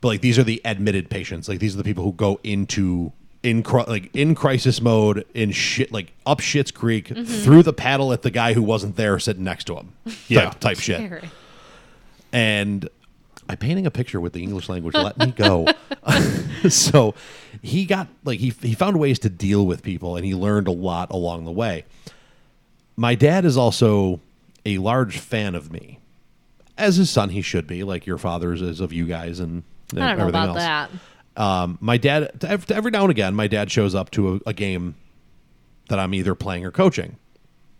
But 0.00 0.08
like 0.08 0.20
these 0.20 0.38
are 0.38 0.44
the 0.44 0.60
admitted 0.64 1.10
patients. 1.10 1.48
Like 1.48 1.58
these 1.58 1.74
are 1.74 1.78
the 1.78 1.84
people 1.84 2.04
who 2.04 2.12
go 2.12 2.38
into 2.44 3.12
in 3.42 3.62
cri- 3.62 3.84
like 3.88 4.14
in 4.14 4.34
crisis 4.34 4.80
mode 4.80 5.26
in 5.34 5.50
shit 5.50 5.90
like 5.90 6.12
up 6.26 6.40
shit's 6.40 6.70
creek 6.70 7.08
mm-hmm. 7.08 7.24
threw 7.24 7.62
the 7.62 7.72
paddle 7.72 8.12
at 8.12 8.22
the 8.22 8.30
guy 8.30 8.52
who 8.52 8.62
wasn't 8.62 8.94
there 8.96 9.18
sitting 9.18 9.44
next 9.44 9.64
to 9.64 9.76
him. 9.76 9.92
Yeah. 10.28 10.50
Type, 10.50 10.60
type 10.60 10.78
shit 10.78 11.24
and 12.32 12.88
I'm 13.48 13.58
painting 13.58 13.86
a 13.86 13.90
picture 13.90 14.20
with 14.20 14.32
the 14.32 14.42
English 14.42 14.68
language. 14.68 14.94
Let 14.94 15.18
me 15.18 15.26
go. 15.36 15.66
so 16.68 17.14
he 17.62 17.84
got 17.86 18.08
like 18.24 18.40
he 18.40 18.50
he 18.60 18.74
found 18.74 18.98
ways 18.98 19.18
to 19.20 19.30
deal 19.30 19.64
with 19.66 19.82
people, 19.82 20.16
and 20.16 20.24
he 20.24 20.34
learned 20.34 20.66
a 20.68 20.72
lot 20.72 21.10
along 21.10 21.44
the 21.44 21.52
way. 21.52 21.84
My 22.96 23.14
dad 23.14 23.44
is 23.44 23.56
also 23.56 24.20
a 24.66 24.78
large 24.78 25.18
fan 25.18 25.54
of 25.54 25.72
me, 25.72 25.98
as 26.76 26.96
his 26.96 27.08
son 27.08 27.30
he 27.30 27.40
should 27.42 27.66
be, 27.66 27.82
like 27.84 28.06
your 28.06 28.18
father's 28.18 28.60
is 28.60 28.80
of 28.80 28.92
you 28.92 29.06
guys 29.06 29.40
and 29.40 29.62
I 29.92 29.96
don't 29.96 30.04
know 30.04 30.10
everything 30.12 30.28
about 30.28 30.48
else. 30.48 30.58
that. 30.58 30.90
Um, 31.34 31.78
my 31.80 31.96
dad, 31.96 32.40
to 32.40 32.50
ev- 32.50 32.66
to 32.66 32.74
every 32.74 32.90
now 32.90 33.02
and 33.02 33.10
again, 33.10 33.34
my 33.34 33.46
dad 33.46 33.70
shows 33.70 33.94
up 33.94 34.10
to 34.12 34.34
a, 34.46 34.50
a 34.50 34.52
game 34.52 34.94
that 35.88 35.98
I'm 35.98 36.12
either 36.14 36.34
playing 36.34 36.64
or 36.66 36.70
coaching. 36.70 37.16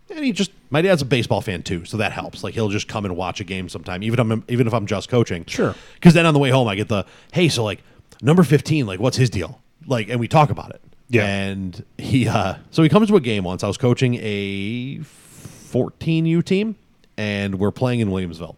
And 0.09 0.23
he 0.25 0.31
just, 0.31 0.51
my 0.69 0.81
dad's 0.81 1.01
a 1.01 1.05
baseball 1.05 1.41
fan 1.41 1.63
too, 1.63 1.85
so 1.85 1.97
that 1.97 2.11
helps. 2.11 2.43
Like 2.43 2.53
he'll 2.53 2.69
just 2.69 2.87
come 2.87 3.05
and 3.05 3.15
watch 3.15 3.39
a 3.39 3.43
game 3.43 3.69
sometime, 3.69 4.03
even 4.03 4.19
if 4.19 4.31
I'm, 4.31 4.43
even 4.47 4.67
if 4.67 4.73
I'm 4.73 4.85
just 4.85 5.09
coaching. 5.09 5.45
Sure. 5.45 5.75
Because 5.95 6.13
then 6.13 6.25
on 6.25 6.33
the 6.33 6.39
way 6.39 6.49
home, 6.49 6.67
I 6.67 6.75
get 6.75 6.87
the, 6.87 7.05
hey, 7.31 7.47
so 7.49 7.63
like 7.63 7.81
number 8.21 8.43
15, 8.43 8.85
like 8.85 8.99
what's 8.99 9.17
his 9.17 9.29
deal? 9.29 9.61
Like, 9.85 10.09
and 10.09 10.19
we 10.19 10.27
talk 10.27 10.49
about 10.49 10.71
it. 10.71 10.81
Yeah. 11.09 11.25
And 11.25 11.83
he, 11.97 12.27
uh, 12.27 12.55
so 12.71 12.83
he 12.83 12.89
comes 12.89 13.09
to 13.09 13.15
a 13.15 13.21
game 13.21 13.43
once. 13.43 13.63
I 13.63 13.67
was 13.67 13.77
coaching 13.77 14.15
a 14.15 14.99
14U 14.99 16.43
team, 16.43 16.75
and 17.17 17.59
we're 17.59 17.71
playing 17.71 17.99
in 17.99 18.09
Williamsville. 18.09 18.55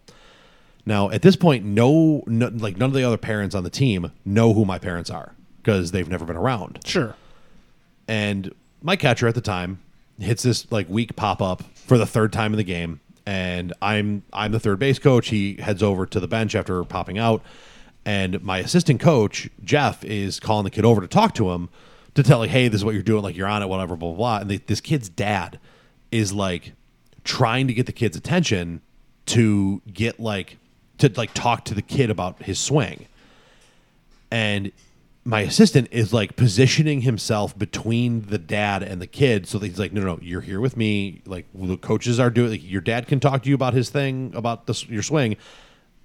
Now, 0.85 1.09
at 1.09 1.21
this 1.21 1.35
point, 1.35 1.65
no, 1.65 2.23
no, 2.27 2.47
like 2.53 2.77
none 2.77 2.89
of 2.89 2.93
the 2.93 3.03
other 3.03 3.17
parents 3.17 3.55
on 3.55 3.63
the 3.63 3.69
team 3.69 4.11
know 4.23 4.53
who 4.53 4.65
my 4.65 4.77
parents 4.77 5.09
are 5.09 5.33
because 5.57 5.91
they've 5.91 6.07
never 6.07 6.25
been 6.25 6.35
around. 6.37 6.79
Sure. 6.85 7.15
And 8.07 8.53
my 8.83 8.95
catcher 8.95 9.27
at 9.27 9.33
the 9.33 9.41
time 9.41 9.79
hits 10.19 10.43
this 10.43 10.71
like 10.71 10.87
weak 10.87 11.15
pop 11.15 11.41
up 11.41 11.63
for 11.73 11.97
the 11.97 12.05
third 12.05 12.31
time 12.31 12.53
in 12.53 12.57
the 12.57 12.63
game, 12.63 12.99
and 13.25 13.73
I'm 13.81 14.23
I'm 14.31 14.51
the 14.51 14.59
third 14.59 14.77
base 14.77 14.99
coach. 14.99 15.29
He 15.29 15.55
heads 15.55 15.81
over 15.81 16.05
to 16.05 16.19
the 16.19 16.27
bench 16.27 16.53
after 16.53 16.83
popping 16.83 17.17
out, 17.17 17.41
and 18.05 18.41
my 18.43 18.59
assistant 18.59 18.99
coach 18.99 19.49
Jeff 19.63 20.03
is 20.03 20.39
calling 20.39 20.63
the 20.63 20.69
kid 20.69 20.85
over 20.85 21.01
to 21.01 21.07
talk 21.07 21.33
to 21.35 21.51
him 21.51 21.69
to 22.13 22.23
tell 22.23 22.39
like, 22.39 22.49
hey, 22.49 22.67
this 22.67 22.79
is 22.79 22.85
what 22.85 22.93
you're 22.93 23.03
doing, 23.03 23.23
like 23.23 23.35
you're 23.35 23.47
on 23.47 23.61
it, 23.61 23.67
whatever, 23.67 23.95
blah 23.95 24.09
blah. 24.09 24.17
blah. 24.17 24.37
And 24.39 24.49
the, 24.49 24.57
this 24.57 24.81
kid's 24.81 25.09
dad 25.09 25.59
is 26.11 26.31
like 26.31 26.73
trying 27.23 27.67
to 27.67 27.73
get 27.73 27.87
the 27.87 27.91
kid's 27.91 28.15
attention 28.15 28.81
to 29.25 29.81
get 29.91 30.19
like 30.19 30.57
to 30.99 31.11
like 31.15 31.33
talk 31.33 31.65
to 31.65 31.73
the 31.73 31.81
kid 31.81 32.09
about 32.09 32.43
his 32.43 32.59
swing 32.59 33.07
and 34.31 34.71
my 35.27 35.41
assistant 35.41 35.87
is 35.91 36.13
like 36.13 36.35
positioning 36.35 37.01
himself 37.01 37.57
between 37.57 38.27
the 38.27 38.37
dad 38.37 38.83
and 38.83 39.01
the 39.01 39.07
kid 39.07 39.47
so 39.47 39.57
that 39.57 39.67
he's 39.67 39.79
like 39.79 39.91
no 39.91 40.01
no, 40.01 40.15
no 40.15 40.19
you're 40.21 40.41
here 40.41 40.61
with 40.61 40.77
me 40.77 41.21
like 41.25 41.45
the 41.53 41.77
coaches 41.77 42.19
are 42.19 42.29
doing 42.29 42.51
like, 42.51 42.69
your 42.69 42.81
dad 42.81 43.07
can 43.07 43.19
talk 43.19 43.43
to 43.43 43.49
you 43.49 43.55
about 43.55 43.73
his 43.73 43.89
thing 43.89 44.31
about 44.35 44.67
this 44.67 44.87
your 44.87 45.03
swing 45.03 45.35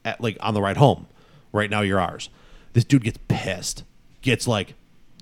at 0.04 0.20
like 0.20 0.36
on 0.40 0.54
the 0.54 0.62
ride 0.62 0.78
home 0.78 1.06
right 1.52 1.70
now 1.70 1.80
you're 1.80 2.00
ours 2.00 2.28
this 2.72 2.84
dude 2.84 3.04
gets 3.04 3.18
pissed 3.28 3.84
gets 4.22 4.46
like 4.46 4.74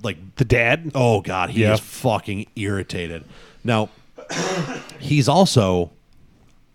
like 0.03 0.17
The 0.37 0.45
dad. 0.45 0.93
Oh 0.95 1.21
god, 1.23 1.51
he 1.51 1.63
Yeah. 1.63 1.75
is 1.75 1.81
fucking 1.81 2.47
irritated. 2.55 3.25
Now, 3.65 3.89
he's 5.01 5.29
also 5.29 5.91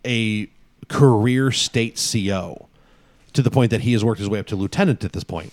a 0.04 0.48
career 0.88 1.50
state 1.50 1.98
CO 2.12 2.68
to 3.32 3.40
the 3.40 3.50
point 3.50 3.70
that 3.70 3.80
he 3.80 3.92
has 3.94 4.04
worked 4.04 4.18
his 4.20 4.28
way 4.28 4.38
up 4.38 4.46
to 4.48 4.56
lieutenant 4.56 5.04
at 5.04 5.12
this 5.12 5.24
point. 5.24 5.52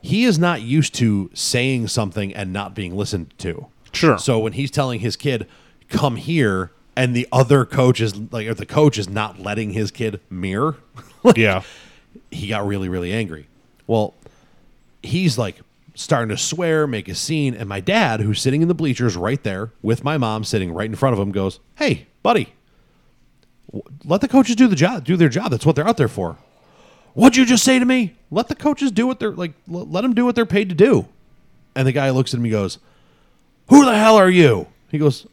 He 0.00 0.24
is 0.24 0.38
not 0.38 0.62
used 0.62 0.94
to 0.94 1.30
saying 1.34 1.88
something 1.88 2.34
and 2.34 2.50
not 2.52 2.74
being 2.74 2.96
listened 2.96 3.34
to. 3.38 3.66
Sure. 3.92 4.16
So 4.18 4.38
when 4.38 4.54
he's 4.54 4.70
telling 4.70 5.00
his 5.00 5.14
kid, 5.16 5.46
"Come 5.90 6.16
here," 6.16 6.72
and 6.96 7.14
the 7.14 7.28
other 7.30 7.64
coach 7.66 8.00
is 8.00 8.16
like, 8.32 8.46
or 8.48 8.54
the 8.54 8.64
coach 8.66 8.96
is 8.98 9.08
not 9.08 9.38
letting 9.38 9.72
his 9.72 9.90
kid 9.90 10.18
mirror, 10.30 10.76
yeah. 11.36 11.62
He 12.32 12.48
got 12.48 12.66
really, 12.66 12.88
really 12.88 13.12
angry. 13.12 13.46
Well, 13.86 14.14
he's 15.02 15.36
like 15.38 15.56
starting 15.94 16.30
to 16.34 16.38
swear, 16.42 16.86
make 16.86 17.08
a 17.08 17.14
scene, 17.14 17.54
and 17.54 17.68
my 17.68 17.80
dad, 17.80 18.20
who's 18.20 18.40
sitting 18.40 18.62
in 18.62 18.68
the 18.68 18.74
bleachers 18.74 19.16
right 19.16 19.42
there 19.42 19.70
with 19.82 20.02
my 20.04 20.16
mom 20.18 20.42
sitting 20.44 20.72
right 20.72 20.88
in 20.88 20.96
front 20.96 21.12
of 21.12 21.20
him, 21.20 21.32
goes, 21.32 21.60
"Hey, 21.76 22.06
buddy, 22.22 22.54
let 24.04 24.20
the 24.20 24.28
coaches 24.28 24.56
do 24.56 24.66
the 24.66 24.76
job, 24.76 25.04
do 25.04 25.16
their 25.16 25.28
job. 25.28 25.50
That's 25.50 25.66
what 25.66 25.76
they're 25.76 25.86
out 25.88 25.96
there 25.96 26.08
for." 26.08 26.36
What'd 27.14 27.36
you 27.36 27.44
just 27.44 27.62
say 27.64 27.78
to 27.78 27.84
me? 27.84 28.14
Let 28.30 28.48
the 28.48 28.54
coaches 28.54 28.90
do 28.90 29.06
what 29.06 29.18
they're 29.20 29.32
like. 29.32 29.52
l- 29.70 29.86
Let 29.86 30.00
them 30.00 30.14
do 30.14 30.24
what 30.24 30.34
they're 30.34 30.46
paid 30.46 30.70
to 30.70 30.74
do. 30.74 31.06
And 31.76 31.86
the 31.86 31.92
guy 31.92 32.08
looks 32.10 32.32
at 32.32 32.40
me, 32.40 32.48
and 32.48 32.52
goes, 32.52 32.78
"Who 33.68 33.84
the 33.84 33.96
hell 33.98 34.16
are 34.16 34.30
you?" 34.30 34.68
He 34.90 34.98
goes, 34.98 35.26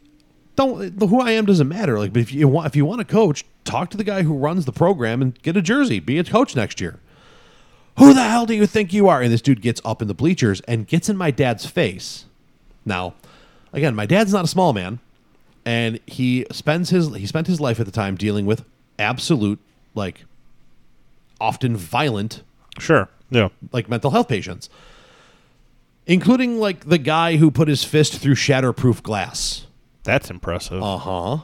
"Don't 0.56 0.98
who 1.00 1.20
I 1.20 1.32
am 1.32 1.46
doesn't 1.46 1.68
matter. 1.68 1.98
Like, 1.98 2.12
but 2.12 2.22
if 2.22 2.32
you 2.32 2.48
want, 2.48 2.66
if 2.66 2.76
you 2.76 2.84
want 2.84 3.00
to 3.00 3.04
coach, 3.04 3.44
talk 3.64 3.90
to 3.90 3.96
the 3.96 4.04
guy 4.04 4.22
who 4.22 4.36
runs 4.36 4.64
the 4.64 4.72
program 4.72 5.22
and 5.22 5.40
get 5.42 5.56
a 5.56 5.62
jersey. 5.62 6.00
Be 6.00 6.18
a 6.18 6.24
coach 6.24 6.54
next 6.56 6.80
year." 6.80 6.98
Who 7.98 8.14
the 8.14 8.22
hell 8.22 8.46
do 8.46 8.54
you 8.54 8.66
think 8.66 8.92
you 8.94 9.08
are? 9.08 9.20
And 9.20 9.30
this 9.30 9.42
dude 9.42 9.60
gets 9.60 9.80
up 9.84 10.00
in 10.00 10.08
the 10.08 10.14
bleachers 10.14 10.60
and 10.62 10.86
gets 10.86 11.10
in 11.10 11.18
my 11.18 11.30
dad's 11.30 11.66
face. 11.66 12.24
Now, 12.86 13.12
again, 13.74 13.94
my 13.94 14.06
dad's 14.06 14.32
not 14.32 14.44
a 14.44 14.48
small 14.48 14.72
man, 14.72 15.00
and 15.66 16.00
he 16.06 16.46
spends 16.50 16.90
his 16.90 17.14
he 17.14 17.26
spent 17.26 17.46
his 17.46 17.60
life 17.60 17.78
at 17.78 17.86
the 17.86 17.92
time 17.92 18.16
dealing 18.16 18.46
with 18.46 18.64
absolute 18.98 19.58
like 19.94 20.24
often 21.40 21.76
violent 21.76 22.42
Sure. 22.78 23.08
Yeah. 23.30 23.48
like 23.72 23.88
mental 23.88 24.10
health 24.12 24.28
patients, 24.28 24.70
including 26.06 26.58
like 26.58 26.88
the 26.88 26.98
guy 26.98 27.36
who 27.36 27.50
put 27.50 27.68
his 27.68 27.84
fist 27.84 28.14
through 28.16 28.34
shatterproof 28.36 29.02
glass. 29.02 29.66
That's 30.10 30.28
impressive. 30.28 30.82
Uh 30.82 30.96
huh. 30.96 31.38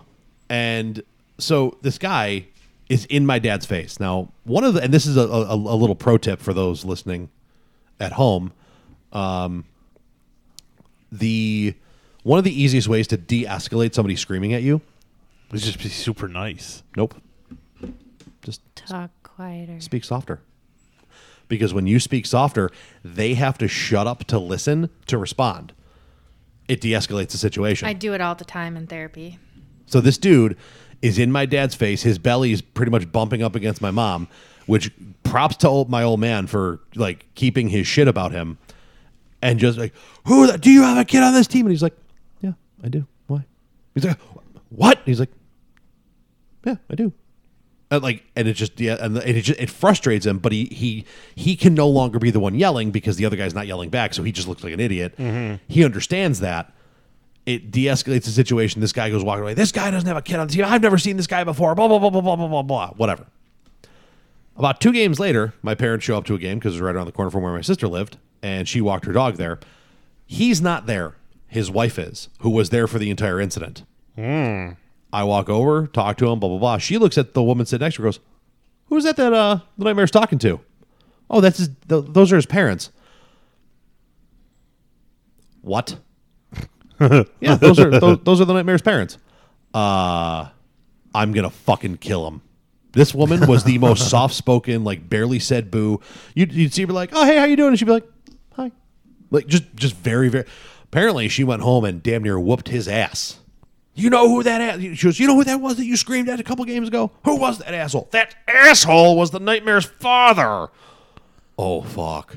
And 0.48 1.04
so 1.38 1.78
this 1.82 1.98
guy 1.98 2.46
is 2.88 3.04
in 3.04 3.24
my 3.24 3.38
dad's 3.38 3.64
face. 3.64 4.00
Now, 4.00 4.32
one 4.42 4.64
of 4.64 4.74
the, 4.74 4.82
and 4.82 4.92
this 4.92 5.06
is 5.06 5.16
a, 5.16 5.20
a, 5.20 5.54
a 5.54 5.76
little 5.76 5.94
pro 5.94 6.18
tip 6.18 6.40
for 6.40 6.52
those 6.52 6.84
listening 6.84 7.30
at 8.00 8.14
home. 8.14 8.52
Um, 9.12 9.66
the 11.12 11.74
one 12.24 12.38
of 12.38 12.44
the 12.44 12.60
easiest 12.60 12.88
ways 12.88 13.06
to 13.06 13.16
de-escalate 13.16 13.94
somebody 13.94 14.16
screaming 14.16 14.52
at 14.52 14.62
you. 14.62 14.80
is 15.52 15.62
just 15.62 15.78
be 15.78 15.88
super 15.88 16.26
nice. 16.26 16.82
Nope. 16.96 17.14
Just 18.42 18.62
Talk 18.74 19.10
quieter. 19.22 19.80
speak 19.80 20.02
softer. 20.02 20.40
Because 21.46 21.72
when 21.72 21.86
you 21.86 22.00
speak 22.00 22.26
softer, 22.26 22.72
they 23.04 23.34
have 23.34 23.58
to 23.58 23.68
shut 23.68 24.08
up 24.08 24.24
to 24.24 24.40
listen 24.40 24.90
to 25.06 25.16
respond. 25.18 25.72
It 26.68 26.80
de-escalates 26.80 27.30
the 27.30 27.38
situation. 27.38 27.88
I 27.88 27.92
do 27.92 28.12
it 28.14 28.20
all 28.20 28.34
the 28.34 28.44
time 28.44 28.76
in 28.76 28.86
therapy. 28.86 29.38
So 29.86 30.00
this 30.00 30.18
dude 30.18 30.56
is 31.02 31.18
in 31.18 31.30
my 31.30 31.46
dad's 31.46 31.74
face. 31.74 32.02
His 32.02 32.18
belly 32.18 32.52
is 32.52 32.60
pretty 32.60 32.90
much 32.90 33.10
bumping 33.12 33.42
up 33.42 33.54
against 33.54 33.80
my 33.80 33.90
mom, 33.90 34.28
which 34.66 34.90
props 35.22 35.56
to 35.58 35.68
old, 35.68 35.88
my 35.90 36.02
old 36.02 36.18
man 36.18 36.46
for 36.46 36.80
like 36.94 37.26
keeping 37.34 37.68
his 37.68 37.86
shit 37.86 38.08
about 38.08 38.32
him, 38.32 38.58
and 39.42 39.60
just 39.60 39.78
like, 39.78 39.92
who 40.26 40.46
the, 40.46 40.58
do 40.58 40.70
you 40.70 40.82
have 40.82 40.98
a 40.98 41.04
kid 41.04 41.22
on 41.22 41.34
this 41.34 41.46
team? 41.46 41.66
And 41.66 41.70
he's 41.70 41.82
like, 41.82 41.96
yeah, 42.40 42.52
I 42.82 42.88
do. 42.88 43.06
Why? 43.28 43.44
He's 43.94 44.04
like, 44.04 44.18
what? 44.70 45.00
He's 45.04 45.20
like, 45.20 45.30
yeah, 46.64 46.76
I 46.90 46.94
do. 46.94 47.12
And 47.90 48.02
like, 48.02 48.24
and 48.34 48.48
it 48.48 48.54
just 48.54 48.80
yeah, 48.80 48.96
and 49.00 49.16
it 49.18 49.42
just 49.42 49.60
it 49.60 49.70
frustrates 49.70 50.26
him. 50.26 50.38
But 50.38 50.52
he 50.52 50.64
he 50.66 51.04
he 51.36 51.54
can 51.54 51.74
no 51.74 51.88
longer 51.88 52.18
be 52.18 52.30
the 52.30 52.40
one 52.40 52.56
yelling 52.56 52.90
because 52.90 53.16
the 53.16 53.24
other 53.24 53.36
guy's 53.36 53.54
not 53.54 53.66
yelling 53.66 53.90
back, 53.90 54.12
so 54.12 54.24
he 54.24 54.32
just 54.32 54.48
looks 54.48 54.64
like 54.64 54.72
an 54.72 54.80
idiot. 54.80 55.14
Mm-hmm. 55.16 55.62
He 55.68 55.84
understands 55.84 56.40
that 56.40 56.72
it 57.46 57.70
de-escalates 57.70 58.24
the 58.24 58.32
situation. 58.32 58.80
This 58.80 58.92
guy 58.92 59.08
goes 59.08 59.22
walking 59.22 59.42
away. 59.42 59.54
This 59.54 59.70
guy 59.70 59.92
doesn't 59.92 60.08
have 60.08 60.16
a 60.16 60.22
kid 60.22 60.40
on 60.40 60.48
the 60.48 60.52
team. 60.52 60.64
I've 60.64 60.82
never 60.82 60.98
seen 60.98 61.16
this 61.16 61.28
guy 61.28 61.44
before. 61.44 61.76
Blah 61.76 61.86
blah 61.86 62.00
blah 62.00 62.10
blah 62.10 62.20
blah 62.20 62.36
blah 62.36 62.48
blah 62.48 62.62
blah. 62.62 62.90
Whatever. 62.96 63.26
About 64.56 64.80
two 64.80 64.92
games 64.92 65.20
later, 65.20 65.54
my 65.62 65.74
parents 65.74 66.04
show 66.04 66.16
up 66.16 66.24
to 66.24 66.34
a 66.34 66.38
game 66.38 66.58
because 66.58 66.72
it 66.72 66.76
was 66.76 66.80
right 66.80 66.96
around 66.96 67.06
the 67.06 67.12
corner 67.12 67.30
from 67.30 67.42
where 67.42 67.52
my 67.52 67.60
sister 67.60 67.86
lived, 67.86 68.16
and 68.42 68.66
she 68.66 68.80
walked 68.80 69.04
her 69.04 69.12
dog 69.12 69.36
there. 69.36 69.60
He's 70.26 70.60
not 70.60 70.86
there. 70.86 71.14
His 71.46 71.70
wife 71.70 71.98
is, 71.98 72.28
who 72.40 72.50
was 72.50 72.70
there 72.70 72.88
for 72.88 72.98
the 72.98 73.10
entire 73.10 73.40
incident. 73.40 73.84
Hmm. 74.16 74.70
I 75.16 75.24
walk 75.24 75.48
over, 75.48 75.86
talk 75.86 76.18
to 76.18 76.28
him, 76.28 76.38
blah 76.38 76.50
blah 76.50 76.58
blah. 76.58 76.76
She 76.76 76.98
looks 76.98 77.16
at 77.16 77.32
the 77.32 77.42
woman 77.42 77.64
sitting 77.64 77.82
next 77.82 77.96
to 77.96 78.02
her, 78.02 78.08
goes, 78.08 78.20
"Who's 78.88 79.04
that? 79.04 79.16
That 79.16 79.32
uh, 79.32 79.60
the 79.78 79.84
nightmare's 79.84 80.10
talking 80.10 80.38
to? 80.40 80.60
Oh, 81.30 81.40
that's 81.40 81.56
his. 81.56 81.70
Th- 81.88 82.04
those 82.06 82.34
are 82.34 82.36
his 82.36 82.44
parents. 82.44 82.92
What? 85.62 85.98
yeah, 87.00 87.54
those 87.54 87.78
are 87.78 87.98
those, 87.98 88.18
those 88.24 88.42
are 88.42 88.44
the 88.44 88.52
nightmare's 88.52 88.82
parents. 88.82 89.16
Uh, 89.72 90.48
I'm 91.14 91.32
gonna 91.32 91.48
fucking 91.48 91.96
kill 91.96 92.26
him. 92.26 92.42
This 92.92 93.14
woman 93.14 93.46
was 93.46 93.64
the 93.64 93.78
most 93.78 94.10
soft-spoken, 94.10 94.84
like 94.84 95.08
barely 95.08 95.38
said 95.38 95.70
boo. 95.70 96.02
You'd, 96.34 96.52
you'd 96.52 96.74
see 96.74 96.84
her 96.84 96.92
like, 96.92 97.12
"Oh, 97.14 97.24
hey, 97.24 97.38
how 97.38 97.44
you 97.44 97.56
doing?" 97.56 97.70
And 97.70 97.78
she'd 97.78 97.86
be 97.86 97.92
like, 97.92 98.08
"Hi," 98.52 98.70
like 99.30 99.46
just 99.46 99.74
just 99.76 99.96
very 99.96 100.28
very. 100.28 100.44
Apparently, 100.84 101.28
she 101.28 101.42
went 101.42 101.62
home 101.62 101.86
and 101.86 102.02
damn 102.02 102.22
near 102.22 102.38
whooped 102.38 102.68
his 102.68 102.86
ass. 102.86 103.38
You 103.96 104.10
know 104.10 104.28
who 104.28 104.42
that 104.42 104.60
ass? 104.60 104.80
She 104.80 105.06
goes, 105.06 105.18
you 105.18 105.26
know 105.26 105.34
who 105.34 105.44
that 105.44 105.60
was 105.60 105.76
that 105.78 105.86
you 105.86 105.96
screamed 105.96 106.28
at 106.28 106.38
a 106.38 106.42
couple 106.42 106.64
games 106.66 106.86
ago? 106.86 107.10
Who 107.24 107.36
was 107.36 107.58
that 107.58 107.72
asshole? 107.72 108.08
That 108.12 108.36
asshole 108.46 109.16
was 109.16 109.30
the 109.30 109.40
nightmare's 109.40 109.86
father. 109.86 110.68
Oh 111.58 111.80
fuck. 111.80 112.36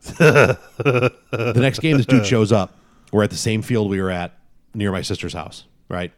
the 0.00 1.52
next 1.56 1.80
game, 1.80 1.96
this 1.96 2.06
dude 2.06 2.24
shows 2.24 2.52
up. 2.52 2.76
We're 3.12 3.24
at 3.24 3.30
the 3.30 3.36
same 3.36 3.60
field 3.60 3.90
we 3.90 4.00
were 4.00 4.10
at 4.10 4.38
near 4.72 4.92
my 4.92 5.02
sister's 5.02 5.32
house, 5.32 5.64
right? 5.88 6.12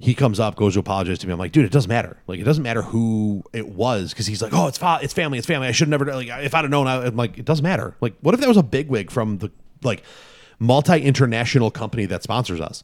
He 0.00 0.14
comes 0.14 0.40
up, 0.40 0.56
goes 0.56 0.74
to 0.74 0.80
apologize 0.80 1.20
to 1.20 1.26
me. 1.28 1.32
I'm 1.32 1.38
like, 1.38 1.52
dude, 1.52 1.64
it 1.64 1.70
doesn't 1.70 1.88
matter. 1.88 2.16
Like, 2.26 2.40
it 2.40 2.44
doesn't 2.44 2.64
matter 2.64 2.82
who 2.82 3.44
it 3.52 3.68
was 3.68 4.10
because 4.10 4.26
he's 4.26 4.42
like, 4.42 4.52
oh, 4.52 4.66
it's 4.66 4.76
fa- 4.76 4.98
it's 5.00 5.14
family, 5.14 5.38
it's 5.38 5.46
family. 5.46 5.68
I 5.68 5.72
should 5.72 5.88
never 5.88 6.04
like 6.06 6.26
if 6.26 6.54
I'd 6.54 6.62
have 6.62 6.70
known. 6.70 6.88
I, 6.88 7.06
I'm 7.06 7.16
like, 7.16 7.38
it 7.38 7.44
doesn't 7.44 7.62
matter. 7.62 7.96
Like, 8.00 8.14
what 8.20 8.34
if 8.34 8.40
that 8.40 8.48
was 8.48 8.56
a 8.56 8.62
bigwig 8.64 9.12
from 9.12 9.38
the 9.38 9.52
like 9.84 10.02
multi 10.58 11.00
international 11.00 11.70
company 11.70 12.06
that 12.06 12.24
sponsors 12.24 12.60
us? 12.60 12.82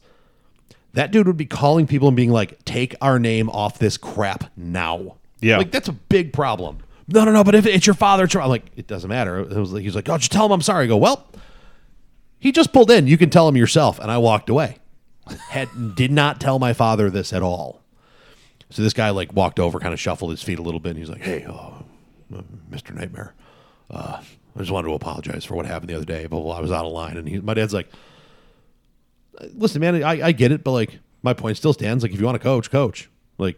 That 0.93 1.11
dude 1.11 1.27
would 1.27 1.37
be 1.37 1.45
calling 1.45 1.87
people 1.87 2.07
and 2.07 2.17
being 2.17 2.31
like, 2.31 2.63
take 2.65 2.95
our 3.01 3.17
name 3.17 3.49
off 3.49 3.79
this 3.79 3.97
crap 3.97 4.51
now. 4.57 5.17
Yeah. 5.39 5.57
like 5.57 5.71
that's 5.71 5.87
a 5.87 5.93
big 5.93 6.33
problem. 6.33 6.79
No, 7.07 7.23
no, 7.23 7.31
no. 7.31 7.43
But 7.43 7.55
if 7.55 7.65
it's 7.65 7.87
your 7.87 7.93
father, 7.93 8.25
it's 8.25 8.33
your, 8.33 8.43
I'm 8.43 8.49
like, 8.49 8.65
it 8.75 8.87
doesn't 8.87 9.09
matter. 9.09 9.39
It 9.39 9.55
was 9.55 9.73
like, 9.73 9.83
he's 9.83 9.95
like, 9.95 10.07
oh, 10.09 10.17
just 10.17 10.31
tell 10.31 10.45
him 10.45 10.51
I'm 10.51 10.61
sorry. 10.61 10.85
I 10.85 10.87
go, 10.87 10.97
well, 10.97 11.27
he 12.39 12.51
just 12.51 12.73
pulled 12.73 12.91
in. 12.91 13.07
You 13.07 13.17
can 13.17 13.29
tell 13.29 13.47
him 13.47 13.57
yourself. 13.57 13.99
And 13.99 14.11
I 14.11 14.17
walked 14.17 14.49
away. 14.49 14.77
Had 15.49 15.95
did 15.95 16.11
not 16.11 16.41
tell 16.41 16.59
my 16.59 16.73
father 16.73 17.09
this 17.09 17.31
at 17.31 17.41
all. 17.43 17.81
So 18.69 18.81
this 18.81 18.93
guy 18.93 19.09
like 19.11 19.33
walked 19.33 19.59
over, 19.59 19.79
kind 19.79 19.93
of 19.93 19.99
shuffled 19.99 20.31
his 20.31 20.41
feet 20.41 20.59
a 20.59 20.61
little 20.61 20.79
bit. 20.79 20.91
And 20.91 20.99
he's 20.99 21.09
like, 21.09 21.21
"Hey, 21.21 21.43
uh, 21.43 21.53
uh, 21.53 22.41
Mr. 22.69 22.93
Nightmare, 22.95 23.33
uh, 23.91 24.21
I 24.55 24.59
just 24.59 24.71
wanted 24.71 24.87
to 24.87 24.93
apologize 24.95 25.45
for 25.45 25.55
what 25.55 25.65
happened 25.65 25.89
the 25.89 25.95
other 25.95 26.05
day. 26.05 26.25
But 26.25 26.41
I 26.49 26.59
was 26.59 26.71
out 26.71 26.85
of 26.85 26.91
line." 26.91 27.17
And 27.17 27.29
he, 27.29 27.39
my 27.39 27.53
dad's 27.53 27.73
like, 27.73 27.89
"Listen, 29.53 29.81
man, 29.81 30.03
I, 30.03 30.27
I 30.27 30.31
get 30.31 30.51
it, 30.51 30.63
but 30.63 30.71
like 30.71 30.99
my 31.23 31.33
point 31.33 31.57
still 31.57 31.73
stands. 31.73 32.03
Like 32.03 32.13
if 32.13 32.19
you 32.19 32.25
want 32.25 32.35
to 32.35 32.43
coach, 32.43 32.69
coach. 32.71 33.09
Like 33.37 33.57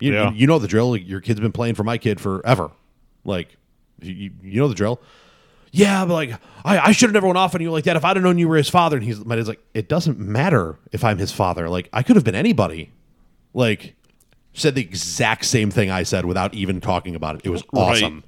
you, 0.00 0.12
Yeah. 0.12 0.30
you 0.32 0.46
know 0.46 0.58
the 0.58 0.68
drill. 0.68 0.90
Like, 0.90 1.06
your 1.08 1.20
kid's 1.20 1.40
been 1.40 1.52
playing 1.52 1.74
for 1.74 1.84
my 1.84 1.98
kid 1.98 2.20
forever. 2.20 2.70
Like 3.24 3.56
you, 4.00 4.30
you- 4.42 4.60
know 4.60 4.68
the 4.68 4.74
drill." 4.74 5.00
yeah, 5.72 6.04
but 6.06 6.14
like 6.14 6.30
I, 6.64 6.78
I 6.78 6.92
should 6.92 7.08
have 7.08 7.14
never 7.14 7.26
went 7.26 7.36
off 7.38 7.54
on 7.54 7.60
you 7.60 7.70
like 7.70 7.84
that 7.84 7.96
if 7.96 8.04
I'd 8.04 8.16
have 8.16 8.22
known 8.22 8.38
you 8.38 8.48
were 8.48 8.56
his 8.56 8.68
father. 8.70 8.96
And 8.96 9.04
he's 9.04 9.22
my 9.24 9.36
dad's 9.36 9.48
like, 9.48 9.60
it 9.74 9.88
doesn't 9.88 10.18
matter 10.18 10.78
if 10.92 11.04
I'm 11.04 11.18
his 11.18 11.32
father. 11.32 11.68
Like 11.68 11.88
I 11.92 12.02
could 12.02 12.16
have 12.16 12.24
been 12.24 12.34
anybody. 12.34 12.92
Like 13.52 13.94
said 14.54 14.74
the 14.74 14.80
exact 14.80 15.44
same 15.44 15.70
thing 15.70 15.90
I 15.90 16.02
said 16.02 16.24
without 16.24 16.54
even 16.54 16.80
talking 16.80 17.14
about 17.14 17.34
it. 17.36 17.42
It 17.44 17.50
was 17.50 17.62
Right. 17.74 18.02
awesome. 18.02 18.24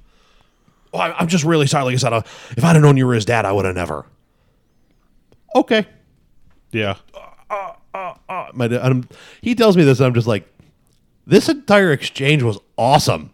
Oh, 0.93 0.99
I, 0.99 1.17
I'm 1.19 1.27
just 1.27 1.43
really 1.43 1.65
sorry. 1.65 1.85
Like 1.85 1.93
I 1.95 1.97
said, 1.97 2.13
uh, 2.13 2.21
if 2.55 2.63
I'd 2.63 2.73
have 2.73 2.81
known 2.83 2.97
you 2.97 3.07
were 3.07 3.13
his 3.15 3.25
dad, 3.25 3.45
I 3.45 3.51
would 3.51 3.65
have 3.65 3.73
never. 3.75 4.05
Okay. 5.55 5.87
Yeah. 6.71 6.95
Uh, 7.49 8.47
my 8.53 8.67
dad, 8.67 8.81
um, 8.83 9.07
he 9.41 9.55
tells 9.55 9.75
me 9.75 9.83
this, 9.83 9.99
and 9.99 10.07
I'm 10.07 10.13
just 10.13 10.27
like, 10.27 10.47
this 11.25 11.49
entire 11.49 11.91
exchange 11.91 12.43
was 12.43 12.59
awesome. 12.77 13.33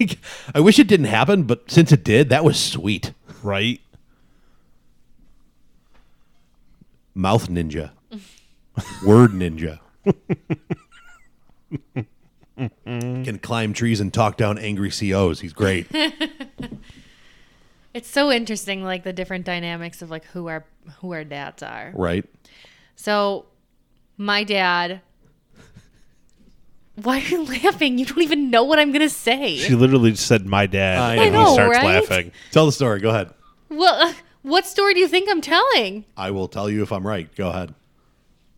I 0.54 0.60
wish 0.60 0.78
it 0.78 0.86
didn't 0.86 1.06
happen, 1.06 1.44
but 1.44 1.70
since 1.70 1.92
it 1.92 2.04
did, 2.04 2.28
that 2.28 2.44
was 2.44 2.58
sweet. 2.58 3.12
Right. 3.42 3.80
Mouth 7.14 7.48
ninja. 7.48 7.90
Word 9.04 9.30
ninja. 9.32 9.80
Can 12.56 13.38
climb 13.38 13.72
trees 13.72 14.00
and 14.00 14.12
talk 14.12 14.36
down 14.36 14.58
angry 14.58 14.90
COs. 14.90 15.40
He's 15.40 15.52
great. 15.52 15.86
It's 17.96 18.10
so 18.10 18.30
interesting, 18.30 18.84
like 18.84 19.04
the 19.04 19.12
different 19.14 19.46
dynamics 19.46 20.02
of 20.02 20.10
like 20.10 20.26
who 20.26 20.48
our 20.48 20.66
who 21.00 21.14
our 21.14 21.24
dads 21.24 21.62
are. 21.62 21.92
Right? 21.94 22.26
So, 22.96 23.46
my 24.16 24.42
dad. 24.44 25.00
Why 26.96 27.18
are 27.18 27.22
you 27.22 27.44
laughing? 27.44 27.98
You 27.98 28.06
don't 28.06 28.22
even 28.22 28.50
know 28.50 28.64
what 28.64 28.78
I'm 28.78 28.90
gonna 28.92 29.08
say. 29.10 29.56
She 29.58 29.74
literally 29.74 30.12
just 30.12 30.26
said 30.26 30.46
my 30.46 30.66
dad, 30.66 30.98
I 30.98 31.24
and 31.24 31.34
know, 31.34 31.46
he 31.48 31.54
starts 31.54 31.76
right? 31.76 31.84
laughing. 31.84 32.32
Tell 32.50 32.66
the 32.66 32.72
story. 32.72 33.00
Go 33.00 33.10
ahead. 33.10 33.30
Well, 33.68 33.94
uh, 34.08 34.14
what 34.42 34.64
story 34.66 34.94
do 34.94 35.00
you 35.00 35.08
think 35.08 35.28
I'm 35.30 35.40
telling? 35.40 36.04
I 36.16 36.30
will 36.30 36.48
tell 36.48 36.70
you 36.70 36.82
if 36.82 36.92
I'm 36.92 37.06
right. 37.06 37.34
Go 37.36 37.50
ahead. 37.50 37.74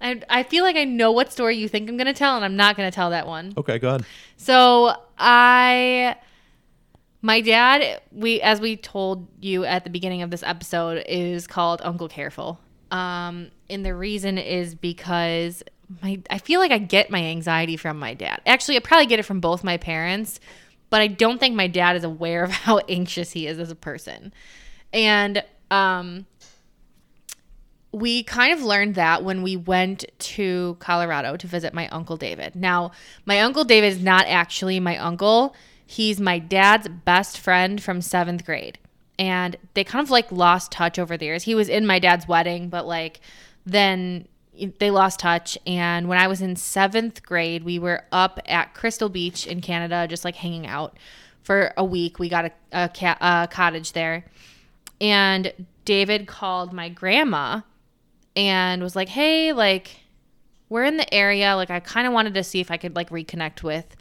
I 0.00 0.22
I 0.30 0.42
feel 0.44 0.62
like 0.62 0.76
I 0.76 0.84
know 0.84 1.10
what 1.10 1.32
story 1.32 1.56
you 1.56 1.68
think 1.68 1.88
I'm 1.88 1.96
gonna 1.96 2.14
tell, 2.14 2.36
and 2.36 2.44
I'm 2.44 2.56
not 2.56 2.76
gonna 2.76 2.92
tell 2.92 3.10
that 3.10 3.26
one. 3.26 3.54
Okay, 3.56 3.78
go 3.80 3.88
ahead. 3.88 4.04
So 4.36 4.94
I, 5.18 6.16
my 7.22 7.40
dad, 7.40 8.00
we 8.12 8.40
as 8.40 8.60
we 8.60 8.76
told 8.76 9.26
you 9.40 9.64
at 9.64 9.82
the 9.82 9.90
beginning 9.90 10.22
of 10.22 10.30
this 10.30 10.44
episode, 10.44 11.04
is 11.08 11.48
called 11.48 11.80
Uncle 11.82 12.08
Careful. 12.08 12.60
Um, 12.90 13.50
and 13.68 13.84
the 13.84 13.94
reason 13.94 14.38
is 14.38 14.74
because 14.74 15.62
my 16.02 16.20
I 16.30 16.38
feel 16.38 16.60
like 16.60 16.70
I 16.70 16.78
get 16.78 17.10
my 17.10 17.22
anxiety 17.22 17.76
from 17.76 17.98
my 17.98 18.14
dad. 18.14 18.40
Actually, 18.46 18.76
I 18.76 18.80
probably 18.80 19.06
get 19.06 19.18
it 19.18 19.24
from 19.24 19.40
both 19.40 19.64
my 19.64 19.76
parents, 19.76 20.40
but 20.90 21.00
I 21.00 21.06
don't 21.06 21.38
think 21.38 21.54
my 21.54 21.66
dad 21.66 21.96
is 21.96 22.04
aware 22.04 22.44
of 22.44 22.50
how 22.64 22.78
anxious 22.88 23.32
he 23.32 23.46
is 23.46 23.58
as 23.58 23.70
a 23.70 23.76
person. 23.76 24.32
And 24.92 25.42
um, 25.70 26.26
we 27.92 28.22
kind 28.22 28.52
of 28.52 28.62
learned 28.62 28.94
that 28.96 29.24
when 29.24 29.42
we 29.42 29.56
went 29.56 30.04
to 30.18 30.76
Colorado 30.78 31.36
to 31.36 31.46
visit 31.46 31.72
my 31.74 31.88
uncle 31.88 32.16
David. 32.16 32.54
Now, 32.54 32.92
my 33.24 33.40
uncle 33.40 33.64
David 33.64 33.88
is 33.88 34.02
not 34.02 34.26
actually 34.26 34.80
my 34.80 34.96
uncle. 34.98 35.54
He's 35.86 36.20
my 36.20 36.38
dad's 36.38 36.88
best 36.88 37.38
friend 37.38 37.82
from 37.82 38.02
seventh 38.02 38.44
grade. 38.44 38.78
And 39.18 39.56
they 39.74 39.84
kind 39.84 40.02
of 40.02 40.10
like 40.10 40.30
lost 40.30 40.72
touch 40.72 40.98
over 40.98 41.16
the 41.16 41.24
years. 41.24 41.42
He 41.42 41.54
was 41.54 41.68
in 41.68 41.86
my 41.86 41.98
dad's 41.98 42.28
wedding, 42.28 42.68
but 42.68 42.86
like 42.86 43.20
then 43.66 44.28
they 44.78 44.90
lost 44.90 45.20
touch. 45.20 45.58
And 45.66 46.08
when 46.08 46.18
I 46.18 46.26
was 46.26 46.40
in 46.40 46.56
seventh 46.56 47.22
grade, 47.22 47.64
we 47.64 47.78
were 47.78 48.04
up 48.12 48.40
at 48.46 48.74
Crystal 48.74 49.08
Beach 49.08 49.46
in 49.46 49.60
Canada, 49.60 50.06
just 50.08 50.24
like 50.24 50.36
hanging 50.36 50.66
out 50.66 50.96
for 51.42 51.72
a 51.76 51.84
week. 51.84 52.18
We 52.18 52.28
got 52.28 52.46
a, 52.46 52.52
a, 52.72 52.88
ca- 52.88 53.18
a 53.20 53.48
cottage 53.50 53.92
there. 53.92 54.24
And 55.00 55.52
David 55.84 56.26
called 56.26 56.72
my 56.72 56.88
grandma 56.88 57.60
and 58.34 58.82
was 58.82 58.96
like, 58.96 59.08
hey, 59.08 59.52
like, 59.52 60.00
we're 60.68 60.84
in 60.84 60.96
the 60.96 61.14
area. 61.14 61.54
Like, 61.56 61.70
I 61.70 61.80
kind 61.80 62.06
of 62.06 62.12
wanted 62.12 62.34
to 62.34 62.44
see 62.44 62.60
if 62.60 62.70
I 62.70 62.76
could 62.76 62.96
like 62.96 63.10
reconnect 63.10 63.62
with 63.62 63.96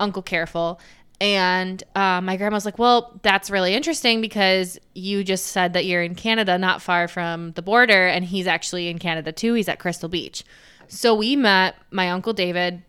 Uncle 0.00 0.22
Careful. 0.22 0.80
And 1.22 1.80
uh, 1.94 2.20
my 2.20 2.36
grandma 2.36 2.56
was 2.56 2.64
like, 2.64 2.80
Well, 2.80 3.20
that's 3.22 3.48
really 3.48 3.74
interesting 3.74 4.20
because 4.20 4.76
you 4.92 5.22
just 5.22 5.46
said 5.46 5.72
that 5.74 5.84
you're 5.86 6.02
in 6.02 6.16
Canada, 6.16 6.58
not 6.58 6.82
far 6.82 7.06
from 7.06 7.52
the 7.52 7.62
border. 7.62 8.08
And 8.08 8.24
he's 8.24 8.48
actually 8.48 8.88
in 8.88 8.98
Canada 8.98 9.30
too. 9.30 9.54
He's 9.54 9.68
at 9.68 9.78
Crystal 9.78 10.08
Beach. 10.08 10.42
So 10.88 11.14
we 11.14 11.36
met 11.36 11.76
my 11.92 12.10
Uncle 12.10 12.32
David. 12.32 12.82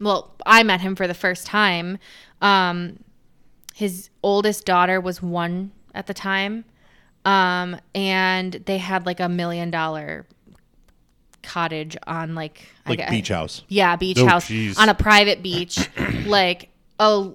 Well, 0.00 0.36
I 0.46 0.62
met 0.62 0.80
him 0.82 0.94
for 0.94 1.08
the 1.08 1.14
first 1.14 1.46
time. 1.46 1.98
Um, 2.40 3.00
his 3.74 4.08
oldest 4.22 4.64
daughter 4.64 5.00
was 5.00 5.20
one 5.20 5.72
at 5.96 6.06
the 6.06 6.14
time. 6.14 6.64
Um, 7.24 7.76
and 7.92 8.52
they 8.66 8.78
had 8.78 9.04
like 9.04 9.18
a 9.18 9.28
million 9.28 9.72
dollar 9.72 10.26
cottage 11.42 11.96
on 12.06 12.36
like 12.36 12.62
I 12.86 12.90
Like 12.90 12.98
gue- 13.00 13.10
beach 13.10 13.28
house. 13.28 13.62
yeah, 13.68 13.96
beach 13.96 14.18
Oh, 14.20 14.26
house 14.26 14.48
jeez. 14.48 14.78
on 14.78 14.88
a 14.88 14.94
private 14.94 15.42
beach, 15.42 15.88
like 16.26 16.68
a 16.98 17.30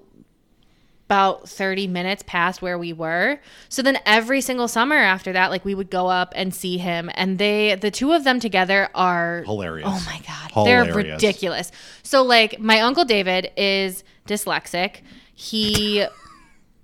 about 1.11 1.49
30 1.49 1.87
minutes 1.87 2.23
past 2.25 2.61
where 2.61 2.77
we 2.77 2.93
were. 2.93 3.37
So 3.67 3.81
then 3.81 3.99
every 4.05 4.39
single 4.39 4.69
summer 4.69 4.95
after 4.95 5.33
that, 5.33 5.51
like 5.51 5.65
we 5.65 5.75
would 5.75 5.89
go 5.89 6.07
up 6.07 6.31
and 6.37 6.55
see 6.55 6.77
him 6.77 7.11
and 7.15 7.37
they 7.37 7.75
the 7.75 7.91
two 7.91 8.13
of 8.13 8.23
them 8.23 8.39
together 8.39 8.87
are 8.95 9.43
Hilarious. 9.45 9.89
Oh 9.91 10.01
my 10.05 10.21
god. 10.25 10.65
They're 10.65 10.93
ridiculous. 10.93 11.69
So 12.01 12.23
like 12.23 12.59
my 12.61 12.79
uncle 12.79 13.03
David 13.03 13.51
is 13.57 14.05
dyslexic. 14.25 15.01
He 15.33 16.05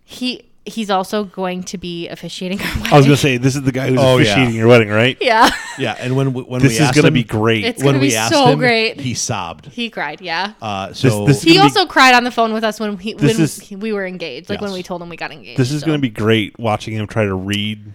he 0.04 0.47
he's 0.68 0.90
also 0.90 1.24
going 1.24 1.64
to 1.64 1.78
be 1.78 2.08
officiating 2.10 2.60
our 2.62 2.68
wedding. 2.76 2.86
I 2.94 2.98
was 2.98 3.06
gonna 3.06 3.18
say 3.18 3.38
this 3.38 3.56
is 3.56 3.64
the 3.64 3.72
guy 3.72 3.90
who's 3.90 4.00
Oh, 4.00 4.18
yeah. 4.18 4.24
officiating 4.32 4.56
your 4.56 4.68
wedding, 4.68 4.90
right? 4.90 5.18
yeah. 5.22 5.50
Yeah, 5.80 5.96
and 6.00 6.16
when 6.16 6.34
we, 6.34 6.44
when 6.44 6.62
This 6.62 6.72
we 6.74 6.76
is 6.76 6.82
asked 6.82 6.96
gonna 6.96 7.08
him- 7.10 7.14
be 7.14 7.24
great. 7.24 7.64
It's 7.66 7.84
when 7.84 7.94
gonna 7.94 8.02
we 8.02 8.10
be 8.10 8.16
asked 8.16 8.34
so 8.34 8.46
him, 8.48 8.60
great. 8.60 9.00
he 9.00 9.14
sobbed. 9.14 9.68
He 9.68 9.90
cried, 9.90 10.22
yeah. 10.22 10.54
Uh, 10.62 10.94
so 10.94 11.26
this 11.26 11.42
He 11.44 11.56
gonna 11.56 11.70
be- 11.70 11.78
also 11.78 11.86
cried 11.88 12.14
on 12.16 12.24
the 12.24 12.32
phone 12.32 12.54
with 12.54 12.64
us 12.64 12.80
when 12.80 12.98
we 12.98 13.14
This 13.14 13.36
when 13.36 13.44
is- 13.44 13.72
we 13.84 13.94
were 13.94 14.06
engaged, 14.06 14.50
like 14.50 14.62
when 14.62 14.70
Yes. 14.72 14.78
we 14.78 14.84
told 14.84 15.02
him 15.02 15.10
we 15.10 15.18
got 15.18 15.32
engaged. 15.32 15.60
this 15.60 15.72
is 15.72 15.82
so. 15.82 15.86
gonna 15.88 16.00
be 16.00 16.10
great 16.10 16.58
watching 16.60 16.94
him 16.96 17.08
try 17.08 17.26
to 17.26 17.34
read. 17.36 17.94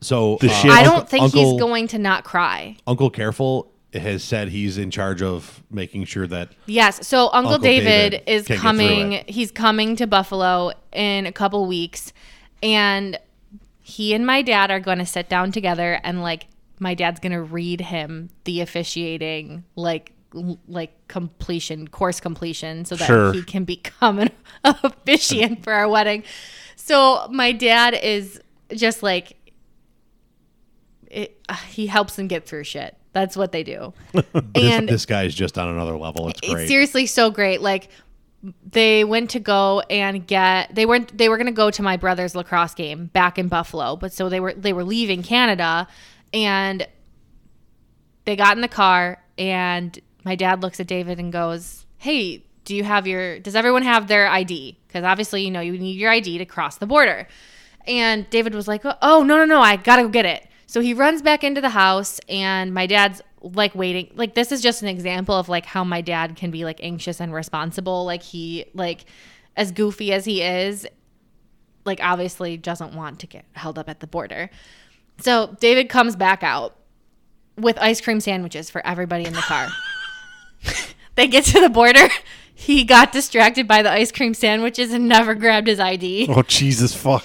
so 0.00 0.38
The 0.40 0.50
uh, 0.50 0.52
shit- 0.54 0.70
I 0.70 0.82
don't 0.82 1.08
think 1.08 1.22
Uncle, 1.24 1.52
he's 1.52 1.60
going 1.60 1.88
to 1.88 1.98
not 1.98 2.24
cry. 2.24 2.76
Uncle 2.86 3.10
Careful 3.10 3.70
has 3.94 4.22
said 4.24 4.48
he's 4.48 4.78
in 4.78 4.90
charge 4.90 5.22
of 5.22 5.62
making 5.70 6.04
sure 6.04 6.26
that 6.26 6.50
Yes. 6.66 7.06
So 7.06 7.30
Uncle, 7.32 7.54
Uncle 7.54 7.58
David, 7.58 8.10
David 8.12 8.22
is 8.26 8.46
can 8.46 8.54
get 8.56 8.60
through 8.60 8.70
coming. 8.70 9.24
He's 9.28 9.50
coming 9.50 9.96
to 9.96 10.06
Buffalo 10.06 10.72
in 10.92 11.26
a 11.26 11.32
couple 11.32 11.66
weeks, 11.66 12.12
and 12.62 13.18
he 13.80 14.14
and 14.14 14.26
my 14.26 14.42
dad 14.42 14.70
are 14.70 14.80
going 14.80 14.98
to 14.98 15.06
sit 15.06 15.28
down 15.28 15.52
together 15.52 16.00
and 16.02 16.22
like 16.22 16.46
my 16.80 16.94
dad's 16.94 17.20
going 17.20 17.32
to 17.32 17.42
read 17.42 17.80
him 17.80 18.30
the 18.44 18.60
officiating 18.60 19.64
like 19.76 20.12
like 20.66 20.90
completion 21.06 21.86
course 21.86 22.18
completion 22.18 22.84
so 22.84 22.96
that 22.96 23.06
Sure. 23.06 23.32
he 23.32 23.42
can 23.42 23.64
become 23.64 24.18
an 24.18 24.30
officiant 24.64 25.62
for 25.62 25.72
our 25.72 25.88
wedding. 25.88 26.24
So 26.76 27.28
my 27.30 27.52
dad 27.52 27.94
is 27.94 28.40
just 28.72 29.02
like 29.02 29.36
it, 31.08 31.40
uh, 31.48 31.54
he 31.54 31.86
helps 31.86 32.18
him 32.18 32.26
get 32.26 32.46
through 32.46 32.64
shit. 32.64 32.96
That's 33.14 33.36
what 33.36 33.52
they 33.52 33.62
do. 33.62 33.94
and 34.54 34.88
this 34.88 35.06
guy 35.06 35.22
is 35.22 35.34
just 35.34 35.56
on 35.56 35.68
another 35.68 35.96
level. 35.96 36.28
It's 36.28 36.40
it's 36.42 36.68
seriously 36.68 37.06
so 37.06 37.30
great. 37.30 37.62
Like 37.62 37.88
they 38.72 39.04
went 39.04 39.30
to 39.30 39.40
go 39.40 39.80
and 39.88 40.26
get 40.26 40.74
they 40.74 40.84
weren't 40.84 41.16
they 41.16 41.28
were 41.28 41.36
going 41.36 41.46
to 41.46 41.52
go 41.52 41.70
to 41.70 41.82
my 41.82 41.96
brother's 41.96 42.34
lacrosse 42.34 42.74
game 42.74 43.06
back 43.06 43.38
in 43.38 43.46
Buffalo, 43.46 43.94
but 43.94 44.12
so 44.12 44.28
they 44.28 44.40
were 44.40 44.52
they 44.52 44.72
were 44.72 44.82
leaving 44.82 45.22
Canada 45.22 45.86
and 46.32 46.86
they 48.24 48.34
got 48.34 48.56
in 48.56 48.62
the 48.62 48.68
car 48.68 49.22
and 49.38 49.98
my 50.24 50.34
dad 50.34 50.60
looks 50.60 50.80
at 50.80 50.88
David 50.88 51.20
and 51.20 51.32
goes, 51.32 51.86
"Hey, 51.98 52.44
do 52.64 52.74
you 52.74 52.82
have 52.82 53.06
your 53.06 53.38
does 53.38 53.54
everyone 53.54 53.82
have 53.82 54.08
their 54.08 54.26
ID? 54.26 54.76
Cuz 54.88 55.04
obviously, 55.04 55.44
you 55.44 55.52
know, 55.52 55.60
you 55.60 55.78
need 55.78 56.00
your 56.00 56.10
ID 56.10 56.38
to 56.38 56.44
cross 56.44 56.78
the 56.78 56.86
border." 56.86 57.28
And 57.86 58.28
David 58.30 58.54
was 58.56 58.66
like, 58.66 58.82
"Oh, 58.84 59.22
no, 59.22 59.36
no, 59.36 59.44
no, 59.44 59.60
I 59.60 59.76
got 59.76 59.96
to 59.96 60.02
go 60.02 60.08
get 60.08 60.26
it." 60.26 60.48
So 60.74 60.80
he 60.80 60.92
runs 60.92 61.22
back 61.22 61.44
into 61.44 61.60
the 61.60 61.68
house 61.68 62.18
and 62.28 62.74
my 62.74 62.88
dad's 62.88 63.22
like 63.40 63.76
waiting. 63.76 64.10
Like 64.16 64.34
this 64.34 64.50
is 64.50 64.60
just 64.60 64.82
an 64.82 64.88
example 64.88 65.36
of 65.36 65.48
like 65.48 65.66
how 65.66 65.84
my 65.84 66.00
dad 66.00 66.34
can 66.34 66.50
be 66.50 66.64
like 66.64 66.82
anxious 66.82 67.20
and 67.20 67.32
responsible. 67.32 68.04
Like 68.04 68.24
he 68.24 68.64
like 68.74 69.04
as 69.56 69.70
goofy 69.70 70.12
as 70.12 70.24
he 70.24 70.42
is, 70.42 70.84
like 71.84 72.00
obviously 72.02 72.56
doesn't 72.56 72.92
want 72.92 73.20
to 73.20 73.28
get 73.28 73.44
held 73.52 73.78
up 73.78 73.88
at 73.88 74.00
the 74.00 74.08
border. 74.08 74.50
So 75.20 75.56
David 75.60 75.88
comes 75.88 76.16
back 76.16 76.42
out 76.42 76.74
with 77.56 77.78
ice 77.78 78.00
cream 78.00 78.18
sandwiches 78.18 78.68
for 78.68 78.84
everybody 78.84 79.26
in 79.26 79.32
the 79.32 79.42
car. 79.42 79.68
they 81.14 81.28
get 81.28 81.44
to 81.44 81.60
the 81.60 81.70
border. 81.70 82.08
He 82.52 82.82
got 82.82 83.12
distracted 83.12 83.68
by 83.68 83.82
the 83.82 83.92
ice 83.92 84.10
cream 84.10 84.34
sandwiches 84.34 84.92
and 84.92 85.08
never 85.08 85.36
grabbed 85.36 85.68
his 85.68 85.78
ID. 85.78 86.26
Oh 86.28 86.42
Jesus 86.42 86.96
fuck! 86.96 87.24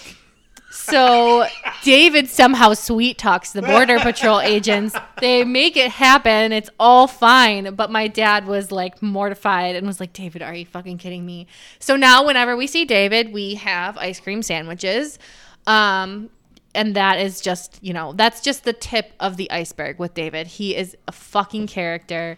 So 0.80 1.45
David 1.84 2.27
somehow 2.30 2.73
sweet 2.73 3.17
talks 3.17 3.51
the 3.51 3.61
border 3.61 3.99
patrol 3.99 4.39
agents. 4.39 4.95
They 5.19 5.43
make 5.43 5.77
it 5.77 5.91
happen. 5.91 6.51
It's 6.51 6.69
all 6.80 7.05
fine. 7.07 7.75
But 7.75 7.91
my 7.91 8.07
dad 8.07 8.47
was 8.47 8.71
like 8.71 9.01
mortified 9.01 9.75
and 9.75 9.86
was 9.86 9.99
like, 9.99 10.13
David, 10.13 10.41
are 10.41 10.53
you 10.55 10.65
fucking 10.65 10.97
kidding 10.97 11.25
me? 11.25 11.47
So 11.80 11.95
now 11.95 12.25
whenever 12.25 12.55
we 12.55 12.65
see 12.67 12.86
David, 12.86 13.34
we 13.34 13.55
have 13.55 13.97
ice 13.97 14.19
cream 14.19 14.41
sandwiches. 14.41 15.19
Um, 15.67 16.30
and 16.73 16.95
that 16.95 17.19
is 17.19 17.41
just, 17.41 17.77
you 17.82 17.93
know, 17.93 18.13
that's 18.13 18.41
just 18.41 18.63
the 18.63 18.73
tip 18.73 19.11
of 19.19 19.38
the 19.38 19.49
iceberg 19.51 19.99
with 19.99 20.13
David. 20.13 20.47
He 20.47 20.75
is 20.75 20.95
a 21.07 21.11
fucking 21.11 21.67
character. 21.67 22.38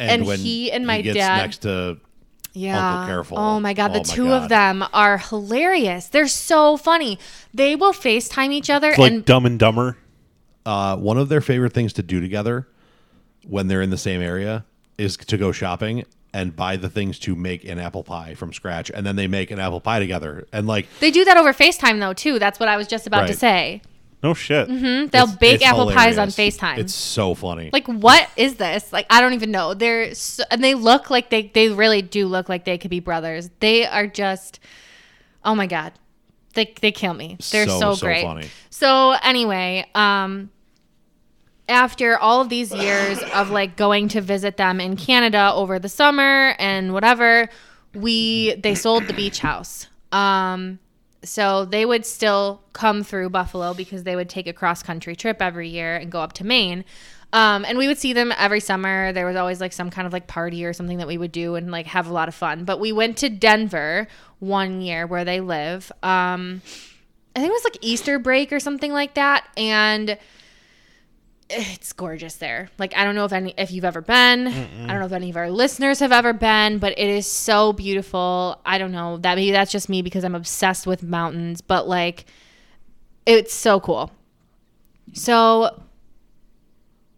and 0.00 0.24
he 0.24 0.70
and 0.72 0.86
my 0.86 1.00
gets 1.02 1.16
dad- 1.16 1.36
next 1.38 1.58
to 1.62 1.98
Yeah. 2.58 3.00
Uncle 3.00 3.06
Careful. 3.14 3.38
Oh 3.38 3.60
my 3.60 3.72
god, 3.74 3.88
the 3.88 4.00
Oh 4.00 4.04
my 4.06 4.14
two 4.14 4.24
God. 4.26 4.42
of 4.44 4.48
them 4.48 4.84
are 4.92 5.18
hilarious. 5.18 6.08
They're 6.08 6.26
so 6.28 6.76
funny. 6.76 7.18
They 7.54 7.76
will 7.76 7.92
FaceTime 7.92 8.52
each 8.52 8.68
other 8.70 8.90
It's 8.90 8.98
like 8.98 9.12
and 9.12 9.24
Dumb 9.24 9.46
and 9.46 9.58
Dumber. 9.58 9.96
uh, 10.66 10.96
one 10.96 11.16
of 11.18 11.28
their 11.28 11.40
favorite 11.40 11.72
things 11.72 11.92
to 11.94 12.02
do 12.02 12.20
together 12.20 12.68
when 13.46 13.68
they're 13.68 13.82
in 13.82 13.90
the 13.90 13.96
same 13.98 14.20
area 14.20 14.64
is 14.98 15.16
to 15.16 15.36
go 15.38 15.52
shopping 15.52 16.04
and 16.34 16.54
buy 16.54 16.76
the 16.76 16.90
things 16.90 17.18
to 17.20 17.34
make 17.34 17.64
an 17.64 17.78
apple 17.78 18.02
pie 18.04 18.34
from 18.34 18.52
scratch, 18.52 18.90
and 18.90 19.06
then 19.06 19.16
they 19.16 19.26
make 19.26 19.50
an 19.50 19.58
apple 19.58 19.80
pie 19.80 19.98
together. 19.98 20.46
And 20.52 20.66
like 20.66 20.86
they 21.00 21.10
do 21.10 21.24
that 21.24 21.36
over 21.38 21.52
FaceTime 21.54 22.00
though 22.00 22.12
too. 22.12 22.38
That's 22.38 22.60
what 22.60 22.68
I 22.68 22.76
was 22.76 22.86
just 22.86 23.06
about 23.06 23.26
to 23.28 23.34
say. 23.34 23.80
No 24.22 24.34
shit. 24.34 24.68
Mm-hmm. 24.68 25.08
They'll 25.08 25.24
it's- 25.24 25.36
bake 25.36 25.54
it's 25.56 25.64
apple 25.64 25.90
pies 25.92 26.18
on. 26.18 26.28
FaceTime. 26.28 26.78
It's 26.78 26.94
so 26.94 27.34
funny. 27.34 27.70
like 27.72 27.86
what 27.86 28.28
is 28.36 28.56
this? 28.56 28.92
Like 28.92 29.06
I 29.10 29.20
don't 29.20 29.34
even 29.34 29.50
know. 29.50 29.74
They're 29.74 30.14
so, 30.14 30.42
and 30.50 30.62
they 30.64 30.74
look 30.74 31.08
like 31.10 31.30
they 31.30 31.48
they 31.54 31.68
really 31.68 32.02
do 32.02 32.26
look 32.26 32.48
like 32.48 32.64
they 32.64 32.78
could 32.78 32.90
be 32.90 33.00
brothers. 33.00 33.50
They 33.60 33.86
are 33.86 34.06
just 34.08 34.58
oh 35.44 35.54
my 35.54 35.66
god. 35.68 35.92
They 36.54 36.74
they 36.80 36.90
kill 36.90 37.14
me. 37.14 37.36
They're 37.52 37.66
So, 37.68 37.78
so, 37.78 37.94
so 37.94 38.06
great. 38.06 38.22
funny. 38.24 38.48
So 38.70 39.12
anyway, 39.22 39.86
um 39.94 40.50
after 41.68 42.16
all 42.18 42.40
of 42.40 42.48
these 42.48 42.72
years 42.72 43.18
of 43.34 43.50
like 43.50 43.76
going 43.76 44.08
to 44.08 44.20
visit 44.20 44.56
them 44.56 44.80
in 44.80 44.96
Canada 44.96 45.52
over 45.54 45.78
the 45.78 45.88
summer 45.88 46.54
and 46.58 46.92
whatever, 46.94 47.48
we 47.94 48.54
they 48.54 48.74
sold 48.74 49.06
the 49.06 49.12
beach 49.12 49.38
house. 49.40 49.86
Um 50.10 50.78
so 51.28 51.64
they 51.64 51.84
would 51.84 52.06
still 52.06 52.62
come 52.72 53.04
through 53.04 53.30
Buffalo 53.30 53.74
because 53.74 54.04
they 54.04 54.16
would 54.16 54.28
take 54.28 54.46
a 54.46 54.52
cross 54.52 54.82
country 54.82 55.14
trip 55.14 55.42
every 55.42 55.68
year 55.68 55.96
and 55.96 56.10
go 56.10 56.20
up 56.20 56.32
to 56.34 56.44
Maine. 56.44 56.84
Um, 57.32 57.66
and 57.66 57.76
we 57.76 57.86
would 57.86 57.98
see 57.98 58.14
them 58.14 58.32
every 58.38 58.60
summer. 58.60 59.12
There 59.12 59.26
was 59.26 59.36
always 59.36 59.60
like 59.60 59.72
some 59.74 59.90
kind 59.90 60.06
of 60.06 60.12
like 60.12 60.26
party 60.26 60.64
or 60.64 60.72
something 60.72 60.98
that 60.98 61.06
we 61.06 61.18
would 61.18 61.32
do 61.32 61.56
and 61.56 61.70
like 61.70 61.86
have 61.86 62.06
a 62.06 62.12
lot 62.12 62.28
of 62.28 62.34
fun. 62.34 62.64
But 62.64 62.80
we 62.80 62.90
went 62.90 63.18
to 63.18 63.28
Denver 63.28 64.08
one 64.38 64.80
year 64.80 65.06
where 65.06 65.24
they 65.24 65.40
live. 65.40 65.92
Um, 66.02 66.62
I 67.36 67.40
think 67.40 67.50
it 67.50 67.52
was 67.52 67.64
like 67.64 67.78
Easter 67.82 68.18
break 68.18 68.52
or 68.52 68.60
something 68.60 68.92
like 68.92 69.14
that. 69.14 69.46
And 69.56 70.16
it's 71.50 71.92
gorgeous 71.92 72.36
there. 72.36 72.68
Like 72.78 72.96
I 72.96 73.04
don't 73.04 73.14
know 73.14 73.24
if 73.24 73.32
any 73.32 73.54
if 73.56 73.70
you've 73.70 73.84
ever 73.84 74.00
been. 74.00 74.48
I 74.48 74.86
don't 74.88 75.00
know 75.00 75.06
if 75.06 75.12
any 75.12 75.30
of 75.30 75.36
our 75.36 75.50
listeners 75.50 76.00
have 76.00 76.12
ever 76.12 76.32
been, 76.32 76.78
but 76.78 76.92
it 76.92 77.08
is 77.08 77.26
so 77.26 77.72
beautiful. 77.72 78.60
I 78.66 78.78
don't 78.78 78.92
know. 78.92 79.16
That 79.18 79.36
maybe 79.36 79.52
that's 79.52 79.72
just 79.72 79.88
me 79.88 80.02
because 80.02 80.24
I'm 80.24 80.34
obsessed 80.34 80.86
with 80.86 81.02
mountains, 81.02 81.60
but 81.60 81.88
like 81.88 82.26
it's 83.24 83.52
so 83.52 83.80
cool. 83.80 84.10
So 85.14 85.82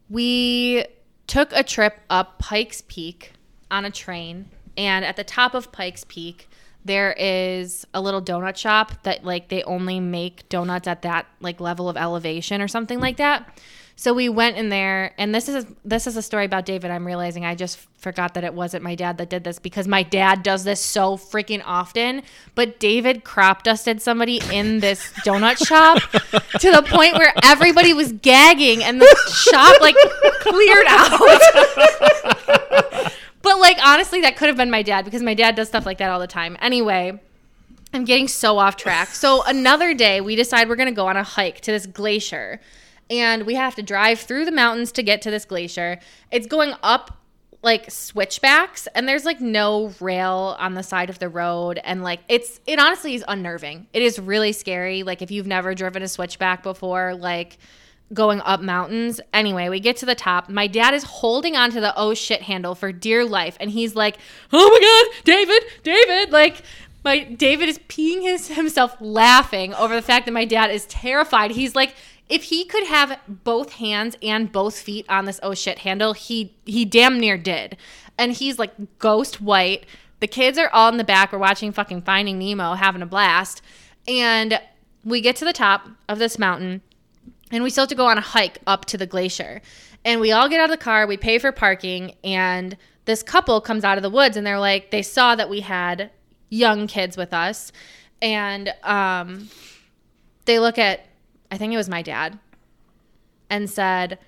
we 0.08 0.84
took 1.26 1.52
a 1.52 1.62
trip 1.62 1.98
up 2.08 2.38
Pikes 2.38 2.82
Peak 2.86 3.32
on 3.70 3.84
a 3.84 3.90
train, 3.90 4.48
and 4.76 5.04
at 5.04 5.16
the 5.16 5.24
top 5.24 5.54
of 5.54 5.72
Pikes 5.72 6.04
Peak, 6.04 6.48
there 6.84 7.14
is 7.18 7.86
a 7.92 8.00
little 8.00 8.22
donut 8.22 8.56
shop 8.56 9.02
that 9.02 9.24
like 9.24 9.48
they 9.48 9.62
only 9.64 10.00
make 10.00 10.48
donuts 10.48 10.86
at 10.88 11.02
that 11.02 11.26
like 11.40 11.60
level 11.60 11.88
of 11.88 11.96
elevation 11.96 12.62
or 12.62 12.68
something 12.68 13.00
like 13.00 13.16
that. 13.16 13.58
So 14.00 14.14
we 14.14 14.30
went 14.30 14.56
in 14.56 14.70
there, 14.70 15.12
and 15.18 15.34
this 15.34 15.46
is 15.46 15.66
this 15.84 16.06
is 16.06 16.16
a 16.16 16.22
story 16.22 16.46
about 16.46 16.64
David. 16.64 16.90
I'm 16.90 17.06
realizing 17.06 17.44
I 17.44 17.54
just 17.54 17.78
forgot 17.98 18.32
that 18.32 18.44
it 18.44 18.54
wasn't 18.54 18.82
my 18.82 18.94
dad 18.94 19.18
that 19.18 19.28
did 19.28 19.44
this 19.44 19.58
because 19.58 19.86
my 19.86 20.02
dad 20.02 20.42
does 20.42 20.64
this 20.64 20.80
so 20.80 21.18
freaking 21.18 21.60
often. 21.66 22.22
But 22.54 22.80
David 22.80 23.24
crop 23.24 23.62
dusted 23.62 24.00
somebody 24.00 24.40
in 24.50 24.80
this 24.80 25.12
donut 25.26 25.58
shop 25.66 25.98
to 26.00 26.70
the 26.70 26.82
point 26.88 27.12
where 27.18 27.34
everybody 27.44 27.92
was 27.92 28.12
gagging, 28.12 28.82
and 28.82 29.02
the 29.02 29.32
shop 29.50 29.78
like 29.82 29.96
cleared 30.40 30.86
out. 30.88 31.20
but 33.42 33.58
like 33.58 33.76
honestly, 33.84 34.22
that 34.22 34.34
could 34.38 34.48
have 34.48 34.56
been 34.56 34.70
my 34.70 34.80
dad 34.82 35.04
because 35.04 35.22
my 35.22 35.34
dad 35.34 35.56
does 35.56 35.68
stuff 35.68 35.84
like 35.84 35.98
that 35.98 36.08
all 36.08 36.20
the 36.20 36.26
time. 36.26 36.56
Anyway. 36.62 37.20
I'm 37.92 38.04
getting 38.04 38.28
so 38.28 38.58
off 38.58 38.76
track. 38.76 39.08
So 39.08 39.42
another 39.42 39.94
day, 39.94 40.20
we 40.20 40.36
decide 40.36 40.68
we're 40.68 40.76
going 40.76 40.88
to 40.88 40.94
go 40.94 41.08
on 41.08 41.16
a 41.16 41.24
hike 41.24 41.60
to 41.62 41.72
this 41.72 41.86
glacier 41.86 42.60
and 43.10 43.44
we 43.44 43.56
have 43.56 43.74
to 43.74 43.82
drive 43.82 44.20
through 44.20 44.44
the 44.44 44.52
mountains 44.52 44.92
to 44.92 45.02
get 45.02 45.20
to 45.22 45.30
this 45.30 45.44
glacier. 45.44 45.98
It's 46.30 46.46
going 46.46 46.74
up 46.82 47.18
like 47.62 47.90
switchbacks 47.90 48.88
and 48.94 49.06
there's 49.06 49.26
like 49.26 49.40
no 49.40 49.92
rail 50.00 50.56
on 50.58 50.72
the 50.74 50.82
side 50.82 51.10
of 51.10 51.18
the 51.18 51.28
road 51.28 51.78
and 51.84 52.02
like 52.02 52.20
it's 52.26 52.58
it 52.66 52.78
honestly 52.78 53.14
is 53.14 53.24
unnerving. 53.28 53.86
It 53.92 54.02
is 54.02 54.18
really 54.18 54.52
scary 54.52 55.02
like 55.02 55.20
if 55.20 55.30
you've 55.30 55.46
never 55.46 55.74
driven 55.74 56.02
a 56.02 56.08
switchback 56.08 56.62
before 56.62 57.14
like 57.14 57.58
going 58.14 58.40
up 58.40 58.60
mountains. 58.60 59.20
Anyway, 59.34 59.68
we 59.68 59.78
get 59.78 59.96
to 59.98 60.06
the 60.06 60.14
top. 60.14 60.48
My 60.48 60.66
dad 60.66 60.94
is 60.94 61.04
holding 61.04 61.54
onto 61.54 61.80
the 61.80 61.92
oh 61.96 62.14
shit 62.14 62.42
handle 62.42 62.74
for 62.74 62.92
dear 62.92 63.26
life 63.26 63.56
and 63.60 63.70
he's 63.70 63.94
like, 63.94 64.16
"Oh 64.52 64.68
my 64.70 64.80
god, 64.80 65.24
David, 65.24 65.62
David!" 65.82 66.32
Like 66.32 66.62
my 67.04 67.24
David 67.24 67.68
is 67.68 67.78
peeing 67.78 68.22
his, 68.22 68.48
himself 68.48 68.96
laughing 69.00 69.74
over 69.74 69.94
the 69.94 70.02
fact 70.02 70.26
that 70.26 70.32
my 70.32 70.44
dad 70.46 70.70
is 70.70 70.86
terrified. 70.86 71.50
He's 71.50 71.74
like 71.74 71.94
if 72.30 72.44
he 72.44 72.64
could 72.64 72.86
have 72.86 73.18
both 73.26 73.72
hands 73.72 74.16
and 74.22 74.50
both 74.50 74.78
feet 74.78 75.04
on 75.08 75.24
this 75.24 75.40
oh 75.42 75.52
shit 75.52 75.80
handle, 75.80 76.14
he 76.14 76.54
he 76.64 76.84
damn 76.84 77.18
near 77.18 77.36
did. 77.36 77.76
And 78.16 78.32
he's 78.32 78.58
like 78.58 78.98
ghost 78.98 79.40
white. 79.40 79.84
The 80.20 80.26
kids 80.26 80.56
are 80.56 80.70
all 80.70 80.88
in 80.90 80.96
the 80.96 81.04
back. 81.04 81.32
We're 81.32 81.38
watching 81.38 81.72
fucking 81.72 82.02
Finding 82.02 82.38
Nemo, 82.38 82.74
having 82.74 83.02
a 83.02 83.06
blast. 83.06 83.62
And 84.06 84.60
we 85.04 85.20
get 85.20 85.36
to 85.36 85.44
the 85.44 85.52
top 85.52 85.88
of 86.08 86.18
this 86.18 86.38
mountain, 86.38 86.82
and 87.50 87.64
we 87.64 87.70
still 87.70 87.82
have 87.82 87.88
to 87.88 87.94
go 87.94 88.06
on 88.06 88.18
a 88.18 88.22
hike 88.22 88.58
up 88.66 88.84
to 88.86 88.96
the 88.96 89.06
glacier. 89.06 89.60
And 90.04 90.20
we 90.20 90.30
all 90.30 90.48
get 90.48 90.60
out 90.60 90.70
of 90.70 90.78
the 90.78 90.82
car, 90.82 91.06
we 91.06 91.16
pay 91.16 91.38
for 91.38 91.52
parking, 91.52 92.14
and 92.22 92.76
this 93.06 93.22
couple 93.22 93.60
comes 93.60 93.82
out 93.82 93.98
of 93.98 94.02
the 94.02 94.10
woods 94.10 94.36
and 94.36 94.46
they're 94.46 94.60
like, 94.60 94.90
they 94.90 95.02
saw 95.02 95.34
that 95.34 95.50
we 95.50 95.60
had 95.60 96.10
young 96.48 96.86
kids 96.86 97.16
with 97.16 97.34
us. 97.34 97.72
And 98.22 98.72
um, 98.84 99.48
they 100.44 100.58
look 100.58 100.78
at 100.78 101.06
I 101.50 101.56
think 101.58 101.72
it 101.72 101.76
was 101.76 101.88
my 101.88 102.02
dad, 102.02 102.38
and 103.48 103.68
said, 103.68 104.18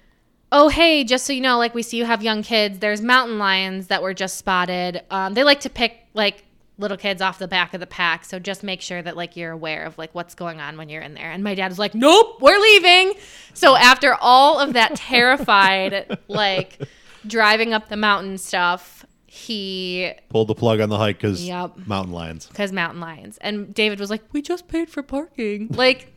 Oh, 0.55 0.69
hey, 0.69 1.03
just 1.05 1.25
so 1.25 1.33
you 1.33 1.41
know, 1.41 1.57
like 1.57 1.75
we 1.75 1.83
see 1.83 1.97
you 1.97 2.05
have 2.05 2.23
young 2.23 2.43
kids, 2.43 2.79
there's 2.81 3.01
mountain 3.01 3.39
lions 3.39 3.87
that 3.87 4.03
were 4.03 4.13
just 4.13 4.37
spotted. 4.37 5.03
Um, 5.11 5.33
they 5.35 5.45
like 5.45 5.61
to 5.61 5.71
pick 5.71 5.97
like 6.13 6.45
little 6.77 6.97
kids 6.99 7.23
off 7.23 7.39
the 7.39 7.49
back 7.49 7.73
of 7.73 7.81
the 7.81 7.87
pack. 7.87 8.25
So 8.27 8.39
just 8.39 8.63
make 8.63 8.83
sure 8.83 9.01
that 9.01 9.17
like 9.17 9.35
you're 9.37 9.53
aware 9.53 9.85
of 9.87 9.97
like 9.97 10.15
what's 10.15 10.35
going 10.35 10.61
on 10.61 10.77
when 10.77 10.91
you're 10.91 11.01
in 11.01 11.15
there. 11.15 11.31
And 11.31 11.43
my 11.43 11.55
dad 11.55 11.69
was 11.71 11.79
like, 11.79 11.95
Nope, 11.95 12.39
we're 12.43 12.59
leaving. 12.59 13.15
So 13.55 13.77
after 13.77 14.15
all 14.21 14.59
of 14.61 14.75
that 14.75 14.95
terrified, 14.97 16.19
like 16.29 16.79
driving 17.27 17.73
up 17.73 17.89
the 17.89 17.97
mountain 17.97 18.37
stuff, 18.37 19.07
he 19.27 20.13
Pulled 20.29 20.49
the 20.49 20.55
plug 20.55 20.81
on 20.81 20.91
the 20.91 20.99
hike 20.99 21.17
because 21.17 21.47
Yep. 21.47 21.87
mountain 21.87 22.13
lions. 22.13 22.47
because 22.49 22.73
mountain 22.73 23.01
lions. 23.01 23.39
And 23.41 23.73
David 23.73 24.01
was 24.01 24.11
like, 24.11 24.23
"We 24.33 24.43
just 24.43 24.69
paid 24.69 24.91
for 24.91 25.03
parking." 25.03 25.69
Like, 25.75 26.13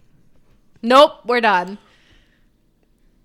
nope, 0.88 1.11
we're 1.25 1.41
done. 1.41 1.77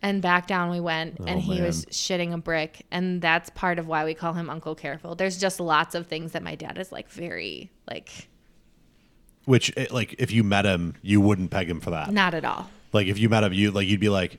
And 0.02 0.22
back 0.22 0.46
down 0.46 0.70
we 0.70 0.80
went, 0.80 1.18
and 1.18 1.28
Oh, 1.28 1.40
he 1.40 1.60
was 1.60 1.84
shitting 1.86 2.32
a 2.32 2.38
brick, 2.38 2.86
and 2.90 3.20
that's 3.20 3.50
part 3.50 3.78
of 3.78 3.86
why 3.86 4.04
we 4.06 4.14
call 4.14 4.32
him 4.32 4.48
Uncle 4.48 4.74
Careful. 4.74 5.14
There's 5.14 5.38
just 5.38 5.60
lots 5.60 5.94
of 5.94 6.06
things 6.06 6.32
that 6.32 6.42
my 6.42 6.54
dad 6.54 6.78
is 6.78 6.90
like 6.90 7.10
very 7.10 7.70
like 7.86 8.28
Which, 9.44 9.70
eh, 9.76 9.86
like, 9.90 10.14
if 10.18 10.30
you 10.32 10.42
met 10.42 10.64
him, 10.64 10.94
you 11.02 11.20
wouldn't 11.20 11.50
peg 11.50 11.68
him 11.68 11.80
for 11.80 11.90
that. 11.90 12.10
not 12.12 12.32
at 12.32 12.46
all. 12.46 12.70
Like, 12.94 13.08
if 13.08 13.18
you 13.18 13.28
met 13.28 13.44
him, 13.44 13.52
you 13.52 13.70
like 13.72 13.86
you'd 13.88 14.00
be 14.00 14.08
like, 14.08 14.38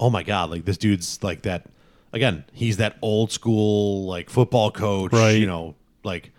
"Oh 0.00 0.10
my 0.10 0.22
god!" 0.24 0.50
Like 0.50 0.64
this 0.64 0.76
dude's 0.76 1.22
like 1.22 1.42
that. 1.42 1.66
Again, 2.12 2.44
he's 2.52 2.78
that 2.78 2.96
old 3.00 3.30
school 3.30 4.06
like 4.06 4.28
football 4.28 4.72
coach. 4.72 5.12
Right. 5.12 5.36
You 5.38 5.46
know, 5.46 5.76
like 6.02 6.32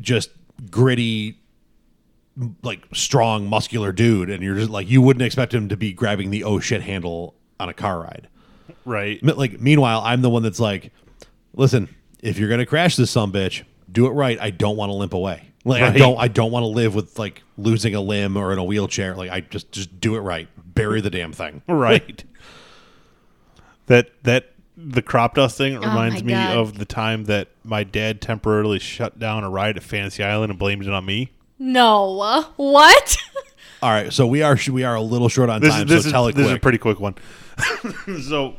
just 0.00 0.30
gritty, 0.68 1.28
m- 1.28 1.34
like 2.62 2.84
strong, 2.92 3.46
muscular 3.46 3.92
dude, 3.92 4.30
and 4.30 4.42
you're 4.42 4.54
just 4.56 4.70
like 4.70 4.88
you 4.88 5.02
wouldn't 5.02 5.22
expect 5.22 5.52
him 5.52 5.68
to 5.68 5.76
be 5.76 5.92
grabbing 5.92 6.30
the 6.30 6.44
oh 6.44 6.60
shit 6.60 6.82
handle 6.82 7.34
on 7.58 7.68
a 7.68 7.74
car 7.74 8.00
ride. 8.00 8.28
Right. 8.84 9.22
Like, 9.22 9.60
meanwhile, 9.60 10.00
I'm 10.04 10.22
the 10.22 10.30
one 10.30 10.42
that's 10.42 10.60
like, 10.60 10.92
listen, 11.54 11.94
if 12.22 12.38
you're 12.38 12.48
gonna 12.48 12.66
crash 12.66 12.96
this 12.96 13.10
some 13.10 13.32
bitch, 13.32 13.64
do 13.90 14.06
it 14.06 14.10
right. 14.10 14.38
I 14.40 14.50
don't 14.50 14.76
want 14.76 14.90
to 14.90 14.94
limp 14.94 15.14
away. 15.14 15.44
Like, 15.64 15.82
I 15.82 15.90
don't, 15.98 16.16
I 16.16 16.28
don't 16.28 16.50
want 16.50 16.62
to 16.62 16.68
live 16.68 16.94
with 16.94 17.18
like 17.18 17.42
losing 17.58 17.94
a 17.94 18.00
limb 18.00 18.36
or 18.36 18.52
in 18.52 18.58
a 18.58 18.64
wheelchair. 18.64 19.14
Like, 19.14 19.30
I 19.30 19.40
just, 19.40 19.70
just 19.72 20.00
do 20.00 20.14
it 20.16 20.20
right. 20.20 20.48
Bury 20.74 21.00
the 21.02 21.10
damn 21.10 21.32
thing. 21.32 21.62
Right. 21.68 22.24
that 23.86 24.10
that 24.22 24.52
the 24.76 25.02
crop 25.02 25.34
dusting 25.34 25.76
oh 25.76 25.80
reminds 25.80 26.22
Oh 26.22 26.24
my 26.24 26.26
me 26.26 26.32
God. 26.32 26.56
of 26.56 26.78
the 26.78 26.84
time 26.84 27.24
that 27.24 27.48
my 27.64 27.82
dad 27.84 28.20
temporarily 28.20 28.78
shut 28.78 29.18
down 29.18 29.44
a 29.44 29.50
ride 29.50 29.76
at 29.76 29.82
Fantasy 29.82 30.22
Island 30.22 30.50
and 30.50 30.58
blamed 30.58 30.86
it 30.86 30.92
on 30.92 31.04
me. 31.04 31.32
No, 31.58 32.44
what? 32.56 33.16
All 33.82 33.90
right, 33.90 34.12
so 34.12 34.26
we 34.26 34.42
are, 34.42 34.56
we 34.70 34.84
are 34.84 34.94
a 34.94 35.00
little 35.00 35.28
short 35.28 35.50
on 35.50 35.60
This 35.60 35.70
time. 35.72 35.82
is 35.82 35.88
this 35.88 36.02
so 36.02 36.06
is 36.08 36.12
tell 36.12 36.26
it 36.28 36.34
this 36.34 36.46
is 36.46 36.52
a 36.52 36.58
pretty 36.58 36.78
quick 36.78 36.98
one. 37.00 37.14
so 38.28 38.54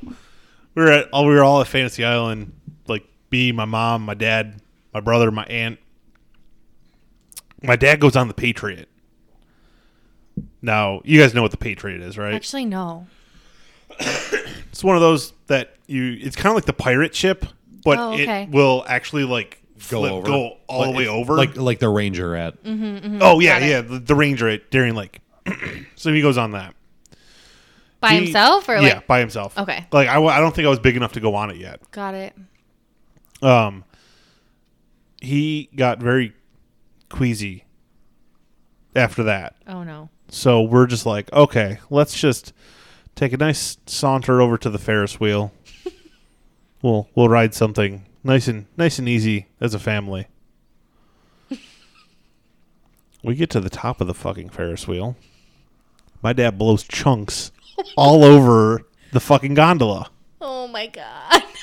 we 0.76 0.84
were 0.84 0.91
at 0.91 1.10
all 1.12 1.26
we 1.26 1.34
were 1.34 1.43
all 1.43 1.60
at 1.62 1.68
Fantasy 1.68 2.04
Island, 2.06 2.54
like 2.88 3.06
me, 3.32 3.52
my 3.52 3.66
mom, 3.66 4.04
my 4.04 4.14
dad, 4.14 4.62
my 4.93 5.00
brother, 5.02 5.30
my 5.32 5.43
aunt. 5.45 5.80
My 7.62 7.76
dad 7.76 8.00
goes 8.00 8.16
on 8.16 8.28
the 8.30 8.34
Patriot. 8.34 8.88
Now 10.62 11.02
you 11.04 11.20
guys 11.20 11.34
know 11.34 11.41
what 11.41 11.52
the 11.52 11.58
Patriot 11.58 12.02
is, 12.02 12.18
right? 12.18 12.34
Actually, 12.34 12.66
no. 12.66 13.08
It's 14.00 14.84
one 14.84 14.95
of 14.95 15.02
those 15.02 15.34
that 15.47 15.76
you. 15.88 16.18
It's 16.22 16.36
kind 16.38 16.47
of 16.52 16.56
like 16.56 16.66
the 16.66 16.74
pirate 16.74 17.14
ship, 17.16 17.45
but 17.84 17.97
Oh, 17.97 18.14
okay. 18.14 18.43
it 18.43 18.50
will 18.52 18.86
actually 18.88 19.26
like 19.26 19.59
go 19.89 19.99
flip- 19.99 20.11
over, 20.11 20.27
go 20.27 20.57
all 20.67 20.80
Like- 20.82 20.91
the 20.91 20.97
way 20.97 21.07
over. 21.07 21.36
like, 21.36 21.55
like 21.57 21.80
the 21.80 21.89
Ranger 21.89 22.36
at. 22.36 22.55
oh 22.65 22.69
yeah, 22.69 22.73
Mm-hmm. 22.75 23.17
Got 23.19 23.61
it. 23.63 23.67
yeah, 23.69 23.82
the, 23.82 23.99
the 23.99 24.15
Ranger 24.15 24.47
at 24.49 24.69
Darien 24.71 24.95
Lake. 24.95 25.19
so 25.95 26.13
he 26.13 26.21
goes 26.21 26.38
on 26.38 26.51
that 26.51 26.75
By 28.01 28.09
He- 28.11 28.15
himself 28.25 28.67
or 28.69 28.75
yeah, 28.77 28.95
like? 28.95 29.07
by 29.07 29.19
himself. 29.19 29.57
Okay. 29.57 29.86
Like 29.91 30.07
I, 30.07 30.21
I 30.23 30.39
don't 30.39 30.53
think 30.55 30.65
I 30.65 30.69
was 30.69 30.80
big 30.80 30.95
enough 30.95 31.13
to 31.13 31.19
go 31.19 31.36
on 31.36 31.49
it 31.49 31.57
yet. 31.57 31.80
Got 31.91 32.13
it. 32.15 32.36
Um, 33.41 33.86
he 35.21 35.69
got 35.75 35.99
very 35.99 36.34
queasy 37.09 37.65
after 38.95 39.23
that. 39.23 39.55
Oh 39.67 39.84
no. 39.84 40.09
So 40.30 40.61
we're 40.61 40.88
just 40.88 41.05
like, 41.05 41.32
okay, 41.34 41.80
let's 41.89 42.13
just 42.19 42.53
take 43.15 43.34
a 43.34 43.38
nice 43.38 43.77
saunter 43.86 44.41
over 44.41 44.57
to 44.57 44.69
the 44.69 44.77
Ferris 44.77 45.19
wheel. 45.19 45.51
we'll 46.82 47.09
we'll 47.15 47.30
ride 47.30 47.53
something 47.53 48.05
nice 48.24 48.47
and 48.47 48.65
nice 48.78 48.99
and 48.99 49.09
easy 49.09 49.47
as 49.59 49.74
a 49.74 49.80
family. 49.80 50.28
we 53.24 53.36
get 53.36 53.49
to 53.51 53.59
the 53.59 53.70
top 53.70 54.01
of 54.01 54.07
the 54.07 54.13
fucking 54.13 54.49
Ferris 54.49 54.88
wheel. 54.88 55.15
My 56.22 56.34
dad 56.34 56.57
blows 56.57 56.84
chunks 56.84 57.51
all 57.95 58.24
over 58.24 58.86
the 59.11 59.20
fucking 59.20 59.53
gondola. 59.53 60.09
Oh 60.41 60.67
my 60.67 60.88
god. 60.88 61.43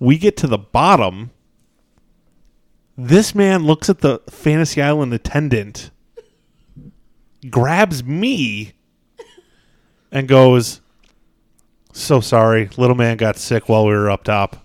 We 0.00 0.16
get 0.16 0.38
to 0.38 0.46
the 0.46 0.56
bottom. 0.56 1.30
This 2.96 3.34
man 3.34 3.64
looks 3.64 3.90
at 3.90 3.98
the 3.98 4.20
Fantasy 4.30 4.80
Island 4.80 5.12
attendant, 5.12 5.90
grabs 7.50 8.02
me, 8.02 8.72
and 10.10 10.26
goes, 10.26 10.79
So 11.92 12.20
sorry, 12.20 12.68
little 12.76 12.96
man 12.96 13.16
got 13.16 13.36
sick 13.36 13.68
while 13.68 13.86
we 13.86 13.92
were 13.92 14.10
up 14.10 14.24
top. 14.24 14.56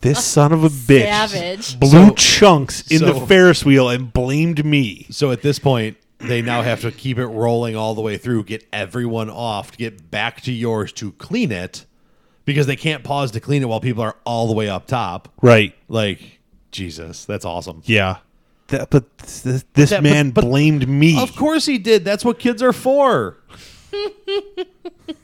This 0.00 0.24
son 0.24 0.52
of 0.52 0.64
a 0.64 0.68
bitch 0.70 1.04
Savage. 1.04 1.78
blew 1.78 2.08
So- 2.08 2.14
chunks 2.14 2.90
in 2.90 3.02
the 3.02 3.12
so- 3.12 3.26
Ferris 3.26 3.64
wheel 3.66 3.88
and 3.90 4.10
blamed 4.12 4.64
me. 4.64 5.06
So 5.10 5.30
at 5.30 5.42
this 5.42 5.58
point, 5.58 5.98
they 6.18 6.40
now 6.40 6.62
have 6.62 6.80
to 6.82 6.90
keep 6.90 7.18
it 7.18 7.26
rolling 7.26 7.76
all 7.76 7.94
the 7.94 8.00
way 8.00 8.16
through, 8.16 8.44
get 8.44 8.66
everyone 8.72 9.28
off, 9.28 9.76
get 9.76 10.10
back 10.10 10.40
to 10.42 10.52
yours 10.52 10.92
to 10.94 11.12
clean 11.12 11.52
it, 11.52 11.84
because 12.46 12.66
they 12.66 12.76
can't 12.76 13.04
pause 13.04 13.30
to 13.32 13.40
clean 13.40 13.62
it 13.62 13.66
while 13.66 13.80
people 13.80 14.02
are 14.02 14.16
all 14.24 14.46
the 14.46 14.54
way 14.54 14.68
up 14.70 14.86
top. 14.86 15.28
Right. 15.42 15.74
Like, 15.88 16.40
Jesus, 16.72 17.26
that's 17.26 17.44
awesome. 17.44 17.82
Yeah. 17.84 18.18
That, 18.70 18.88
but 18.90 19.18
this, 19.18 19.64
this 19.74 19.90
That- 19.90 20.02
man 20.02 20.30
but- 20.30 20.42
blamed 20.44 20.88
me. 20.88 21.20
Of 21.20 21.34
course 21.36 21.66
he 21.66 21.78
did. 21.78 22.04
That's 22.04 22.24
what 22.24 22.38
kids 22.38 22.62
are 22.62 22.72
for. 22.72 23.36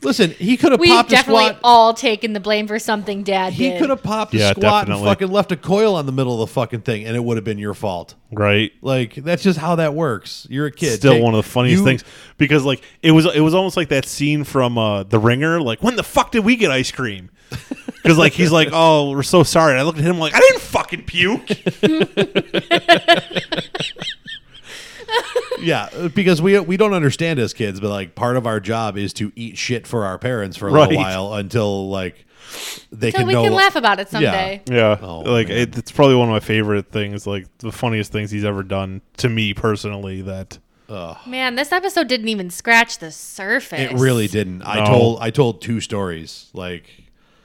Listen, 0.03 0.33
he 0.33 0.57
could 0.57 0.73
have 0.73 0.81
We've 0.81 0.91
popped 0.91 1.11
a 1.11 1.13
definitely 1.15 1.45
squat. 1.47 1.61
all 1.63 1.95
taken 1.95 2.33
the 2.33 2.41
blame 2.41 2.67
for 2.67 2.79
something 2.81 3.23
Dad 3.23 3.53
he 3.53 3.71
did. 3.71 3.81
could 3.81 3.91
have 3.91 4.03
popped 4.03 4.35
a 4.35 4.39
Yeah, 4.39 4.51
squat 4.51 4.89
and 4.89 4.99
fucking 5.01 5.29
left 5.31 5.53
a 5.53 5.57
coil 5.57 5.95
on 5.95 6.07
the 6.07 6.13
middle 6.13 6.43
of 6.43 6.49
the 6.49 6.53
fucking 6.53 6.81
thing, 6.81 7.05
and 7.05 7.15
it 7.17 7.23
would 7.23 7.37
have 7.37 7.45
been 7.45 7.59
your 7.59 7.75
fault. 7.75 8.17
right? 8.33 8.73
Like 8.83 9.15
that's 9.15 9.45
just 9.45 9.59
how 9.61 9.77
that 9.77 9.95
works. 9.95 10.47
You're 10.51 10.67
a 10.67 10.73
kid. 10.73 10.97
Still 10.97 11.13
Take- 11.15 11.23
one 11.23 11.35
of 11.35 11.45
the 11.45 11.49
funniest 11.49 11.79
you- 11.81 11.85
things 11.85 12.03
because 12.39 12.65
like 12.65 12.83
it 13.03 13.13
was 13.13 13.27
it 13.33 13.41
was 13.41 13.55
almost 13.55 13.77
like 13.77 13.89
that 13.91 14.05
scene 14.07 14.43
from 14.43 14.77
uh, 14.77 15.05
The 15.05 15.21
Ringer. 15.21 15.61
Like 15.61 15.83
when 15.85 15.95
the 15.95 16.03
fuck 16.03 16.33
did 16.33 16.45
we 16.45 16.57
get 16.57 16.73
ice 16.73 16.91
cream? 16.91 17.31
Because 18.07 18.19
like 18.19 18.33
he's 18.33 18.53
like, 18.53 18.69
oh, 18.73 19.11
we're 19.11 19.23
so 19.25 19.43
sorry. 19.43 19.73
And 19.73 19.81
I 19.81 19.83
looked 19.83 19.99
at 19.99 20.05
him 20.05 20.19
like 20.19 20.35
I 20.35 20.41
didn't 20.41 20.61
fucking 20.61 21.03
puke. 21.05 21.49
Yeah, 25.59 26.09
because 26.15 26.43
we 26.43 26.59
we 26.61 26.77
don't 26.77 26.93
understand 26.93 27.39
as 27.39 27.55
kids, 27.55 27.81
but 27.81 27.89
like 27.89 28.15
part 28.15 28.37
of 28.37 28.47
our 28.47 28.61
job 28.61 28.99
is 28.99 29.13
to 29.15 29.33
eat 29.35 29.57
shit 29.57 29.87
for 29.87 30.05
our 30.05 30.19
parents 30.19 30.57
for 30.57 30.69
a 30.69 30.73
Right. 30.73 30.89
little 30.89 31.03
while 31.03 31.35
until 31.35 31.89
like 31.89 32.27
they 32.93 33.09
Until 33.09 33.21
can 33.21 33.27
we 33.27 33.33
know. 33.33 33.43
can 33.45 33.55
laugh 33.55 33.75
about 33.75 33.99
it 33.99 34.09
someday. 34.11 34.63
Yeah, 34.69 34.99
Oh, 35.01 35.21
like 35.21 35.49
man. 35.49 35.57
it, 35.57 35.79
it's 35.79 35.91
probably 35.91 36.15
one 36.17 36.29
of 36.29 36.33
my 36.33 36.41
favorite 36.41 36.91
things. 36.93 37.27
Like 37.27 37.47
the 37.59 37.73
funniest 37.73 38.13
things 38.13 38.31
he's 38.31 38.45
ever 38.45 38.63
done 38.63 39.01
to 39.17 39.29
me 39.31 39.55
personally. 39.55 40.21
That 40.23 40.59
Man, 41.27 41.55
this 41.57 41.73
episode 41.73 42.07
didn't 42.07 42.29
even 42.29 42.51
scratch 42.51 42.99
the 42.99 43.11
surface. 43.11 43.81
It 43.81 43.93
really 43.95 44.29
didn't. 44.29 44.63
I 44.63 44.81
No. 44.81 44.85
told 44.85 45.19
I 45.23 45.31
told 45.31 45.63
two 45.63 45.81
stories. 45.81 46.51
Like 46.53 46.85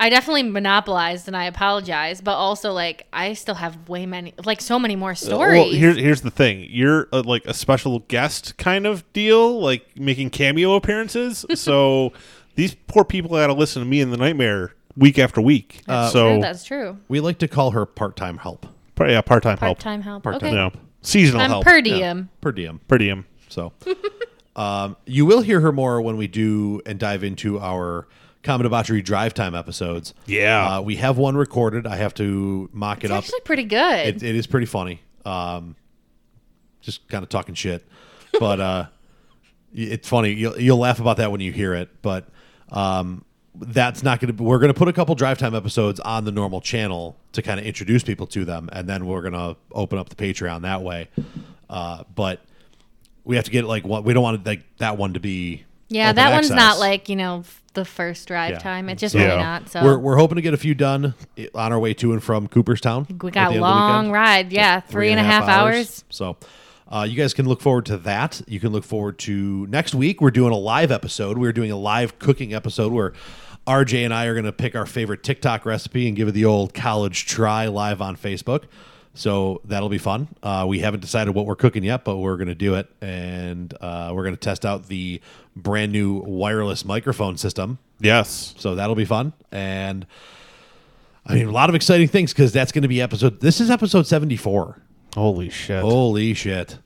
I 0.01 0.09
definitely 0.09 0.41
monopolized, 0.43 1.27
and 1.27 1.37
I 1.37 1.45
apologize. 1.45 2.21
But 2.21 2.33
also, 2.33 2.73
like, 2.73 3.05
I 3.13 3.33
still 3.33 3.53
have 3.53 3.87
way 3.87 4.07
many, 4.07 4.33
like, 4.43 4.59
so 4.59 4.79
many 4.79 4.95
more 4.95 5.13
stories. 5.13 5.59
Well, 5.59 5.69
here's 5.69 5.95
here's 5.95 6.21
the 6.21 6.31
thing. 6.31 6.65
You're 6.69 7.07
uh 7.13 7.21
like 7.23 7.45
a 7.45 7.53
special 7.53 7.99
guest 7.99 8.57
kind 8.57 8.87
of 8.87 9.03
deal, 9.13 9.61
like 9.61 9.95
making 9.99 10.31
cameo 10.31 10.73
appearances. 10.73 11.45
so 11.53 12.13
these 12.55 12.73
poor 12.87 13.05
people 13.05 13.29
got 13.29 13.47
to 13.47 13.53
listen 13.53 13.83
to 13.83 13.87
me 13.87 14.01
in 14.01 14.09
the 14.09 14.17
nightmare 14.17 14.73
week 14.97 15.19
after 15.19 15.39
week. 15.39 15.83
that's 15.85 16.13
so 16.13 16.33
true. 16.33 16.41
That's 16.41 16.63
true. 16.63 16.97
we 17.07 17.19
like 17.19 17.37
to 17.37 17.47
call 17.47 17.71
her 17.71 17.85
part 17.85 18.17
time 18.17 18.39
help. 18.39 18.65
par- 18.95 19.07
yeah, 19.07 19.21
part 19.21 19.43
time 19.43 19.57
help. 19.59 19.77
Part 19.77 19.79
time 19.79 20.01
help. 20.01 20.23
Part-time 20.23 20.57
okay. 20.57 20.77
You 20.77 20.81
seasonal 21.03 21.41
I'm 21.41 21.49
help. 21.51 21.63
per 21.63 21.77
Yeah, 21.77 21.81
diem. 21.83 22.29
per 22.41 22.51
diem. 22.51 22.79
per 22.87 22.97
diem. 22.97 23.25
So 23.49 23.71
um, 24.55 24.97
you 25.05 25.27
will 25.27 25.41
hear 25.41 25.59
her 25.59 25.71
more 25.71 26.01
when 26.01 26.17
we 26.17 26.25
do 26.27 26.81
and 26.87 26.97
dive 26.97 27.23
into 27.23 27.59
our 27.59 28.07
Common 28.43 28.63
Debauchery 28.63 29.01
Drive 29.01 29.33
Time 29.33 29.53
episodes. 29.55 30.13
Yeah. 30.25 30.77
Uh, 30.77 30.81
we 30.81 30.95
have 30.95 31.17
one 31.17 31.35
recorded. 31.37 31.85
I 31.85 31.97
have 31.97 32.13
to 32.15 32.69
mock 32.73 32.99
It's 32.99 33.05
it 33.05 33.11
up. 33.11 33.23
actually 33.23 33.41
pretty 33.41 33.63
good. 33.65 34.07
It, 34.07 34.23
it 34.23 34.35
is 34.35 34.47
pretty 34.47 34.65
funny. 34.65 35.01
Um, 35.25 35.75
just 36.81 37.07
kind 37.07 37.21
of 37.23 37.29
talking 37.29 37.53
shit, 37.53 37.85
but 38.39 38.59
uh, 38.59 38.85
it's 39.73 40.07
funny. 40.09 40.31
You'll, 40.31 40.59
you'll 40.59 40.79
laugh 40.79 40.99
about 40.99 41.17
that 41.17 41.31
when 41.31 41.39
you 41.41 41.51
hear 41.51 41.75
it. 41.75 41.89
But 42.01 42.27
um, 42.71 43.23
that's 43.55 44.01
not 44.01 44.19
going 44.19 44.35
to. 44.35 44.43
We're 44.43 44.57
going 44.57 44.73
to 44.73 44.77
put 44.77 44.87
a 44.87 44.93
couple 44.93 45.13
drive 45.13 45.37
time 45.37 45.53
episodes 45.53 45.99
on 45.99 46.25
the 46.25 46.31
normal 46.31 46.59
channel 46.61 47.17
to 47.33 47.43
kind 47.43 47.59
of 47.59 47.65
introduce 47.67 48.01
people 48.01 48.25
to 48.27 48.43
them, 48.45 48.69
and 48.73 48.89
then 48.89 49.05
we're 49.05 49.21
going 49.21 49.33
to 49.33 49.55
open 49.71 49.99
up 49.99 50.09
the 50.09 50.15
Patreon 50.15 50.61
that 50.63 50.81
way. 50.81 51.09
Uh, 51.69 52.03
but 52.15 52.41
we 53.23 53.35
have 53.35 53.45
to 53.45 53.51
get 53.51 53.65
like 53.65 53.85
what 53.85 54.03
we 54.03 54.13
don't 54.13 54.23
want 54.23 54.43
like 54.45 54.63
that 54.77 54.97
one 54.97 55.13
to 55.13 55.19
be. 55.19 55.65
Yeah, 55.91 56.05
open 56.07 56.15
that 56.15 56.31
one's 56.33 56.49
not 56.49 56.79
like 56.79 57.07
you 57.09 57.15
know 57.15 57.43
the 57.73 57.85
first 57.85 58.27
drive 58.27 58.51
Yeah. 58.51 58.59
time. 58.59 58.89
It's 58.89 58.99
just 58.99 59.15
Yeah. 59.15 59.25
really 59.27 59.37
not. 59.43 59.69
So 59.69 59.81
We're, 59.83 59.97
we're 59.97 60.17
hoping 60.17 60.35
to 60.37 60.41
get 60.41 60.53
a 60.53 60.57
few 60.57 60.73
done 60.73 61.13
on 61.55 61.71
our 61.71 61.79
way 61.79 61.93
to 61.93 62.11
and 62.11 62.21
from 62.21 62.47
Cooperstown. 62.47 63.05
we 63.09 63.15
at 63.29 63.33
got 63.33 63.33
the 63.33 63.39
a 63.39 63.43
end 63.43 63.49
of 63.49 63.53
the 63.53 63.59
long 63.61 63.97
weekend. 64.05 64.13
ride. 64.13 64.51
Yeah, 64.51 64.79
three 64.81 65.11
and 65.11 65.19
a 65.19 65.23
half 65.23 65.47
hours. 65.47 66.03
So 66.09 66.35
uh, 66.91 67.05
you 67.09 67.15
guys 67.15 67.33
can 67.33 67.47
look 67.47 67.61
forward 67.61 67.85
to 67.85 67.97
that. 67.99 68.41
You 68.47 68.59
can 68.59 68.73
look 68.73 68.83
forward 68.83 69.17
to 69.19 69.67
next 69.67 69.95
week. 69.95 70.19
We're 70.19 70.31
doing 70.31 70.51
a 70.51 70.57
live 70.57 70.91
episode. 70.91 71.37
We're 71.37 71.53
doing 71.53 71.71
a 71.71 71.77
live 71.77 72.19
cooking 72.19 72.53
episode 72.53 72.91
where 72.91 73.13
RJ 73.67 74.03
and 74.03 74.13
I 74.13 74.25
are 74.25 74.33
going 74.33 74.43
to 74.45 74.51
pick 74.51 74.75
our 74.75 74.85
favorite 74.85 75.23
TikTok 75.23 75.65
recipe 75.65 76.07
and 76.09 76.17
give 76.17 76.27
it 76.27 76.31
the 76.31 76.43
old 76.43 76.73
college 76.73 77.25
try 77.25 77.67
live 77.67 78.01
on 78.01 78.17
Facebook. 78.17 78.63
So 79.13 79.59
that'll 79.65 79.89
be 79.89 79.97
fun. 79.97 80.29
Uh, 80.41 80.65
we 80.67 80.79
haven't 80.79 81.01
decided 81.01 81.35
what 81.35 81.45
we're 81.45 81.55
cooking 81.57 81.83
yet, 81.83 82.05
but 82.05 82.17
we're 82.17 82.37
going 82.37 82.47
to 82.47 82.55
do 82.55 82.75
it. 82.75 82.89
And 83.01 83.73
uh, 83.81 84.11
we're 84.13 84.23
going 84.23 84.35
to 84.35 84.39
test 84.39 84.65
out 84.65 84.87
the 84.87 85.19
brand 85.55 85.91
new 85.91 86.19
wireless 86.25 86.85
microphone 86.85 87.35
system. 87.37 87.77
Yes. 87.99 88.55
So 88.57 88.75
that'll 88.75 88.95
be 88.95 89.03
fun. 89.05 89.33
And 89.51 90.07
I 91.25 91.35
mean, 91.35 91.47
a 91.47 91.51
lot 91.51 91.67
of 91.69 91.75
exciting 91.75 92.07
things 92.07 92.31
because 92.33 92.53
that's 92.53 92.71
going 92.71 92.83
to 92.83 92.87
be 92.87 93.01
episode. 93.01 93.41
This 93.41 93.59
is 93.59 93.69
episode 93.69 94.07
74. 94.07 94.77
Holy 95.15 95.49
shit. 95.49 95.81
Holy 95.81 96.33
shit. 96.33 96.77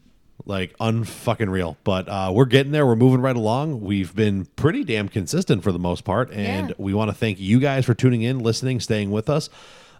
Like 0.48 0.76
unfucking 0.80 1.50
real. 1.50 1.78
But 1.84 2.10
uh, 2.10 2.32
we're 2.34 2.46
getting 2.46 2.72
there. 2.72 2.86
We're 2.88 2.96
moving 2.96 3.22
right 3.22 3.36
along. 3.36 3.82
We've 3.82 4.16
been 4.16 4.46
pretty 4.56 4.84
damn 4.84 5.10
consistent 5.10 5.64
for 5.64 5.72
the 5.72 5.80
most 5.80 6.04
part. 6.04 6.32
And 6.32 6.70
Yeah. 6.70 6.76
we 6.80 6.94
want 6.96 7.10
to 7.12 7.16
thank 7.16 7.40
you 7.40 7.60
guys 7.60 7.86
for 7.86 7.94
tuning 7.94 8.24
in, 8.24 8.40
listening, 8.40 8.80
staying 8.80 9.12
with 9.12 9.30
us. 9.30 9.50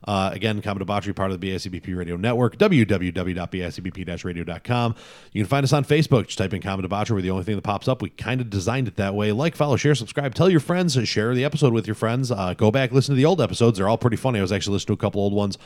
Uh, 0.06 0.30
again, 0.34 0.62
Common 0.62 0.80
Debauchery, 0.80 1.14
part 1.14 1.32
of 1.32 1.40
the 1.40 1.52
BSCBP 1.52 1.98
Radio 1.98 2.16
Network, 2.16 2.58
www.bscbp-radio.com. 2.58 4.96
You 5.32 5.44
can 5.44 5.50
find 5.50 5.64
us 5.64 5.74
on 5.74 5.84
Facebook. 5.84 6.28
Just 6.28 6.38
type 6.38 6.54
in 6.54 6.62
Common 6.62 6.84
Debauchery. 6.84 7.16
We're 7.16 7.22
the 7.22 7.32
only 7.32 7.44
thing 7.44 7.56
that 7.56 7.64
pops 7.64 7.88
up. 7.88 8.02
We 8.02 8.10
kind 8.10 8.42
of 8.42 8.50
designed 8.50 8.88
it 8.88 8.96
that 8.98 9.16
way. 9.16 9.32
Like, 9.32 9.56
follow, 9.56 9.76
share, 9.76 9.96
subscribe. 9.96 10.36
Tell 10.36 10.50
your 10.50 10.60
friends. 10.60 10.94
Share 11.08 11.34
the 11.34 11.44
episode 11.44 11.74
with 11.74 11.88
your 11.88 11.96
friends. 11.96 12.32
Uh, 12.32 12.54
go 12.54 12.72
back, 12.72 12.92
listen 12.92 13.14
to 13.14 13.18
the 13.18 13.26
old 13.26 13.42
episodes. 13.42 13.78
They're 13.78 13.90
all 13.90 13.98
pretty 13.98 14.18
funny. 14.18 14.40
I 14.40 14.44
was 14.44 14.52
actually 14.52 14.74
listening 14.74 14.98
to 14.98 15.00
a 15.00 15.04
couple 15.04 15.22
old 15.22 15.34
ones 15.34 15.58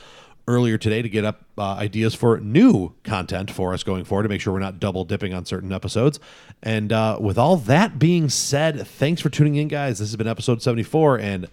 earlier 0.48 0.80
today 0.80 1.02
to 1.02 1.10
get 1.10 1.24
up 1.24 1.44
uh, 1.58 1.74
ideas 1.74 2.16
for 2.16 2.40
new 2.40 2.94
content 3.04 3.52
for 3.52 3.74
us 3.74 3.84
going 3.84 4.04
forward 4.04 4.24
to 4.24 4.30
make 4.30 4.42
sure 4.42 4.52
we're 4.52 4.60
not 4.60 4.80
double 4.80 5.06
dipping 5.06 5.34
on 5.34 5.46
certain 5.46 5.72
episodes. 5.72 6.20
And 6.64 6.92
uh, 6.92 7.18
with 7.22 7.38
all 7.38 7.58
that 7.58 8.00
being 8.00 8.30
said, 8.30 8.88
thanks 8.88 9.22
for 9.22 9.30
tuning 9.30 9.56
in, 9.56 9.68
guys. 9.68 10.00
This 10.00 10.10
has 10.10 10.16
been 10.16 10.28
episode 10.28 10.64
74, 10.64 11.20
and 11.20 11.48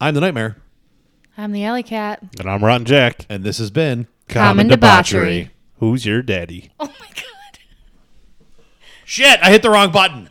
I'm 0.00 0.14
the 0.14 0.20
Nightmare, 0.20 0.56
I'm 1.40 1.52
the 1.52 1.64
alley 1.64 1.84
cat. 1.84 2.20
And 2.40 2.50
I'm 2.50 2.64
Rotten 2.64 2.84
Jack. 2.84 3.24
and 3.28 3.44
this 3.44 3.58
has 3.58 3.70
been 3.70 4.08
Common 4.28 4.66
Debauchery. 4.66 5.50
Who's 5.78 6.04
your 6.04 6.20
daddy? 6.20 6.70
Oh 6.80 6.86
my 6.86 7.06
god. 7.14 7.58
Shit, 9.04 9.38
I 9.40 9.50
hit 9.52 9.62
the 9.62 9.70
wrong 9.70 9.92
button. 9.92 10.30